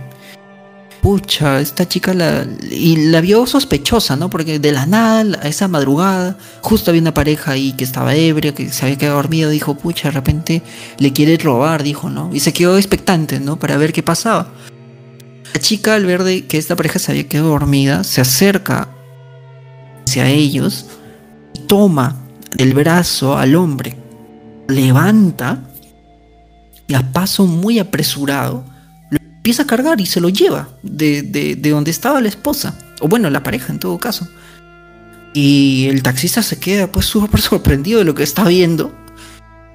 Pucha, 1.01 1.59
esta 1.61 1.87
chica 1.87 2.13
la, 2.13 2.45
y 2.69 3.07
la 3.07 3.21
vio 3.21 3.47
sospechosa, 3.47 4.15
¿no? 4.15 4.29
Porque 4.29 4.59
de 4.59 4.71
la 4.71 4.85
nada, 4.85 5.39
a 5.41 5.47
esa 5.47 5.67
madrugada, 5.67 6.37
justo 6.61 6.91
había 6.91 7.01
una 7.01 7.13
pareja 7.13 7.53
ahí 7.53 7.73
que 7.73 7.83
estaba 7.83 8.13
ebria, 8.13 8.53
que 8.53 8.69
se 8.69 8.85
había 8.85 8.99
quedado 8.99 9.15
dormido, 9.15 9.49
dijo, 9.49 9.73
pucha, 9.73 10.09
de 10.09 10.11
repente 10.11 10.61
le 10.99 11.11
quiere 11.11 11.37
robar, 11.37 11.81
dijo, 11.81 12.11
¿no? 12.11 12.29
Y 12.31 12.39
se 12.39 12.53
quedó 12.53 12.77
expectante, 12.77 13.39
¿no? 13.39 13.57
Para 13.57 13.77
ver 13.77 13.93
qué 13.93 14.03
pasaba. 14.03 14.51
La 15.53 15.59
chica 15.59 15.95
al 15.95 16.05
ver 16.05 16.47
que 16.47 16.57
esta 16.57 16.75
pareja 16.75 16.99
se 16.99 17.11
había 17.11 17.27
quedado 17.27 17.49
dormida, 17.49 18.03
se 18.03 18.21
acerca 18.21 18.89
hacia 20.07 20.29
ellos 20.29 20.85
y 21.53 21.59
toma 21.61 22.15
del 22.55 22.73
brazo 22.73 23.37
al 23.37 23.55
hombre, 23.55 23.95
levanta 24.67 25.63
y 26.87 26.93
a 26.93 27.11
paso 27.11 27.45
muy 27.45 27.79
apresurado 27.79 28.65
lo 29.09 29.17
empieza 29.17 29.63
a 29.63 29.67
cargar 29.67 30.01
y 30.01 30.05
se 30.05 30.19
lo 30.19 30.29
lleva 30.29 30.69
de, 30.83 31.21
de, 31.21 31.69
donde 31.69 31.91
estaba 31.91 32.21
la 32.21 32.27
esposa. 32.27 32.77
O 32.99 33.07
bueno, 33.07 33.29
la 33.29 33.43
pareja 33.43 33.71
en 33.71 33.79
todo 33.79 33.97
caso. 33.97 34.27
Y 35.33 35.87
el 35.87 36.03
taxista 36.03 36.43
se 36.43 36.59
queda 36.59 36.91
pues 36.91 37.05
súper 37.05 37.39
sorprendido 37.41 37.99
de 37.99 38.05
lo 38.05 38.13
que 38.13 38.23
está 38.23 38.43
viendo. 38.43 38.93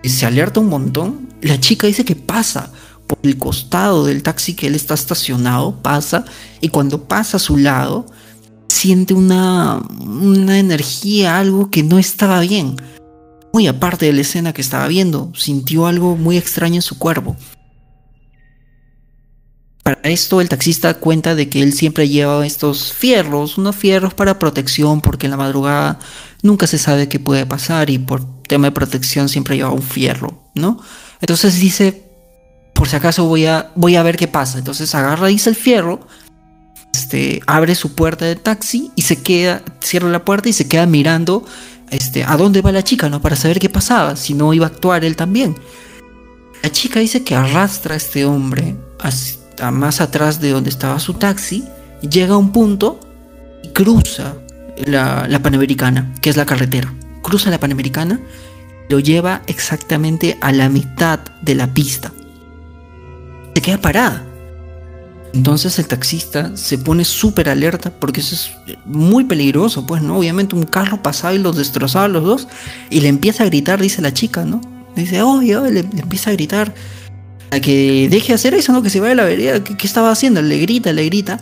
Y 0.02 0.10
se 0.10 0.26
alerta 0.26 0.60
un 0.60 0.68
montón. 0.68 1.28
La 1.40 1.58
chica 1.58 1.86
dice 1.86 2.04
que 2.04 2.16
pasa 2.16 2.70
por 3.07 3.18
el 3.22 3.38
costado 3.38 4.04
del 4.04 4.22
taxi 4.22 4.54
que 4.54 4.66
él 4.66 4.74
está 4.74 4.94
estacionado, 4.94 5.80
pasa. 5.82 6.24
Y 6.61 6.68
cuando 6.68 7.04
pasa 7.04 7.36
a 7.36 7.40
su 7.40 7.57
lado, 7.57 8.07
siente 8.68 9.14
una, 9.14 9.82
una 10.00 10.59
energía, 10.59 11.38
algo 11.38 11.70
que 11.70 11.82
no 11.82 11.98
estaba 11.98 12.40
bien. 12.40 12.76
Muy 13.52 13.66
aparte 13.68 14.07
de 14.07 14.12
la 14.12 14.20
escena 14.20 14.52
que 14.52 14.61
estaba 14.61 14.86
viendo, 14.88 15.32
sintió 15.34 15.86
algo 15.86 16.16
muy 16.16 16.36
extraño 16.36 16.76
en 16.76 16.82
su 16.82 16.98
cuerpo. 16.98 17.36
Para 19.82 20.00
esto 20.02 20.40
el 20.40 20.48
taxista 20.48 20.94
cuenta 20.94 21.36
de 21.36 21.48
que 21.48 21.62
él 21.62 21.72
siempre 21.72 22.09
lleva 22.09 22.44
estos 22.44 22.92
fierros, 22.92 23.57
unos 23.57 23.76
fierros 23.76 24.14
para 24.14 24.38
protección, 24.38 25.00
porque 25.00 25.26
en 25.26 25.30
la 25.30 25.36
madrugada 25.36 26.00
nunca 26.42 26.66
se 26.66 26.76
sabe 26.76 27.09
qué 27.09 27.20
puede 27.20 27.46
pasar 27.46 27.88
y 27.88 27.98
por 27.98 28.42
tema 28.42 28.66
de 28.66 28.72
protección 28.72 29.28
siempre 29.28 29.57
lleva 29.57 29.70
un 29.70 29.82
fierro, 29.82 30.42
¿no? 30.54 30.80
Entonces 31.20 31.61
dice, 31.61 32.05
por 32.76 32.88
si 32.88 32.96
acaso 32.96 33.24
voy 33.24 33.46
a, 33.46 33.70
voy 33.74 33.96
a 33.96 34.02
ver 34.02 34.16
qué 34.16 34.28
pasa. 34.28 34.58
Entonces 34.58 34.94
agarra, 34.94 35.26
dice 35.28 35.50
el 35.50 35.56
fierro, 35.56 36.06
este, 36.92 37.40
abre 37.46 37.74
su 37.74 37.94
puerta 37.94 38.24
de 38.24 38.36
taxi 38.36 38.92
y 38.94 39.02
se 39.02 39.22
queda, 39.22 39.62
cierra 39.80 40.08
la 40.08 40.24
puerta 40.24 40.48
y 40.48 40.52
se 40.52 40.68
queda 40.68 40.86
mirando 40.86 41.44
este, 41.90 42.24
a 42.24 42.36
dónde 42.36 42.62
va 42.62 42.72
la 42.72 42.84
chica, 42.84 43.08
¿no? 43.08 43.20
Para 43.20 43.34
saber 43.34 43.58
qué 43.58 43.68
pasaba, 43.68 44.16
si 44.16 44.34
no 44.34 44.52
iba 44.52 44.66
a 44.66 44.68
actuar 44.68 45.04
él 45.04 45.16
también. 45.16 45.56
La 46.62 46.70
chica 46.70 47.00
dice 47.00 47.24
que 47.24 47.34
arrastra 47.34 47.94
a 47.94 47.96
este 47.96 48.24
hombre 48.24 48.76
más 49.72 50.00
atrás 50.00 50.40
de 50.40 50.50
donde 50.50 50.70
estaba 50.70 51.00
su 51.00 51.14
taxi, 51.14 51.64
llega 52.02 52.34
a 52.34 52.38
un 52.38 52.52
punto 52.52 53.00
y 53.62 53.68
cruza 53.68 54.34
la, 54.84 55.40
Panamericana, 55.42 56.14
que 56.20 56.30
es 56.30 56.36
la 56.36 56.44
carretera. 56.44 56.92
Cruza 57.22 57.50
la 57.50 57.60
Panamericana, 57.60 58.20
lo 58.88 59.00
lleva 59.00 59.42
exactamente 59.46 60.38
a 60.40 60.52
la 60.52 60.68
mitad 60.68 61.20
de 61.42 61.54
la 61.54 61.72
pista. 61.72 62.12
Se 63.57 63.62
queda 63.62 63.78
parada. 63.78 64.22
Entonces 65.32 65.78
el 65.78 65.86
taxista 65.86 66.54
se 66.59 66.76
pone 66.76 67.07
súper 67.07 67.48
alerta 67.48 67.88
porque 67.88 68.20
eso 68.20 68.34
es 68.34 68.50
muy 68.84 69.24
peligroso, 69.24 69.86
pues, 69.86 70.02
¿no? 70.02 70.18
Obviamente 70.18 70.54
un 70.54 70.64
carro 70.64 71.02
pasaba 71.02 71.32
y 71.32 71.38
los 71.38 71.57
destrozaba 71.57 72.04
a 72.04 72.09
los 72.09 72.22
dos 72.22 72.48
y 72.90 73.00
le 73.00 73.09
empieza 73.09 73.44
a 73.44 73.46
gritar, 73.46 73.80
dice 73.80 74.02
la 74.02 74.12
chica, 74.12 74.44
¿no? 74.44 74.61
Dice, 74.94 75.22
oye, 75.22 75.59
le 75.70 75.80
empieza 75.80 76.28
a 76.28 76.32
gritar, 76.34 76.74
a 77.50 77.59
que 77.59 78.09
deje 78.11 78.28
de 78.28 78.34
hacer 78.34 78.52
eso, 78.52 78.74
¿no? 78.74 78.82
Que 78.82 78.90
se 78.90 79.00
vaya 79.00 79.12
a 79.12 79.16
la 79.16 79.24
vereda. 79.24 79.64
¿Qué, 79.64 79.86
estaba 79.86 80.11
haciendo? 80.11 80.42
Le 80.42 80.59
grita, 80.59 80.92
le 80.92 81.07
grita. 81.07 81.40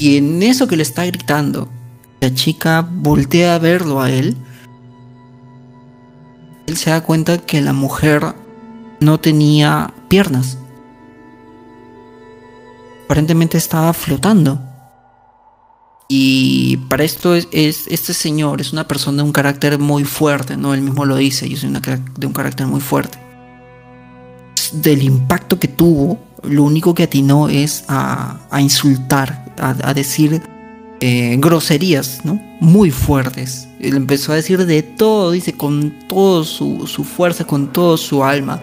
Y 0.00 0.16
en 0.16 0.42
eso 0.42 0.66
que 0.66 0.76
le 0.76 0.82
está 0.82 1.06
gritando, 1.06 1.68
la 2.18 2.34
chica 2.34 2.84
voltea 2.90 3.54
a 3.54 3.58
verlo 3.60 4.00
a 4.00 4.10
él. 4.10 4.36
Él 6.66 6.76
se 6.76 6.90
da 6.90 7.00
cuenta 7.00 7.38
que 7.38 7.60
la 7.60 7.74
mujer 7.74 8.34
no 8.98 9.20
tenía 9.20 9.94
piernas. 10.08 10.58
Aparentemente 13.12 13.58
estaba 13.58 13.92
flotando. 13.92 14.58
Y 16.08 16.78
para 16.88 17.04
esto 17.04 17.34
es, 17.34 17.46
este 17.52 18.14
señor 18.14 18.62
es 18.62 18.72
una 18.72 18.88
persona 18.88 19.18
de 19.18 19.24
un 19.24 19.32
carácter 19.32 19.78
muy 19.78 20.04
fuerte, 20.04 20.56
¿no? 20.56 20.72
Él 20.72 20.80
mismo 20.80 21.04
lo 21.04 21.16
dice, 21.16 21.46
yo 21.46 21.58
soy 21.58 21.68
una, 21.68 21.80
de 21.80 22.26
un 22.26 22.32
carácter 22.32 22.66
muy 22.66 22.80
fuerte 22.80 23.18
del 24.72 25.02
impacto 25.02 25.58
que 25.58 25.68
tuvo, 25.68 26.18
lo 26.42 26.64
único 26.64 26.94
que 26.94 27.02
atinó 27.02 27.48
es 27.50 27.84
a, 27.88 28.38
insultar, 28.58 29.54
a, 29.58 29.92
decir 29.92 30.42
eh, 31.00 31.36
groserías, 31.38 32.24
¿no? 32.24 32.40
Muy 32.60 32.90
fuertes. 32.90 33.68
Él 33.80 33.96
empezó 33.96 34.32
a 34.32 34.36
decir 34.36 34.64
de 34.64 34.82
todo, 34.82 35.32
dice, 35.32 35.52
con 35.52 36.08
toda 36.08 36.44
su, 36.44 36.86
fuerza, 37.04 37.44
con 37.44 37.72
todo 37.72 37.96
su 37.96 38.24
alma. 38.24 38.62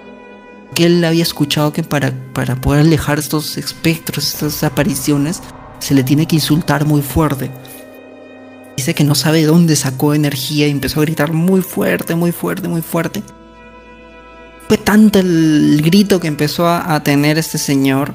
Que 0.80 0.86
él 0.86 1.04
había 1.04 1.24
escuchado 1.24 1.74
que 1.74 1.84
para, 1.84 2.14
para 2.34 2.56
poder 2.56 2.86
alejar 2.86 3.20
estos 3.20 3.58
espectros, 3.58 4.34
estas 4.34 4.64
apariciones, 4.64 5.42
se 5.80 5.94
le 5.94 6.04
tiene 6.04 6.26
que 6.26 6.38
insultar 6.38 6.86
muy 6.86 7.02
fuerte. 7.02 7.52
Dice 8.78 8.96
que 8.96 9.04
no 9.04 9.14
sabe 9.14 9.44
dónde 9.44 9.76
sacó 9.76 10.14
energía 10.14 10.68
y 10.68 10.72
empezó 10.72 11.02
a 11.02 11.04
gritar 11.04 11.34
muy 11.34 11.62
fuerte, 11.62 12.16
muy 12.16 12.32
fuerte, 12.32 12.70
muy 12.70 12.82
fuerte 12.82 13.22
fue 14.70 14.78
tanto 14.78 15.18
el 15.18 15.82
grito 15.84 16.20
que 16.20 16.28
empezó 16.28 16.68
a, 16.68 17.02
tener 17.02 17.40
este 17.40 17.58
señor, 17.58 18.14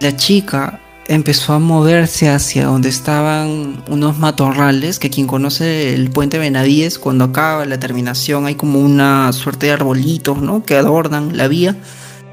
la 0.00 0.16
chica 0.16 0.80
empezó 1.08 1.52
a 1.52 1.58
moverse 1.58 2.28
hacia 2.28 2.66
donde 2.66 2.88
estaban 2.88 3.82
unos 3.88 4.18
matorrales, 4.18 4.98
que 4.98 5.10
quien 5.10 5.26
conoce 5.26 5.94
el 5.94 6.10
puente 6.10 6.38
Benavides, 6.38 6.98
cuando 6.98 7.24
acaba 7.24 7.64
la 7.64 7.78
terminación 7.78 8.46
hay 8.46 8.54
como 8.54 8.80
una 8.80 9.32
suerte 9.32 9.66
de 9.66 9.72
arbolitos, 9.72 10.40
¿no? 10.40 10.64
Que 10.64 10.76
adornan 10.76 11.36
la 11.36 11.48
vía, 11.48 11.76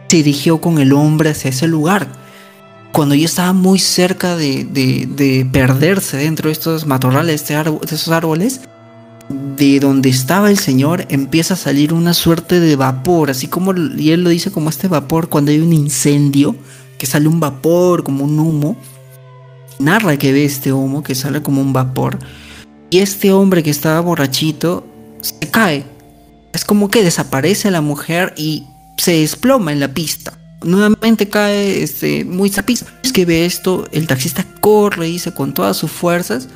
se 0.07 0.17
dirigió 0.17 0.61
con 0.61 0.79
el 0.79 0.93
hombre 0.93 1.31
hacia 1.31 1.49
ese 1.49 1.67
lugar. 1.67 2.07
Cuando 2.91 3.15
ya 3.15 3.25
estaba 3.25 3.53
muy 3.53 3.79
cerca 3.79 4.35
de, 4.35 5.47
perderse 5.51 6.17
dentro 6.17 6.49
de 6.49 6.53
estos 6.53 6.85
matorrales, 6.85 7.47
de, 7.47 7.55
de 7.55 7.79
esos 7.85 8.09
árboles, 8.09 8.61
de 9.29 9.79
donde 9.79 10.09
estaba 10.09 10.49
el 10.49 10.59
Señor 10.59 11.05
empieza 11.09 11.55
a 11.55 11.57
salir 11.57 11.93
una 11.93 12.13
suerte 12.13 12.59
de 12.59 12.75
vapor, 12.75 13.31
así 13.31 13.47
como, 13.47 13.73
y 13.73 14.11
él 14.11 14.23
lo 14.23 14.29
dice 14.29 14.51
como 14.51 14.69
este 14.69 14.87
vapor 14.87 15.29
cuando 15.29 15.51
hay 15.51 15.59
un 15.59 15.73
incendio, 15.73 16.55
que 17.03 17.07
sale 17.07 17.27
un 17.27 17.41
vapor 17.41 18.05
como 18.05 18.23
un 18.23 18.39
humo, 18.39 18.77
narra 19.77 20.15
que 20.15 20.31
ve 20.31 20.45
este 20.45 20.71
humo 20.71 21.03
que 21.03 21.15
sale 21.15 21.43
como 21.43 21.59
un 21.59 21.73
vapor, 21.73 22.17
y 22.89 22.99
este 22.99 23.33
hombre 23.33 23.61
que 23.61 23.71
estaba 23.71 23.99
borrachito 23.99 24.87
se 25.19 25.37
cae, 25.51 25.83
es 26.53 26.63
como 26.63 26.89
que 26.89 27.03
desaparece 27.03 27.71
la 27.71 27.81
mujer 27.81 28.33
y 28.37 28.63
se 28.95 29.19
desploma 29.19 29.73
en 29.73 29.81
la 29.81 29.93
pista. 29.93 30.31
Nuevamente 30.63 31.27
cae 31.27 31.83
este, 31.83 32.23
muy 32.23 32.49
zapista. 32.49 32.85
Es 33.03 33.11
que 33.11 33.25
ve 33.25 33.45
esto, 33.45 33.85
el 33.91 34.07
taxista 34.07 34.45
corre, 34.61 35.07
dice, 35.07 35.33
con 35.33 35.53
todas 35.53 35.75
sus 35.75 35.91
fuerzas 35.91 36.47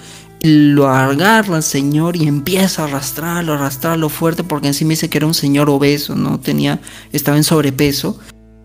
lo 0.43 0.87
agarra 0.87 1.57
el 1.57 1.63
señor 1.63 2.15
y 2.15 2.25
empieza 2.25 2.83
a 2.83 2.85
arrastrarlo, 2.85 3.51
arrastrarlo 3.51 4.07
fuerte 4.07 4.45
porque 4.45 4.67
encima 4.67 4.91
dice 4.91 5.09
que 5.09 5.17
era 5.17 5.27
un 5.27 5.33
señor 5.33 5.69
obeso, 5.69 6.15
no 6.15 6.39
tenía, 6.39 6.79
estaba 7.11 7.35
en 7.35 7.43
sobrepeso 7.43 8.17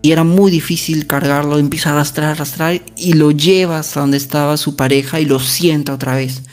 y 0.03 0.11
era 0.11 0.23
muy 0.23 0.51
difícil 0.51 1.07
cargarlo, 1.07 1.57
empieza 1.57 1.89
a 1.89 1.93
arrastrar, 1.93 2.31
arrastrar 2.31 2.79
y 2.95 3.13
lo 3.13 3.31
lleva 3.31 3.79
hasta 3.79 4.01
donde 4.01 4.17
estaba 4.17 4.57
su 4.57 4.75
pareja 4.75 5.19
y 5.19 5.25
lo 5.25 5.39
sienta 5.39 5.95
otra 5.95 6.15
vez. 6.15 6.43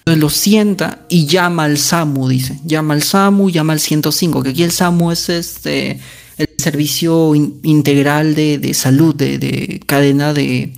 Entonces 0.00 0.20
lo 0.20 0.28
sienta 0.28 1.06
y 1.08 1.24
llama 1.24 1.64
al 1.64 1.78
SAMU, 1.78 2.28
dice, 2.28 2.60
llama 2.66 2.92
al 2.92 3.02
SAMU, 3.02 3.48
llama 3.48 3.72
al 3.72 3.80
105, 3.80 4.42
que 4.42 4.50
aquí 4.50 4.62
el 4.62 4.72
SAMU 4.72 5.12
es 5.12 5.30
este 5.30 6.00
el 6.36 6.48
servicio 6.58 7.34
integral 7.34 8.34
de, 8.34 8.58
de 8.58 8.74
salud, 8.74 9.14
de, 9.14 9.38
de 9.38 9.80
cadena 9.86 10.34
de 10.34 10.72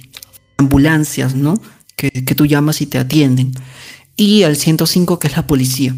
ambulancias, 0.58 1.34
¿no? 1.34 1.58
que, 1.96 2.10
tú 2.34 2.46
llamas 2.46 2.80
y 2.80 2.86
te 2.86 2.98
atienden. 2.98 3.52
Y 4.16 4.44
al 4.44 4.56
105 4.56 5.18
que 5.18 5.28
es 5.28 5.36
la 5.36 5.46
policía. 5.46 5.96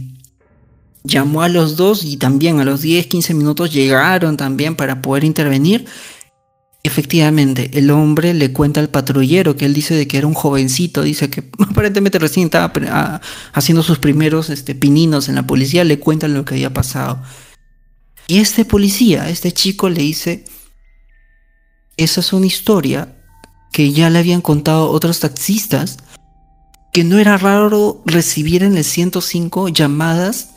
Llamó 1.05 1.42
a 1.42 1.49
los 1.49 1.76
dos 1.76 2.05
y 2.05 2.16
también 2.16 2.61
a 2.61 2.64
los 2.64 2.82
10, 2.82 3.07
15 3.07 3.34
minutos 3.34 3.72
llegaron 3.72 4.36
también 4.36 4.76
para 4.76 5.01
poder 5.01 5.24
intervenir. 5.24 5.86
Efectivamente, 6.82 7.70
el 7.74 7.90
hombre 7.90 8.34
le 8.34 8.53
cuenta 8.53 8.80
al 8.80 8.88
patrullero 8.88 9.57
que 9.57 9.64
él 9.64 9.74
dice 9.74 9.94
de 9.94 10.07
que 10.07 10.18
era 10.18 10.26
un 10.26 10.34
jovencito, 10.34 11.03
dice 11.03 11.28
que 11.28 11.40
aparentemente 11.59 12.18
recién 12.18 12.46
estaba 12.46 12.72
ah, 12.90 13.20
haciendo 13.53 13.82
sus 13.82 13.99
primeros 13.99 14.51
este, 14.51 14.74
pininos 14.74 15.28
en 15.28 15.34
la 15.34 15.46
policía, 15.46 15.84
le 15.84 15.99
cuentan 15.99 16.34
lo 16.34 16.44
que 16.44 16.55
había 16.55 16.72
pasado. 16.72 17.22
Y 18.26 18.38
este 18.38 18.64
policía, 18.64 19.28
este 19.30 19.53
chico 19.53 19.88
le 19.88 20.03
dice, 20.03 20.44
esa 21.96 22.20
es 22.20 22.32
una 22.32 22.46
historia 22.46 23.16
que 23.72 23.92
ya 23.92 24.11
le 24.11 24.18
habían 24.18 24.40
contado 24.40 24.90
otros 24.90 25.20
taxistas 25.20 25.99
que 26.92 27.05
no 27.05 27.18
era 27.18 27.36
raro 27.36 28.03
recibir 28.07 28.62
en 28.62 28.76
el 28.76 28.84
105 28.84 29.68
llamadas 29.68 30.51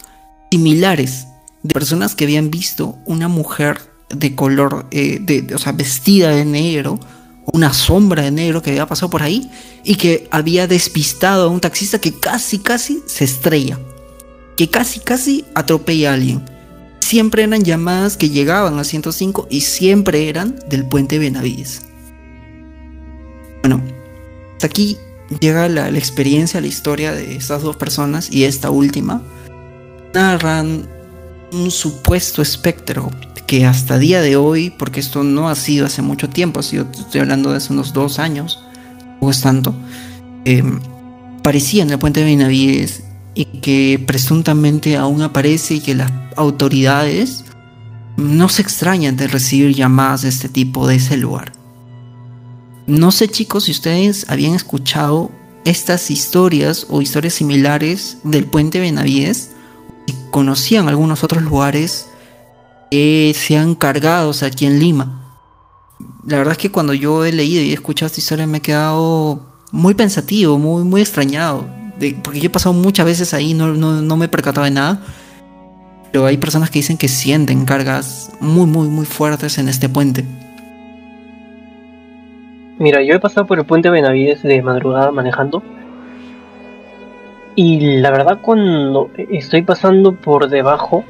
similares 0.52 1.28
de 1.64 1.74
personas 1.74 2.16
que 2.16 2.26
habían 2.26 2.52
visto 2.52 2.98
una 3.06 3.28
mujer 3.28 3.80
de 4.10 4.36
color, 4.36 4.88
eh, 4.92 5.20
de, 5.22 5.56
o 5.56 5.58
sea, 5.58 5.72
vestida 5.72 6.30
de 6.30 6.46
negro, 6.46 7.00
una 7.46 7.74
sombra 7.74 8.24
de 8.24 8.32
negro 8.32 8.62
que 8.62 8.72
había 8.72 8.86
pasado 8.86 9.10
por 9.10 9.24
ahí 9.24 9.50
y 9.84 9.96
que 9.96 10.28
había 10.32 10.68
despistado 10.68 11.46
a 11.46 11.50
un 11.50 11.60
taxista 11.60 12.00
que 12.00 12.14
casi, 12.20 12.60
casi 12.60 13.02
se 13.06 13.24
estrella, 13.24 13.80
que 14.58 14.70
casi, 14.70 15.00
casi 15.00 15.46
atropella 15.56 16.12
a 16.12 16.14
alguien. 16.16 16.44
Siempre 17.00 17.44
eran 17.44 17.64
llamadas 17.64 18.16
que 18.16 18.30
llegaban 18.30 18.78
al 18.78 18.86
105 18.86 19.48
y 19.50 19.62
siempre 19.62 20.30
eran 20.30 20.56
del 20.70 20.86
puente 20.86 21.20
Benavides. 21.20 21.82
Bueno, 23.62 23.82
hasta 24.54 24.68
aquí 24.68 24.98
llega 25.40 25.68
la, 25.68 25.90
experiencia, 25.90 26.62
la 26.62 26.68
historia 26.68 27.12
de 27.14 27.36
estas 27.36 27.64
dos 27.64 27.76
personas 27.76 28.32
y 28.32 28.44
esta 28.44 28.70
última. 28.70 29.24
Narran 30.14 30.88
un 31.54 31.72
supuesto 31.72 32.42
espectro 32.42 33.10
que 33.48 33.66
hasta 33.66 33.98
día 33.98 34.22
de 34.22 34.38
hoy, 34.38 34.70
porque 34.70 35.00
esto 35.00 35.24
no 35.24 35.50
ha 35.50 35.56
sido 35.56 35.86
hace 35.86 36.02
mucho 36.02 36.30
tiempo, 36.30 36.62
ha 36.62 36.64
sido, 36.64 36.88
estoy 36.92 37.22
hablando 37.22 37.52
de 37.52 37.58
hace 37.58 37.74
unos 37.74 37.92
dos 37.92 38.18
años, 38.18 38.64
o 39.20 39.30
es 39.30 39.42
tanto, 39.42 39.76
em, 40.46 40.80
parecía 41.44 41.84
en 41.84 41.90
el 41.90 42.00
puente 42.00 42.22
de 42.22 42.28
Benavides 42.28 43.04
y 43.36 43.46
que 43.46 44.02
presuntamente 44.06 44.96
aún 44.96 45.22
aparece 45.22 45.76
y 45.76 45.80
que 45.82 45.96
las 45.96 46.12
autoridades 46.38 47.44
no 48.18 48.50
se 48.50 48.62
extrañan 48.62 49.18
de 49.18 49.28
recibir 49.28 49.76
llamadas 49.76 50.22
de 50.22 50.30
este 50.30 50.48
tipo 50.50 50.88
de 50.88 50.96
ese 50.96 51.18
lugar. 51.18 51.52
No 52.88 53.12
sé 53.12 53.28
chicos 53.28 53.66
si 53.66 53.72
ustedes 53.72 54.26
habían 54.30 54.54
escuchado 54.54 55.32
estas 55.66 56.10
historias 56.10 56.88
o 56.90 57.02
historias 57.02 57.34
similares 57.34 58.18
del 58.24 58.46
puente 58.46 58.80
Benavides 58.80 59.52
conocían 60.32 60.88
algunos 60.88 61.24
otros 61.24 61.44
lugares 61.44 62.10
que 62.90 63.34
sean 63.36 63.76
cargados 63.76 64.44
aquí 64.44 64.66
en 64.66 64.80
Lima. 64.80 65.36
La 66.26 66.38
verdad 66.38 66.54
es 66.54 66.58
que 66.58 66.72
cuando 66.72 66.94
yo 66.94 67.26
he 67.26 67.32
leído 67.32 67.64
y 67.64 67.72
he 67.72 67.74
escuchado 67.74 68.08
esta 68.08 68.20
historia 68.20 68.48
me 68.48 68.58
he 68.58 68.62
quedado 68.62 69.42
muy 69.72 69.94
pensativo, 69.94 70.58
muy, 70.58 70.84
muy 70.84 71.02
extrañado. 71.02 71.66
porque 72.24 72.40
yo 72.40 72.48
he 72.48 72.50
pasado 72.50 72.74
muchas 72.74 73.06
veces 73.06 73.34
ahí, 73.34 73.54
no, 73.54 73.74
no, 73.74 74.02
no 74.02 74.18
me 74.18 74.26
he 74.26 74.30
percatado 74.30 74.66
de 74.66 74.72
nada. 74.72 75.02
Pero 76.12 76.26
hay 76.26 76.38
personas 76.38 76.70
que 76.70 76.80
dicen 76.80 76.98
que 76.98 77.08
sienten 77.08 77.66
cargas 77.66 78.32
muy, 78.42 78.66
muy, 78.66 78.90
muy 78.90 79.06
fuertes 79.06 79.58
en 79.58 79.70
este 79.70 79.88
puente. 79.88 80.26
Mira, 82.80 83.02
yo 83.04 83.14
he 83.14 83.20
pasado 83.20 83.46
por 83.46 83.60
el 83.60 83.66
puente 83.66 83.90
Benavides 83.90 84.42
de 84.44 84.62
madrugada 84.62 85.12
manejando. 85.12 85.64
Y 87.56 88.00
la 88.00 88.12
verdad 88.12 88.40
cuando 88.42 89.10
estoy 89.18 89.62
pasando 89.64 90.14
por 90.14 90.50
debajo, 90.50 91.04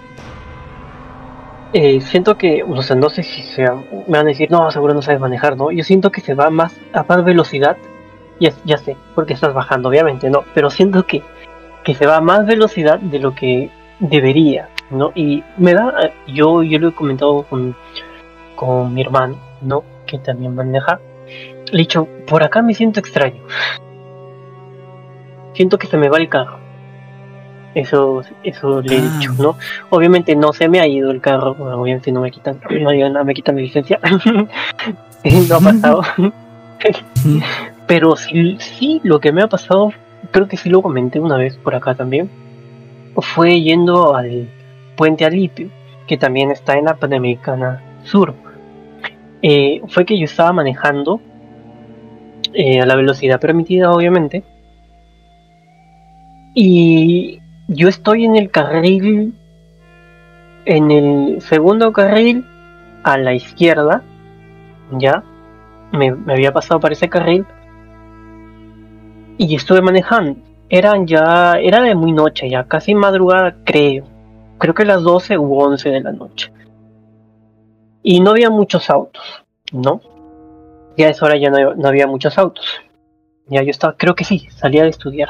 eh, 1.73 2.01
siento 2.01 2.37
que, 2.37 2.63
o 2.63 2.81
sea, 2.81 2.95
no 2.95 3.09
sé 3.09 3.23
si 3.23 3.43
sea, 3.43 3.73
me 3.73 4.17
van 4.17 4.25
a 4.25 4.29
decir, 4.29 4.49
no, 4.51 4.69
seguro 4.71 4.93
no 4.93 5.01
sabes 5.01 5.21
manejar, 5.21 5.55
¿no? 5.55 5.71
Yo 5.71 5.83
siento 5.83 6.11
que 6.11 6.21
se 6.21 6.33
va 6.33 6.49
más 6.49 6.75
a 6.93 7.03
más 7.03 7.23
velocidad, 7.23 7.77
ya, 8.39 8.51
ya 8.65 8.77
sé, 8.77 8.97
porque 9.15 9.33
estás 9.33 9.53
bajando, 9.53 9.89
obviamente, 9.89 10.29
¿no? 10.29 10.43
Pero 10.53 10.69
siento 10.69 11.05
que, 11.05 11.21
que 11.83 11.93
se 11.95 12.05
va 12.05 12.17
a 12.17 12.21
más 12.21 12.45
velocidad 12.45 12.99
de 12.99 13.19
lo 13.19 13.33
que 13.35 13.69
debería. 13.99 14.67
¿no? 14.91 15.11
Y 15.15 15.43
me 15.57 15.73
da, 15.73 16.11
yo, 16.27 16.63
yo 16.63 16.77
lo 16.79 16.89
he 16.89 16.93
comentado 16.93 17.43
con, 17.43 17.75
con 18.55 18.93
mi 18.93 19.01
hermano, 19.01 19.37
¿no? 19.61 19.83
Que 20.05 20.19
también 20.19 20.53
maneja. 20.53 20.99
Le 21.71 21.77
he 21.77 21.77
dicho, 21.77 22.07
por 22.27 22.43
acá 22.43 22.61
me 22.61 22.73
siento 22.73 22.99
extraño. 22.99 23.41
Siento 25.61 25.77
que 25.77 25.85
se 25.85 25.95
me 25.95 26.09
va 26.09 26.17
el 26.17 26.27
carro. 26.27 26.57
Eso, 27.75 28.23
eso 28.41 28.81
le 28.81 28.95
he 28.95 28.99
ah. 28.99 29.17
dicho, 29.19 29.31
¿no? 29.37 29.57
Obviamente 29.91 30.35
no 30.35 30.53
se 30.53 30.67
me 30.67 30.79
ha 30.79 30.87
ido 30.87 31.11
el 31.11 31.21
carro, 31.21 31.51
obviamente 31.51 32.11
no 32.11 32.21
me 32.21 32.31
quitan, 32.31 32.59
no, 32.81 33.23
me 33.23 33.33
quitan 33.35 33.53
mi 33.53 33.61
licencia. 33.61 33.99
no 35.23 35.55
ha 35.55 35.59
pasado. 35.59 36.01
Pero 37.85 38.15
sí, 38.15 38.57
sí, 38.57 39.01
lo 39.03 39.19
que 39.19 39.31
me 39.31 39.43
ha 39.43 39.47
pasado, 39.47 39.93
creo 40.31 40.47
que 40.47 40.57
sí 40.57 40.67
lo 40.67 40.81
comenté 40.81 41.19
una 41.19 41.37
vez 41.37 41.57
por 41.57 41.75
acá 41.75 41.93
también, 41.93 42.27
fue 43.17 43.61
yendo 43.61 44.15
al, 44.15 44.49
Puente 44.95 45.25
Alipio, 45.25 45.69
que 46.07 46.17
también 46.17 46.49
está 46.49 46.75
en 46.75 46.85
la 46.85 46.95
Panamericana 46.95 47.83
Sur. 48.03 48.33
Eh, 49.43 49.79
fue 49.89 50.07
que 50.07 50.17
yo 50.17 50.25
estaba 50.25 50.53
manejando 50.53 51.21
eh, 52.51 52.81
a 52.81 52.87
la 52.87 52.95
velocidad 52.95 53.39
permitida, 53.39 53.91
obviamente, 53.91 54.43
y 56.53 57.39
yo 57.67 57.87
estoy 57.87 58.25
en 58.25 58.35
el 58.35 58.51
carril, 58.51 59.33
en 60.65 60.91
el 60.91 61.41
segundo 61.41 61.91
carril 61.93 62.45
a 63.03 63.17
la 63.17 63.33
izquierda, 63.33 64.03
ya, 64.97 65.23
me, 65.91 66.11
me 66.11 66.33
había 66.33 66.53
pasado 66.53 66.79
para 66.79 66.93
ese 66.93 67.09
carril, 67.09 67.45
y 69.37 69.55
estuve 69.55 69.81
manejando. 69.81 70.39
Eran 70.69 71.07
ya, 71.07 71.55
era 71.55 71.81
de 71.81 71.95
muy 71.95 72.11
noche, 72.11 72.49
ya 72.49 72.63
casi 72.65 72.95
madrugada, 72.95 73.55
creo 73.65 74.05
creo 74.61 74.75
que 74.75 74.85
las 74.85 75.01
12 75.01 75.39
u 75.39 75.59
11 75.59 75.89
de 75.89 76.01
la 76.01 76.11
noche. 76.11 76.53
Y 78.03 78.19
no 78.19 78.29
había 78.29 78.51
muchos 78.51 78.91
autos, 78.91 79.43
¿no? 79.73 80.01
Ya 80.95 81.07
a 81.07 81.09
esa 81.09 81.25
hora 81.25 81.35
ya 81.35 81.49
no, 81.49 81.87
había 81.87 82.05
muchos 82.05 82.37
autos. 82.37 82.65
Ya 83.47 83.63
yo 83.63 83.71
estaba, 83.71 83.97
creo 83.97 84.13
que 84.13 84.23
sí, 84.23 84.47
salía 84.51 84.83
de 84.83 84.89
estudiar. 84.89 85.29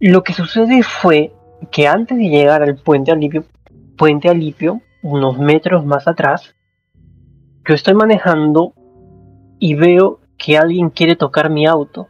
Lo 0.00 0.22
que 0.22 0.32
sucede 0.32 0.82
fue 0.82 1.32
que 1.70 1.86
antes 1.86 2.18
de 2.18 2.28
llegar 2.28 2.62
al 2.62 2.76
puente 2.76 3.10
Alipio, 3.10 3.44
puente 3.96 4.28
Alipio, 4.28 4.80
unos 5.02 5.38
metros 5.38 5.84
más 5.84 6.06
atrás, 6.08 6.54
yo 7.66 7.74
estoy 7.74 7.94
manejando 7.94 8.74
y 9.58 9.74
veo 9.74 10.20
que 10.36 10.58
alguien 10.58 10.90
quiere 10.90 11.16
tocar 11.16 11.50
mi 11.50 11.66
auto. 11.66 12.08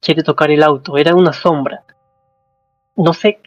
Quiere 0.00 0.22
tocar 0.22 0.50
el 0.50 0.62
auto, 0.62 0.96
era 0.98 1.14
una 1.14 1.32
sombra. 1.32 1.84
No 2.96 3.12
sé 3.12 3.40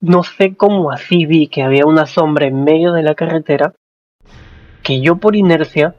no 0.00 0.22
sé 0.22 0.56
cómo 0.56 0.90
así 0.90 1.24
vi 1.26 1.48
que 1.48 1.62
había 1.62 1.86
una 1.86 2.06
sombra 2.06 2.46
en 2.46 2.64
medio 2.64 2.92
de 2.92 3.02
la 3.02 3.14
carretera, 3.14 3.74
que 4.82 5.00
yo 5.00 5.16
por 5.16 5.36
inercia 5.36 5.94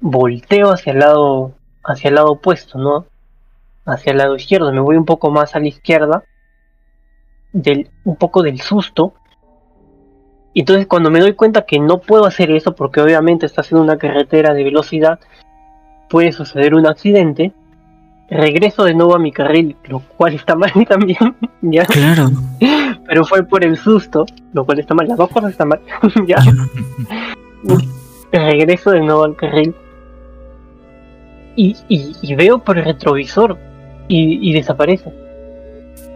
volteo 0.00 0.70
hacia 0.70 0.92
el 0.92 1.00
lado, 1.00 1.54
hacia 1.84 2.08
el 2.08 2.14
lado 2.14 2.32
opuesto, 2.32 2.78
¿no? 2.78 3.06
Hacia 3.86 4.12
el 4.12 4.18
lado 4.18 4.36
izquierdo, 4.36 4.72
me 4.72 4.80
voy 4.80 4.96
un 4.96 5.04
poco 5.04 5.30
más 5.30 5.54
a 5.54 5.60
la 5.60 5.68
izquierda, 5.68 6.24
del, 7.52 7.90
un 8.04 8.16
poco 8.16 8.42
del 8.42 8.60
susto. 8.60 9.14
Y 10.52 10.60
entonces 10.60 10.86
cuando 10.86 11.10
me 11.10 11.20
doy 11.20 11.34
cuenta 11.34 11.62
que 11.62 11.78
no 11.78 11.98
puedo 11.98 12.26
hacer 12.26 12.50
eso, 12.50 12.74
porque 12.74 13.00
obviamente 13.00 13.46
está 13.46 13.62
haciendo 13.62 13.82
una 13.82 13.98
carretera 13.98 14.52
de 14.52 14.64
velocidad, 14.64 15.20
puede 16.08 16.32
suceder 16.32 16.74
un 16.74 16.86
accidente, 16.86 17.52
regreso 18.28 18.84
de 18.84 18.94
nuevo 18.94 19.14
a 19.14 19.18
mi 19.18 19.32
carril, 19.32 19.76
lo 19.84 20.00
cual 20.16 20.34
está 20.34 20.54
mal 20.54 20.72
también, 20.88 21.36
¿ya? 21.62 21.84
Claro. 21.84 22.30
Pero 23.06 23.24
fue 23.24 23.42
por 23.42 23.64
el 23.64 23.76
susto, 23.76 24.26
lo 24.52 24.64
cual 24.64 24.78
está 24.78 24.94
mal, 24.94 25.08
las 25.08 25.18
dos 25.18 25.30
cosas 25.30 25.52
están 25.52 25.68
mal, 25.68 25.80
¿ya? 26.26 26.38
regreso 28.32 28.92
de 28.92 29.00
nuevo 29.00 29.24
al 29.24 29.34
carril 29.34 29.74
y, 31.56 31.76
y, 31.88 32.34
veo 32.36 32.58
por 32.58 32.78
el 32.78 32.84
retrovisor 32.84 33.58
y, 34.12 34.52
desaparece. 34.52 35.12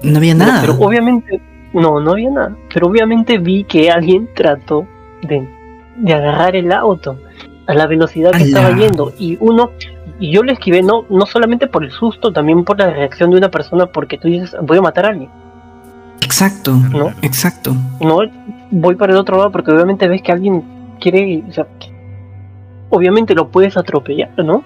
No 0.02 0.18
había 0.18 0.34
nada. 0.34 0.60
Pero, 0.60 0.74
obviamente, 0.74 1.40
no, 1.72 2.00
no 2.00 2.12
había 2.12 2.30
nada. 2.30 2.56
Pero 2.72 2.88
obviamente 2.88 3.38
vi 3.38 3.64
que 3.64 3.90
alguien 3.90 4.28
trató 4.34 4.86
de, 5.22 5.48
de 5.96 6.12
agarrar 6.12 6.56
el 6.56 6.72
auto 6.72 7.18
a 7.66 7.74
la 7.74 7.86
velocidad 7.86 8.32
que 8.32 8.44
estaba 8.44 8.76
yendo 8.76 9.12
y 9.18 9.38
uno 9.40 9.70
y 10.20 10.30
yo 10.30 10.42
le 10.42 10.52
esquivé 10.52 10.82
no, 10.82 11.04
no 11.08 11.26
solamente 11.26 11.66
por 11.66 11.82
el 11.82 11.90
susto, 11.90 12.32
también 12.32 12.64
por 12.64 12.78
la 12.78 12.90
reacción 12.90 13.30
de 13.30 13.38
una 13.38 13.50
persona 13.50 13.86
porque 13.86 14.18
tú 14.18 14.28
dices, 14.28 14.54
voy 14.62 14.78
a 14.78 14.82
matar 14.82 15.06
a 15.06 15.08
alguien. 15.08 15.30
Exacto, 16.22 16.72
¿no? 16.72 17.12
Exacto. 17.22 17.74
No, 18.00 18.18
voy 18.70 18.94
para 18.94 19.12
el 19.12 19.18
otro 19.18 19.36
lado 19.36 19.50
porque 19.50 19.72
obviamente 19.72 20.06
ves 20.06 20.22
que 20.22 20.30
alguien 20.30 20.62
quiere, 21.00 21.42
o 21.48 21.52
sea, 21.52 21.66
obviamente 22.90 23.34
lo 23.34 23.48
puedes 23.48 23.76
atropellar, 23.76 24.30
¿no? 24.36 24.62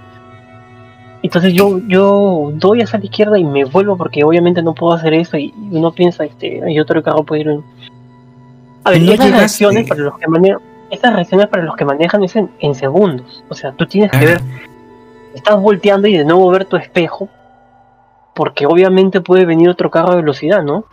Entonces 1.29 1.53
yo, 1.53 1.79
yo 1.89 2.53
doy 2.55 2.81
hacia 2.81 2.99
la 2.99 3.05
izquierda 3.05 3.39
y 3.39 3.45
me 3.45 3.67
vuelvo 3.67 3.99
porque 3.99 4.25
obviamente 4.25 4.63
no 4.63 4.75
puedo 4.75 4.95
hacer 4.95 5.13
eso 5.13 5.37
y 5.37 5.53
uno 5.71 5.93
piensa, 5.93 6.25
este, 6.25 6.65
hay 6.65 6.81
otro 6.81 7.03
carro 7.03 7.23
puede 7.23 7.43
ir. 7.43 7.61
A 8.85 8.91
ver, 8.93 9.03
esas 9.03 9.31
reacciones 9.31 9.87
para 9.87 10.01
los 10.01 10.17
que 10.17 10.27
manejan, 10.27 10.63
estas 10.91 11.13
reacciones 11.13 11.49
para 11.49 11.65
los 11.65 11.77
que 11.77 11.85
manejan 11.85 12.25
es 12.25 12.35
en, 12.35 12.75
segundos. 12.75 13.45
O 13.51 13.55
sea, 13.55 13.73
tú 13.73 13.85
tienes 13.85 14.11
que 14.11 14.25
ver 14.25 14.41
estás 15.35 15.61
volteando 15.61 16.09
y 16.09 16.17
de 16.17 16.25
nuevo 16.25 16.49
ver 16.49 16.65
tu 16.65 16.79
espejo, 16.79 17.29
porque 18.35 18.65
obviamente 18.65 19.21
puede 19.21 19.45
venir 19.45 19.69
otro 19.69 19.91
carro 19.91 20.13
de 20.13 20.17
velocidad, 20.23 20.63
¿no? 20.63 20.87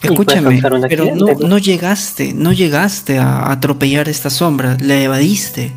Escúchame, 0.00 0.60
pero 0.62 0.78
no, 0.78 1.58
llegaste, 1.58 2.32
no 2.32 2.52
llegaste 2.52 3.18
a 3.18 3.50
atropellar 3.50 4.08
esta 4.08 4.30
sombra, 4.30 4.76
la 4.80 5.00
evadiste. 5.00 5.72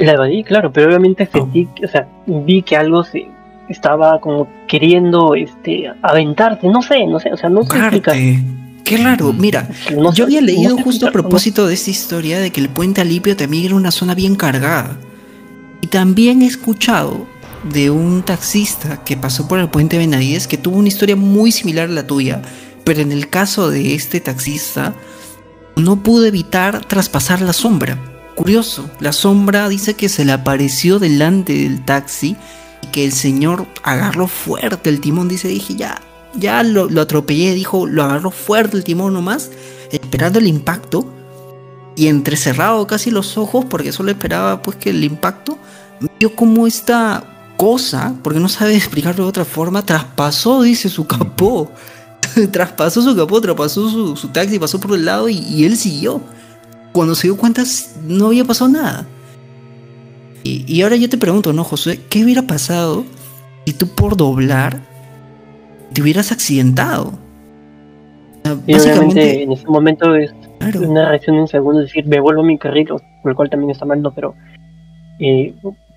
La 0.00 0.12
evadí, 0.12 0.42
claro, 0.42 0.72
pero 0.72 0.88
obviamente 0.88 1.28
sentí, 1.30 1.68
o 1.84 1.88
sea, 1.88 2.08
vi 2.26 2.62
que 2.62 2.76
algo 2.76 3.04
se 3.04 3.28
estaba 3.68 4.20
como 4.20 4.48
queriendo 4.66 5.34
este 5.34 5.90
aventarte, 6.02 6.68
no 6.68 6.82
sé, 6.82 7.06
no 7.06 7.20
sé, 7.20 7.32
o 7.32 7.36
sea, 7.36 7.50
no 7.50 7.62
sé 7.64 8.02
Qué 8.82 8.96
raro, 8.96 9.32
mira, 9.32 9.68
yo 10.14 10.24
había 10.24 10.40
leído 10.40 10.76
justo 10.78 11.06
a 11.06 11.12
propósito 11.12 11.66
de 11.66 11.74
esta 11.74 11.90
historia 11.90 12.40
de 12.40 12.50
que 12.50 12.60
el 12.60 12.68
puente 12.68 13.00
Alipio 13.00 13.36
también 13.36 13.66
era 13.66 13.76
una 13.76 13.92
zona 13.92 14.14
bien 14.14 14.34
cargada. 14.34 14.96
Y 15.80 15.86
también 15.86 16.42
he 16.42 16.46
escuchado 16.46 17.26
de 17.72 17.90
un 17.90 18.22
taxista 18.22 19.04
que 19.04 19.16
pasó 19.16 19.46
por 19.46 19.60
el 19.60 19.68
puente 19.68 19.98
Benavides 19.98 20.48
que 20.48 20.58
tuvo 20.58 20.78
una 20.78 20.88
historia 20.88 21.14
muy 21.14 21.52
similar 21.52 21.88
a 21.88 21.92
la 21.92 22.06
tuya, 22.06 22.42
pero 22.84 23.00
en 23.00 23.12
el 23.12 23.28
caso 23.28 23.70
de 23.70 23.94
este 23.94 24.18
taxista 24.18 24.94
no 25.76 26.02
pudo 26.02 26.26
evitar 26.26 26.84
traspasar 26.84 27.42
la 27.42 27.52
sombra. 27.52 28.09
Curioso, 28.40 28.88
la 29.00 29.12
sombra 29.12 29.68
dice 29.68 29.92
que 29.92 30.08
se 30.08 30.24
le 30.24 30.32
apareció 30.32 30.98
delante 30.98 31.52
del 31.52 31.84
taxi 31.84 32.38
y 32.80 32.86
que 32.86 33.04
el 33.04 33.12
señor 33.12 33.66
agarró 33.82 34.28
fuerte 34.28 34.88
el 34.88 35.02
timón, 35.02 35.28
dice, 35.28 35.48
dije, 35.48 35.74
ya, 35.74 36.00
ya 36.32 36.62
lo, 36.62 36.88
atropellé, 37.02 37.52
dijo, 37.52 37.86
lo 37.86 38.02
agarró 38.02 38.30
fuerte 38.30 38.78
el 38.78 38.84
timón 38.84 39.12
nomás, 39.12 39.50
esperando 39.92 40.38
el 40.38 40.46
impacto 40.46 41.04
y 41.96 42.06
entrecerrado 42.06 42.86
casi 42.86 43.10
los 43.10 43.36
ojos 43.36 43.66
porque 43.68 43.92
solo 43.92 44.10
esperaba 44.10 44.62
pues 44.62 44.78
que 44.78 44.88
el 44.88 45.04
impacto 45.04 45.58
vio 46.18 46.34
como 46.34 46.66
esta 46.66 47.52
cosa, 47.58 48.14
porque 48.22 48.40
no 48.40 48.48
sabe 48.48 48.74
explicarlo 48.78 49.24
de 49.24 49.28
otra 49.28 49.44
forma, 49.44 49.84
traspasó, 49.84 50.62
dice, 50.62 50.88
su 50.88 51.06
capó. 51.06 51.70
traspasó 52.52 53.02
su 53.02 53.14
capó, 53.14 53.38
traspasó 53.42 54.16
su, 54.16 54.28
taxi, 54.28 54.58
pasó 54.58 54.80
por 54.80 54.94
el 54.94 55.04
lado 55.04 55.28
y, 55.28 55.62
él 55.62 55.76
siguió. 55.76 56.22
Cuando 56.92 57.14
se 57.14 57.28
dio 57.28 57.36
cuenta, 57.36 57.62
no 58.06 58.26
había 58.26 58.44
pasado 58.44 58.70
nada. 58.70 59.06
Y, 60.42 60.64
y, 60.66 60.82
ahora 60.82 60.96
yo 60.96 61.08
te 61.08 61.18
pregunto, 61.18 61.52
¿no, 61.52 61.64
José? 61.64 62.00
¿Qué 62.08 62.24
hubiera 62.24 62.42
pasado 62.42 63.04
si 63.66 63.74
tú 63.74 63.88
por 63.88 64.16
doblar 64.16 64.80
te 65.92 66.02
hubieras 66.02 66.32
accidentado? 66.32 67.12
básicamente, 68.66 69.42
en 69.42 69.52
ese 69.52 69.66
momento 69.66 70.14
es 70.14 70.32
una 70.74 71.08
reacción 71.08 71.36
de 71.36 71.42
un 71.42 71.48
segundo, 71.48 71.80
es 71.80 71.88
decir, 71.88 72.06
me 72.06 72.20
vuelvo 72.20 72.42
a 72.42 72.44
mi 72.44 72.58
carril, 72.58 72.88
por 72.88 73.30
el 73.30 73.34
cual 73.34 73.50
también 73.50 73.70
está 73.70 73.84
mal, 73.84 74.00
¿no? 74.02 74.12
Pero 74.12 74.34
eh, 75.18 75.54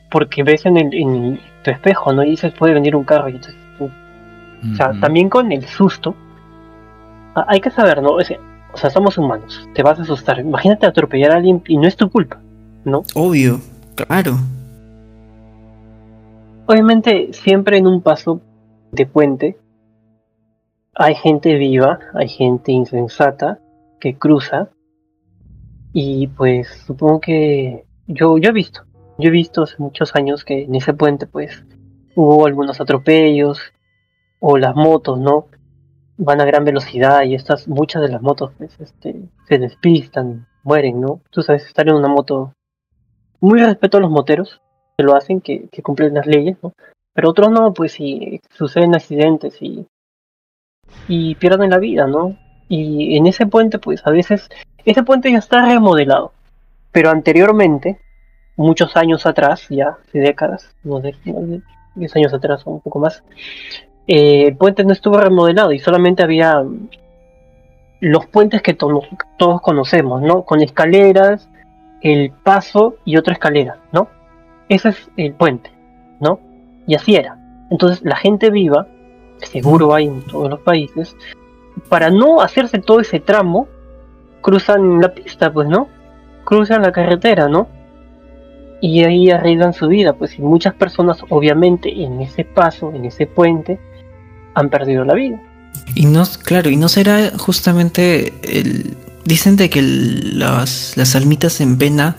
porque 0.10 0.44
ves 0.44 0.66
en, 0.66 0.78
el, 0.78 0.94
en 0.94 1.40
tu 1.64 1.72
espejo, 1.72 2.14
¿no? 2.14 2.24
Y 2.24 2.32
dices, 2.32 2.54
puede 2.54 2.74
venir 2.74 2.96
un 2.96 3.04
carro. 3.04 3.30
Y 3.30 3.36
entonces, 3.36 3.56
O 3.80 4.76
sea, 4.76 4.94
también 5.02 5.30
con 5.30 5.52
el 5.52 5.66
susto, 5.66 6.16
hay 7.36 7.60
que 7.60 7.72
saber, 7.72 8.02
¿no? 8.02 8.12
O 8.12 8.22
sea, 8.22 8.38
o 8.74 8.78
sea, 8.78 8.90
somos 8.90 9.18
humanos, 9.18 9.68
te 9.74 9.84
vas 9.84 10.00
a 10.00 10.02
asustar. 10.02 10.40
Imagínate 10.40 10.86
atropellar 10.86 11.32
a 11.32 11.36
alguien 11.36 11.62
y 11.68 11.78
no 11.78 11.88
es 11.88 11.96
tu 11.96 12.10
culpa, 12.10 12.42
¿no? 12.84 13.04
Obvio, 13.14 13.60
claro. 13.96 14.36
Obviamente, 16.66 17.32
siempre 17.34 17.78
en 17.78 17.88
un 17.88 18.02
paso 18.02 18.42
de 18.92 19.06
puente 19.06 19.58
hay 20.96 21.16
gente 21.16 21.56
viva, 21.56 22.00
hay 22.14 22.28
gente 22.28 22.72
insensata 22.72 23.60
que 24.00 24.18
cruza 24.18 24.70
y 25.92 26.28
pues 26.28 26.68
supongo 26.86 27.20
que 27.20 27.86
yo, 28.08 28.38
yo 28.38 28.50
he 28.50 28.54
visto, 28.54 28.84
yo 29.18 29.30
he 29.30 29.32
visto 29.32 29.64
hace 29.64 29.76
muchos 29.80 30.16
años 30.16 30.44
que 30.44 30.64
en 30.64 30.76
ese 30.76 30.94
puente 30.94 31.28
pues 31.28 31.64
hubo 32.16 32.46
algunos 32.46 32.80
atropellos 32.80 33.60
o 34.40 34.58
las 34.58 34.76
motos, 34.76 35.20
¿no? 35.20 35.48
Van 36.24 36.42
a 36.42 36.46
gran 36.46 36.64
velocidad 36.64 37.24
y 37.24 37.36
estas, 37.36 37.68
muchas 37.68 38.02
de 38.02 38.10
las 38.10 38.22
motos 38.22 38.52
pues 38.58 38.80
este, 38.80 39.16
se 39.48 39.58
despistan, 39.58 40.48
mueren, 40.64 41.02
¿no? 41.02 41.22
Tú 41.30 41.42
sabes, 41.42 41.66
estar 41.66 41.88
en 41.88 41.96
una 41.96 42.08
moto, 42.08 42.54
muy 43.40 43.60
respeto 43.60 43.98
a 43.98 44.02
los 44.02 44.12
moteros, 44.12 44.62
que 44.98 45.04
lo 45.04 45.16
hacen, 45.16 45.42
que, 45.42 45.70
cumplen 45.84 46.14
las 46.14 46.28
leyes, 46.28 46.58
¿no? 46.64 46.74
Pero 47.14 47.30
otros 47.30 47.52
no, 47.52 47.74
pues 47.74 47.94
si 47.94 48.42
suceden 48.52 48.96
accidentes 48.96 49.62
y 49.62 49.86
y 51.08 51.36
pierden 51.36 51.72
la 51.72 51.80
vida, 51.80 52.08
¿no? 52.08 52.38
Y 52.70 53.18
en 53.18 53.28
ese 53.28 53.46
puente, 53.46 53.80
pues 53.80 54.06
a 54.06 54.12
veces, 54.12 54.50
ese 54.86 55.04
puente 55.04 55.32
ya 55.32 55.38
está 55.38 55.66
remodelado, 55.66 56.34
pero 56.92 57.10
anteriormente, 57.10 58.00
muchos 58.56 58.96
años 58.96 59.26
atrás, 59.26 59.68
ya 59.70 59.98
hace 60.08 60.20
décadas, 60.20 60.76
no 60.84 61.02
sé, 61.02 61.16
10 61.96 62.16
años 62.16 62.34
atrás 62.34 62.64
o 62.66 62.72
un 62.72 62.82
poco 62.82 63.00
más, 63.00 63.24
eh, 64.08 64.48
el 64.48 64.58
puente 64.58 64.84
no 64.84 64.94
estuvo 64.94 65.18
remodelado 65.18 65.72
y 65.72 65.80
solamente 65.80 66.24
había 66.24 66.64
los 68.00 68.26
puentes 68.26 68.62
que 68.62 68.74
todos 68.74 69.62
conocemos, 69.62 70.22
¿no? 70.22 70.44
Con 70.44 70.62
escaleras, 70.62 71.50
el 72.02 72.32
paso 72.32 72.96
y 73.06 73.18
otra 73.18 73.34
escalera, 73.34 73.78
¿no? 73.92 74.10
Ese 74.68 74.90
es 74.90 75.10
el 75.16 75.34
puente, 75.34 75.72
¿no? 76.20 76.40
Y 76.86 76.96
así 76.96 77.16
era. 77.16 77.38
Entonces 77.70 78.02
la 78.04 78.18
gente 78.18 78.50
viva 78.50 78.88
seguro 79.46 79.94
hay 79.94 80.06
en 80.08 80.22
todos 80.22 80.50
los 80.50 80.60
países, 80.60 81.16
para 81.90 82.10
no 82.10 82.42
hacerse 82.42 82.80
todo 82.80 83.00
ese 83.00 83.20
tramo, 83.20 83.68
cruzan 84.42 85.02
la 85.02 85.14
pista, 85.14 85.52
pues, 85.52 85.68
¿no? 85.68 85.88
Cruzan 86.44 86.82
la 86.82 86.92
carretera, 86.92 87.48
¿no? 87.48 87.68
Y 88.82 89.04
ahí 89.04 89.32
arriesgan 89.32 89.74
su 89.74 89.88
vida, 89.88 90.14
pues, 90.14 90.38
y 90.38 90.42
muchas 90.42 90.74
personas, 90.74 91.24
obviamente, 91.30 92.04
en 92.04 92.22
ese 92.22 92.44
paso, 92.44 92.92
en 92.94 93.06
ese 93.06 93.28
puente, 93.28 93.80
han 94.56 94.70
perdido 94.70 95.04
la 95.06 95.14
vida. 95.14 95.42
Y 95.96 96.06
no, 96.06 96.24
claro, 96.44 96.70
y 96.70 96.78
no 96.78 96.90
será 96.90 97.32
justamente 97.38 98.34
el... 98.44 98.96
Dicen 99.26 99.56
de 99.56 99.70
que 99.70 99.82
las, 99.82 100.98
las 100.98 101.16
almitas 101.16 101.62
en 101.62 101.78
pena 101.78 102.18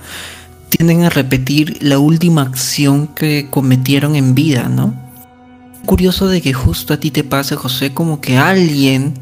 tienden 0.70 1.02
a 1.02 1.10
repetir 1.10 1.82
la 1.82 1.98
última 1.98 2.42
acción 2.42 3.08
que 3.08 3.48
cometieron 3.50 4.16
en 4.16 4.34
vida, 4.34 4.70
¿no? 4.70 5.04
curioso 5.84 6.28
de 6.28 6.40
que 6.40 6.52
justo 6.52 6.94
a 6.94 6.96
ti 6.98 7.10
te 7.10 7.24
pase, 7.24 7.56
José, 7.56 7.92
como 7.94 8.20
que 8.20 8.36
alguien 8.38 9.14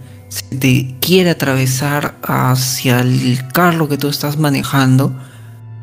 te 0.58 0.94
quiere 1.00 1.30
atravesar 1.30 2.14
hacia 2.22 3.00
el 3.00 3.46
carro 3.52 3.88
que 3.88 3.98
tú 3.98 4.08
estás 4.08 4.38
manejando. 4.38 5.12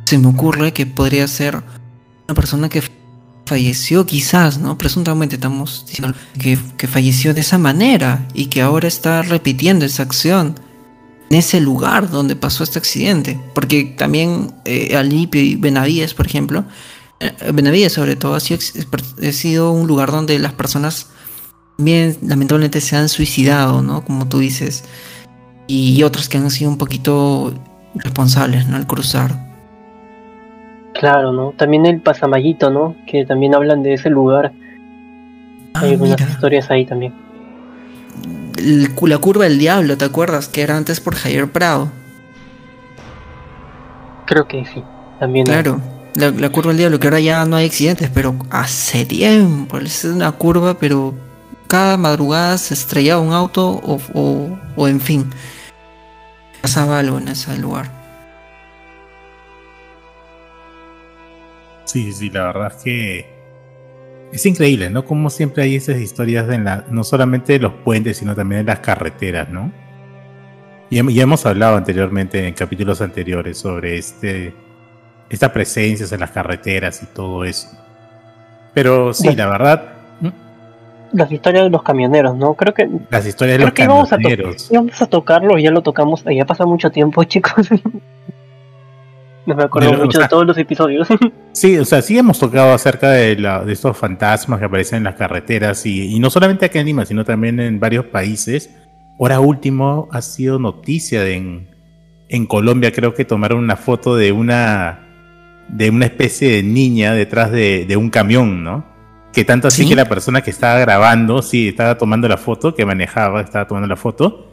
Se 0.05 0.17
me 0.17 0.27
ocurre 0.27 0.73
que 0.73 0.85
podría 0.85 1.27
ser 1.27 1.61
una 2.27 2.35
persona 2.35 2.69
que 2.69 2.81
falleció 3.49 4.05
quizás, 4.05 4.59
¿no? 4.59 4.77
Presuntamente 4.77 5.35
estamos 5.35 5.83
diciendo 5.87 6.15
que, 6.39 6.87
falleció 6.87 7.33
de 7.33 7.41
esa 7.41 7.57
manera 7.57 8.27
y 8.33 8.45
que 8.45 8.61
ahora 8.61 8.87
está 8.87 9.23
repitiendo 9.23 9.85
esa 9.85 10.03
acción 10.03 10.55
en 11.31 11.37
ese 11.37 11.59
lugar 11.59 12.09
donde 12.09 12.35
pasó 12.35 12.63
este 12.63 12.77
accidente. 12.77 13.39
Porque 13.55 13.95
también 13.97 14.53
eh, 14.65 14.95
Alipio 14.95 15.41
y 15.41 15.55
Benavides, 15.55 16.13
por 16.13 16.27
ejemplo, 16.27 16.63
eh, 17.19 17.33
Benavides 17.51 17.93
sobre 17.93 18.15
todo 18.15 18.35
ha 18.35 18.39
sido, 18.39 19.71
un 19.71 19.87
lugar 19.87 20.11
donde 20.11 20.37
las 20.37 20.53
personas 20.53 21.07
bien 21.77 22.17
lamentablemente 22.21 22.81
se 22.81 22.95
han 22.95 23.09
suicidado, 23.09 23.81
¿no? 23.81 24.05
Como 24.05 24.27
tú 24.27 24.37
dices. 24.39 24.83
Y 25.65 26.03
otras 26.03 26.29
que 26.29 26.37
han 26.37 26.51
sido 26.51 26.69
un 26.69 26.77
poquito 26.77 27.53
responsables, 27.95 28.67
¿no? 28.67 28.77
Al 28.77 28.85
cruzar. 28.85 29.48
Claro, 30.99 31.31
¿no? 31.31 31.53
También 31.57 31.85
el 31.85 32.01
Pasamayito, 32.01 32.69
¿no? 32.69 32.95
Que 33.07 33.25
también 33.25 33.55
hablan 33.55 33.83
de 33.83 33.93
ese 33.93 34.09
lugar. 34.09 34.51
Ah, 35.73 35.81
Hay 35.81 35.91
algunas 35.93 36.19
historias 36.21 36.69
ahí 36.69 36.85
también. 36.85 37.13
la 38.57 39.17
curva 39.17 39.45
del 39.45 39.57
diablo, 39.57 39.97
¿te 39.97 40.05
acuerdas? 40.05 40.47
Que 40.47 40.61
era 40.61 40.75
antes 40.75 40.99
por 40.99 41.15
Javier 41.15 41.49
Prado. 41.51 41.89
Creo 44.25 44.47
que 44.47 44.65
sí, 44.65 44.83
también. 45.19 45.45
Claro 45.45 45.81
la, 46.19 46.49
curva 46.49 46.69
del 46.69 46.77
diablo, 46.77 46.99
que 46.99 47.07
ahora 47.07 47.19
ya 47.19 47.45
no 47.45 47.55
hay 47.55 47.65
accidentes, 47.65 48.09
pero 48.13 48.35
hace 48.49 49.05
tiempo, 49.05 49.77
es 49.77 50.03
una 50.03 50.31
curva, 50.31 50.77
pero 50.77 51.13
cada 51.67 51.97
madrugada 51.97 52.57
se 52.57 52.73
estrellaba 52.73 53.21
un 53.21 53.33
auto 53.33 53.69
o, 53.69 53.99
o, 54.75 54.87
en 54.87 54.99
fin, 54.99 55.29
pasaba 56.61 56.99
algo 56.99 57.17
en 57.17 57.29
ese 57.29 57.57
lugar. 57.57 57.98
Sí, 61.89 62.13
sí, 62.13 62.29
la 62.29 62.43
verdad 62.43 62.73
es 62.75 62.83
que 62.83 63.25
es 64.31 64.45
increíble, 64.45 64.91
¿no? 64.91 65.05
Como 65.05 65.31
siempre 65.31 65.63
hay 65.63 65.75
esas 65.75 65.97
historias 65.97 66.47
en 66.49 66.65
la, 66.65 66.85
no 66.91 67.03
solamente 67.03 67.53
de 67.53 67.59
los 67.59 67.73
puentes, 67.73 68.17
sino 68.17 68.35
también 68.35 68.63
de 68.63 68.71
las 68.71 68.79
carreteras, 68.81 69.49
¿no? 69.49 69.71
Y 70.91 70.97
ya 71.13 71.23
hemos 71.23 71.47
hablado 71.47 71.77
anteriormente 71.77 72.47
en 72.47 72.53
capítulos 72.53 73.01
anteriores 73.01 73.57
sobre 73.57 73.97
este 73.97 74.53
estas 75.31 75.49
presencias 75.49 76.11
en 76.11 76.19
las 76.19 76.29
carreteras 76.29 77.01
y 77.01 77.07
todo 77.07 77.43
eso. 77.43 77.69
Pero 78.75 79.11
sí, 79.11 79.35
la 79.35 79.47
verdad. 79.47 79.93
Las 81.11 81.31
historias 81.31 81.63
de 81.63 81.69
los 81.71 81.81
camioneros, 81.81 82.35
¿no? 82.35 82.53
Creo 82.53 82.75
que. 82.75 82.87
Las 83.09 83.25
historias 83.25 83.57
de 83.57 83.65
los 83.65 83.73
camioneros. 83.73 84.71
Íbamos 84.71 85.01
a, 85.01 85.07
tocarlo, 85.07 85.57
ya 85.57 85.71
lo 85.71 85.81
tocamos, 85.81 86.23
ya 86.23 86.45
pasa 86.45 86.67
mucho 86.67 86.91
tiempo, 86.91 87.23
chicos. 87.25 87.67
No 89.49 89.55
me 89.57 89.63
acuerdo 89.63 89.93
mucho 89.93 90.19
de 90.19 90.27
todos 90.27 90.45
los 90.45 90.57
episodios. 90.57 91.07
sí, 91.51 91.77
o 91.77 91.85
sea, 91.85 92.01
sí 92.01 92.17
hemos 92.17 92.39
tocado 92.39 92.73
acerca 92.73 93.11
de, 93.11 93.35
la, 93.35 93.63
de 93.63 93.73
estos 93.73 93.97
fantasmas 93.97 94.59
que 94.59 94.65
aparecen 94.65 94.97
en 94.97 95.03
las 95.03 95.15
carreteras 95.15 95.85
y, 95.85 96.15
y 96.15 96.19
no 96.19 96.29
solamente 96.29 96.65
aquí 96.65 96.77
en 96.79 96.85
Lima, 96.85 97.05
sino 97.05 97.25
también 97.25 97.59
en 97.59 97.79
varios 97.79 98.05
países. 98.05 98.69
Ahora 99.19 99.41
último 99.41 100.07
ha 100.11 100.21
sido 100.21 100.59
noticia 100.59 101.23
de 101.23 101.35
en, 101.35 101.67
en 102.29 102.45
Colombia, 102.45 102.93
creo 102.93 103.13
que 103.13 103.25
tomaron 103.25 103.59
una 103.59 103.75
foto 103.75 104.15
de 104.15 104.31
una 104.31 105.05
de 105.67 105.89
una 105.89 106.05
especie 106.05 106.49
de 106.49 106.63
niña 106.63 107.13
detrás 107.13 107.51
de, 107.51 107.95
un 107.95 108.09
camión, 108.09 108.63
¿no? 108.63 108.85
Que 109.33 109.45
tanto 109.45 109.67
así 109.67 109.87
que 109.87 109.95
la 109.95 110.05
persona 110.05 110.41
que 110.41 110.49
estaba 110.49 110.79
grabando, 110.79 111.43
sí, 111.43 111.67
estaba 111.67 111.97
tomando 111.97 112.27
la 112.27 112.37
foto, 112.37 112.73
que 112.73 112.85
manejaba, 112.85 113.41
estaba 113.41 113.67
tomando 113.67 113.87
la 113.87 113.95
foto, 113.95 114.48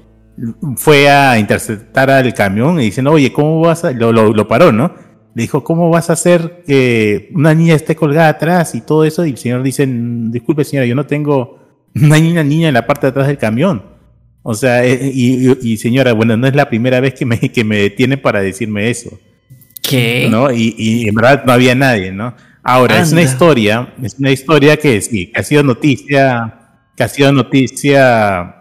fue 0.76 1.08
a 1.08 1.38
interceptar 1.38 2.10
al 2.10 2.32
camión 2.34 2.80
y 2.80 2.84
diciendo, 2.84 3.12
oye, 3.12 3.32
¿cómo 3.32 3.60
vas 3.60 3.84
a...? 3.84 3.92
Lo, 3.92 4.12
lo, 4.12 4.48
paró, 4.48 4.72
¿no? 4.72 4.94
Le 5.34 5.42
dijo, 5.42 5.64
¿cómo 5.64 5.90
vas 5.90 6.10
a 6.10 6.14
hacer 6.14 6.62
que 6.66 7.30
una 7.34 7.54
niña 7.54 7.74
esté 7.74 7.96
colgada 7.96 8.28
atrás 8.28 8.74
y 8.74 8.80
todo 8.80 9.04
eso? 9.04 9.24
Y 9.26 9.30
el 9.30 9.38
señor 9.38 9.62
dice, 9.62 9.86
disculpe 9.86 10.64
señora, 10.64 10.86
yo 10.86 10.94
no 10.94 11.06
tengo 11.06 11.58
una 11.94 12.18
niña, 12.18 12.42
niña 12.42 12.68
en 12.68 12.74
la 12.74 12.86
parte 12.86 13.06
de 13.06 13.10
atrás 13.10 13.26
del 13.26 13.38
camión. 13.38 13.82
O 14.42 14.54
sea, 14.54 14.84
eh, 14.84 15.10
y, 15.12 15.76
señora, 15.76 16.12
bueno, 16.12 16.36
no 16.36 16.46
es 16.46 16.54
la 16.54 16.68
primera 16.68 17.00
vez 17.00 17.14
que 17.14 17.26
me, 17.26 17.38
que 17.38 17.64
me 17.64 17.78
detiene 17.78 18.16
para 18.16 18.40
decirme 18.40 18.90
eso. 18.90 19.18
¿No? 20.30 20.52
Y, 20.52 21.08
en 21.08 21.14
verdad 21.14 21.44
no 21.44 21.52
había 21.52 21.74
nadie, 21.74 22.12
¿no? 22.12 22.34
Ahora, 22.62 23.00
es 23.00 23.12
una 23.12 23.22
historia, 23.22 23.92
es 24.02 24.16
una 24.18 24.30
historia 24.30 24.76
que 24.76 25.00
sí, 25.00 25.32
que 25.32 25.40
ha 25.40 25.42
sido 25.42 25.62
noticia, 25.62 26.80
que 26.96 27.02
ha 27.02 27.08
sido 27.08 27.32
noticia, 27.32 28.55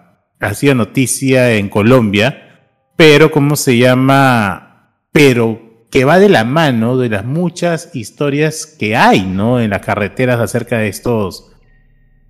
ha 0.45 0.53
sido 0.53 0.75
noticia 0.75 1.53
en 1.53 1.69
Colombia, 1.69 2.69
pero 2.95 3.31
¿cómo 3.31 3.55
se 3.55 3.77
llama? 3.77 4.91
Pero 5.11 5.87
que 5.91 6.05
va 6.05 6.19
de 6.19 6.29
la 6.29 6.43
mano 6.43 6.97
de 6.97 7.09
las 7.09 7.25
muchas 7.25 7.89
historias 7.93 8.65
que 8.65 8.95
hay, 8.95 9.21
¿no? 9.21 9.59
En 9.59 9.69
las 9.69 9.81
carreteras 9.81 10.39
acerca 10.39 10.77
de 10.77 10.89
estos 10.89 11.51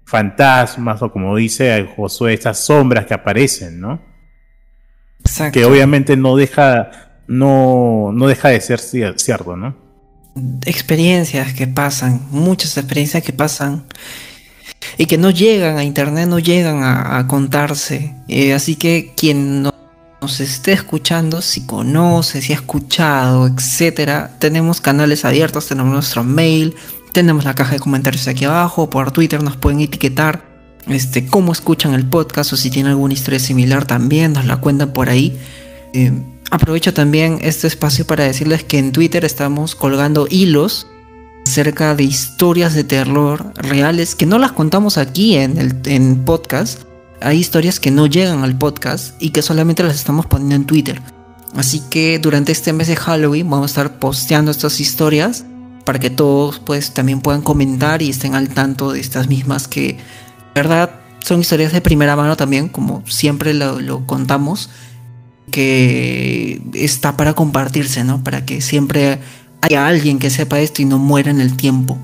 fantasmas 0.06 1.02
o 1.02 1.12
como 1.12 1.36
dice 1.36 1.88
Josué, 1.96 2.34
estas 2.34 2.64
sombras 2.64 3.06
que 3.06 3.16
aparecen, 3.16 3.80
¿no? 3.80 4.02
Exacto. 5.20 5.60
Que 5.60 5.66
obviamente 5.66 6.16
no 6.16 6.36
deja, 6.36 6.92
no, 7.28 8.12
no 8.14 8.28
deja 8.28 8.50
de 8.50 8.62
ser 8.62 8.80
cierto, 8.80 9.58
¿no? 9.58 9.76
Experiencias 10.66 11.54
que 11.54 11.66
pasan, 11.66 12.22
muchas 12.30 12.78
experiencias 12.78 13.24
que 13.24 13.34
pasan 13.34 13.86
y 14.98 15.06
que 15.06 15.18
no 15.18 15.30
llegan 15.30 15.78
a 15.78 15.84
internet, 15.84 16.28
no 16.28 16.40
llegan 16.40 16.82
a, 16.84 17.26
contarse. 17.28 18.16
Eh, 18.28 18.54
así 18.54 18.76
que 18.76 19.14
quien 19.16 19.64
nos 19.64 20.40
esté 20.40 20.74
escuchando, 20.74 21.42
si 21.42 21.66
conoce, 21.66 22.42
si 22.42 22.54
ha 22.54 22.56
escuchado, 22.56 23.48
etcétera, 23.48 24.32
tenemos 24.40 24.82
canales 24.82 25.26
abiertos, 25.26 25.68
tenemos 25.68 25.94
nuestro 25.94 26.24
mail, 26.24 26.76
tenemos 27.12 27.46
la 27.46 27.56
caja 27.56 27.74
de 27.74 27.80
comentarios 27.80 28.28
aquí 28.28 28.46
abajo, 28.46 28.90
por 28.90 29.12
Twitter 29.12 29.44
nos 29.44 29.58
pueden 29.58 29.82
etiquetar 29.82 30.44
este, 30.88 31.26
cómo 31.26 31.52
escuchan 31.52 31.94
el 31.94 32.06
podcast 32.06 32.54
o 32.54 32.58
si 32.58 32.70
tienen 32.70 32.92
alguna 32.92 33.14
historia 33.14 33.40
similar 33.40 33.86
también, 33.86 34.34
nos 34.34 34.46
la 34.46 34.58
cuentan 34.58 34.94
por 34.94 35.10
ahí. 35.10 35.38
Eh, 35.94 36.12
aprovecho 36.52 36.94
también 36.94 37.40
este 37.42 37.68
espacio 37.68 38.06
para 38.06 38.24
decirles 38.24 38.64
que 38.64 38.78
en 38.78 38.92
Twitter 38.92 39.26
estamos 39.26 39.76
colgando 39.76 40.28
hilos 40.30 40.88
acerca 41.46 41.96
de 41.96 42.04
historias 42.04 42.74
de 42.74 42.84
terror 42.84 43.54
reales 43.56 44.16
que 44.16 44.26
no 44.26 44.40
las 44.40 44.52
contamos 44.52 44.98
aquí 44.98 45.36
en 45.36 45.58
el 45.58 45.80
en 45.86 46.26
podcast. 46.26 46.82
Hay 47.22 47.40
historias 47.40 47.80
que 47.80 47.92
no 47.92 48.08
llegan 48.08 48.44
al 48.44 48.58
podcast 48.58 49.22
y 49.22 49.30
que 49.30 49.42
solamente 49.42 49.84
las 49.84 49.96
estamos 49.96 50.26
poniendo 50.26 50.56
en 50.56 50.66
Twitter. 50.66 51.02
Así 51.56 51.82
que 51.90 52.20
durante 52.20 52.52
este 52.52 52.74
mes 52.74 52.88
de 52.88 52.96
Halloween 52.96 53.50
vamos 53.50 53.66
a 53.66 53.72
estar 53.72 54.00
posteando 54.00 54.52
estas 54.52 54.80
historias 54.80 55.46
para 55.86 56.00
que 56.00 56.10
todos 56.10 56.60
pues 56.60 56.94
también 56.94 57.22
puedan 57.22 57.42
comentar 57.42 58.02
y 58.02 58.10
estén 58.10 58.36
al 58.36 58.50
tanto 58.50 58.92
de 58.92 59.00
estas 59.00 59.30
mismas 59.30 59.68
que, 59.68 59.98
verdad, 60.54 60.90
son 61.20 61.42
historias 61.42 61.72
de 61.72 61.80
primera 61.80 62.16
mano 62.16 62.36
también, 62.36 62.68
como 62.68 63.04
siempre 63.08 63.54
lo, 63.54 63.80
lo 63.80 64.06
contamos, 64.06 64.70
que 65.52 66.62
está 66.74 67.16
para 67.16 67.34
compartirse, 67.34 68.04
¿no? 68.04 68.24
Para 68.24 68.46
que 68.46 68.62
siempre 68.62 69.20
haya 69.66 69.88
alguien 69.88 70.20
que 70.20 70.30
sepa 70.30 70.60
esto 70.60 70.82
y 70.82 70.86
no 70.86 70.98
muera 70.98 71.32
en 71.32 71.42
el 71.42 71.58
tiempo. 71.58 71.98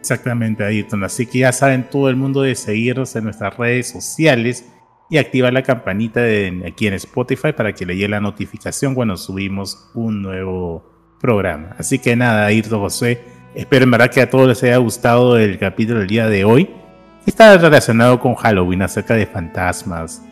Exactamente, 0.00 0.64
Ayrton. 0.64 1.04
Así 1.04 1.26
que 1.26 1.40
ya 1.40 1.52
saben 1.52 1.90
todo 1.90 2.08
el 2.08 2.16
mundo 2.16 2.42
de 2.42 2.54
seguirnos 2.54 3.14
en 3.16 3.24
nuestras 3.24 3.56
redes 3.56 3.90
sociales 3.90 4.64
y 5.10 5.18
activar 5.18 5.52
la 5.52 5.62
campanita 5.62 6.20
aquí 6.66 6.86
en 6.86 6.94
Spotify 6.94 7.52
para 7.52 7.72
que 7.72 7.84
le 7.84 7.94
llegue 7.94 8.08
la 8.08 8.20
notificación 8.20 8.94
cuando 8.94 9.16
subimos 9.16 9.90
un 9.94 10.22
nuevo 10.22 10.84
programa. 11.20 11.74
Así 11.78 11.98
que 11.98 12.14
nada, 12.14 12.46
Ayrton 12.46 12.80
José, 12.80 13.20
espero 13.54 13.84
en 13.84 13.90
verdad 13.90 14.10
que 14.10 14.20
a 14.20 14.30
todos 14.30 14.48
les 14.48 14.62
haya 14.62 14.76
gustado 14.76 15.36
el 15.36 15.58
capítulo 15.58 15.98
del 15.98 16.08
día 16.08 16.28
de 16.28 16.44
hoy. 16.44 16.70
Está 17.26 17.58
relacionado 17.58 18.20
con 18.20 18.34
Halloween, 18.34 18.82
acerca 18.82 19.14
de 19.14 19.26
fantasmas, 19.26 20.22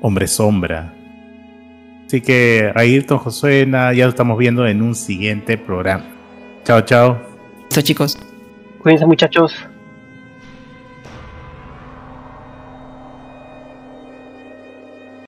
hombre 0.00 0.26
sombra, 0.26 0.94
Así 2.10 2.22
que 2.22 2.72
Ayrton 2.74 3.18
Josué, 3.18 3.66
nada, 3.66 3.92
ya 3.92 4.02
lo 4.02 4.10
estamos 4.10 4.36
viendo 4.36 4.66
en 4.66 4.82
un 4.82 4.96
siguiente 4.96 5.56
programa. 5.56 6.02
Chao, 6.64 6.80
chao. 6.80 7.16
Chao, 7.68 7.84
chicos. 7.84 8.18
Cuídense, 8.80 9.06
muchachos. 9.06 9.54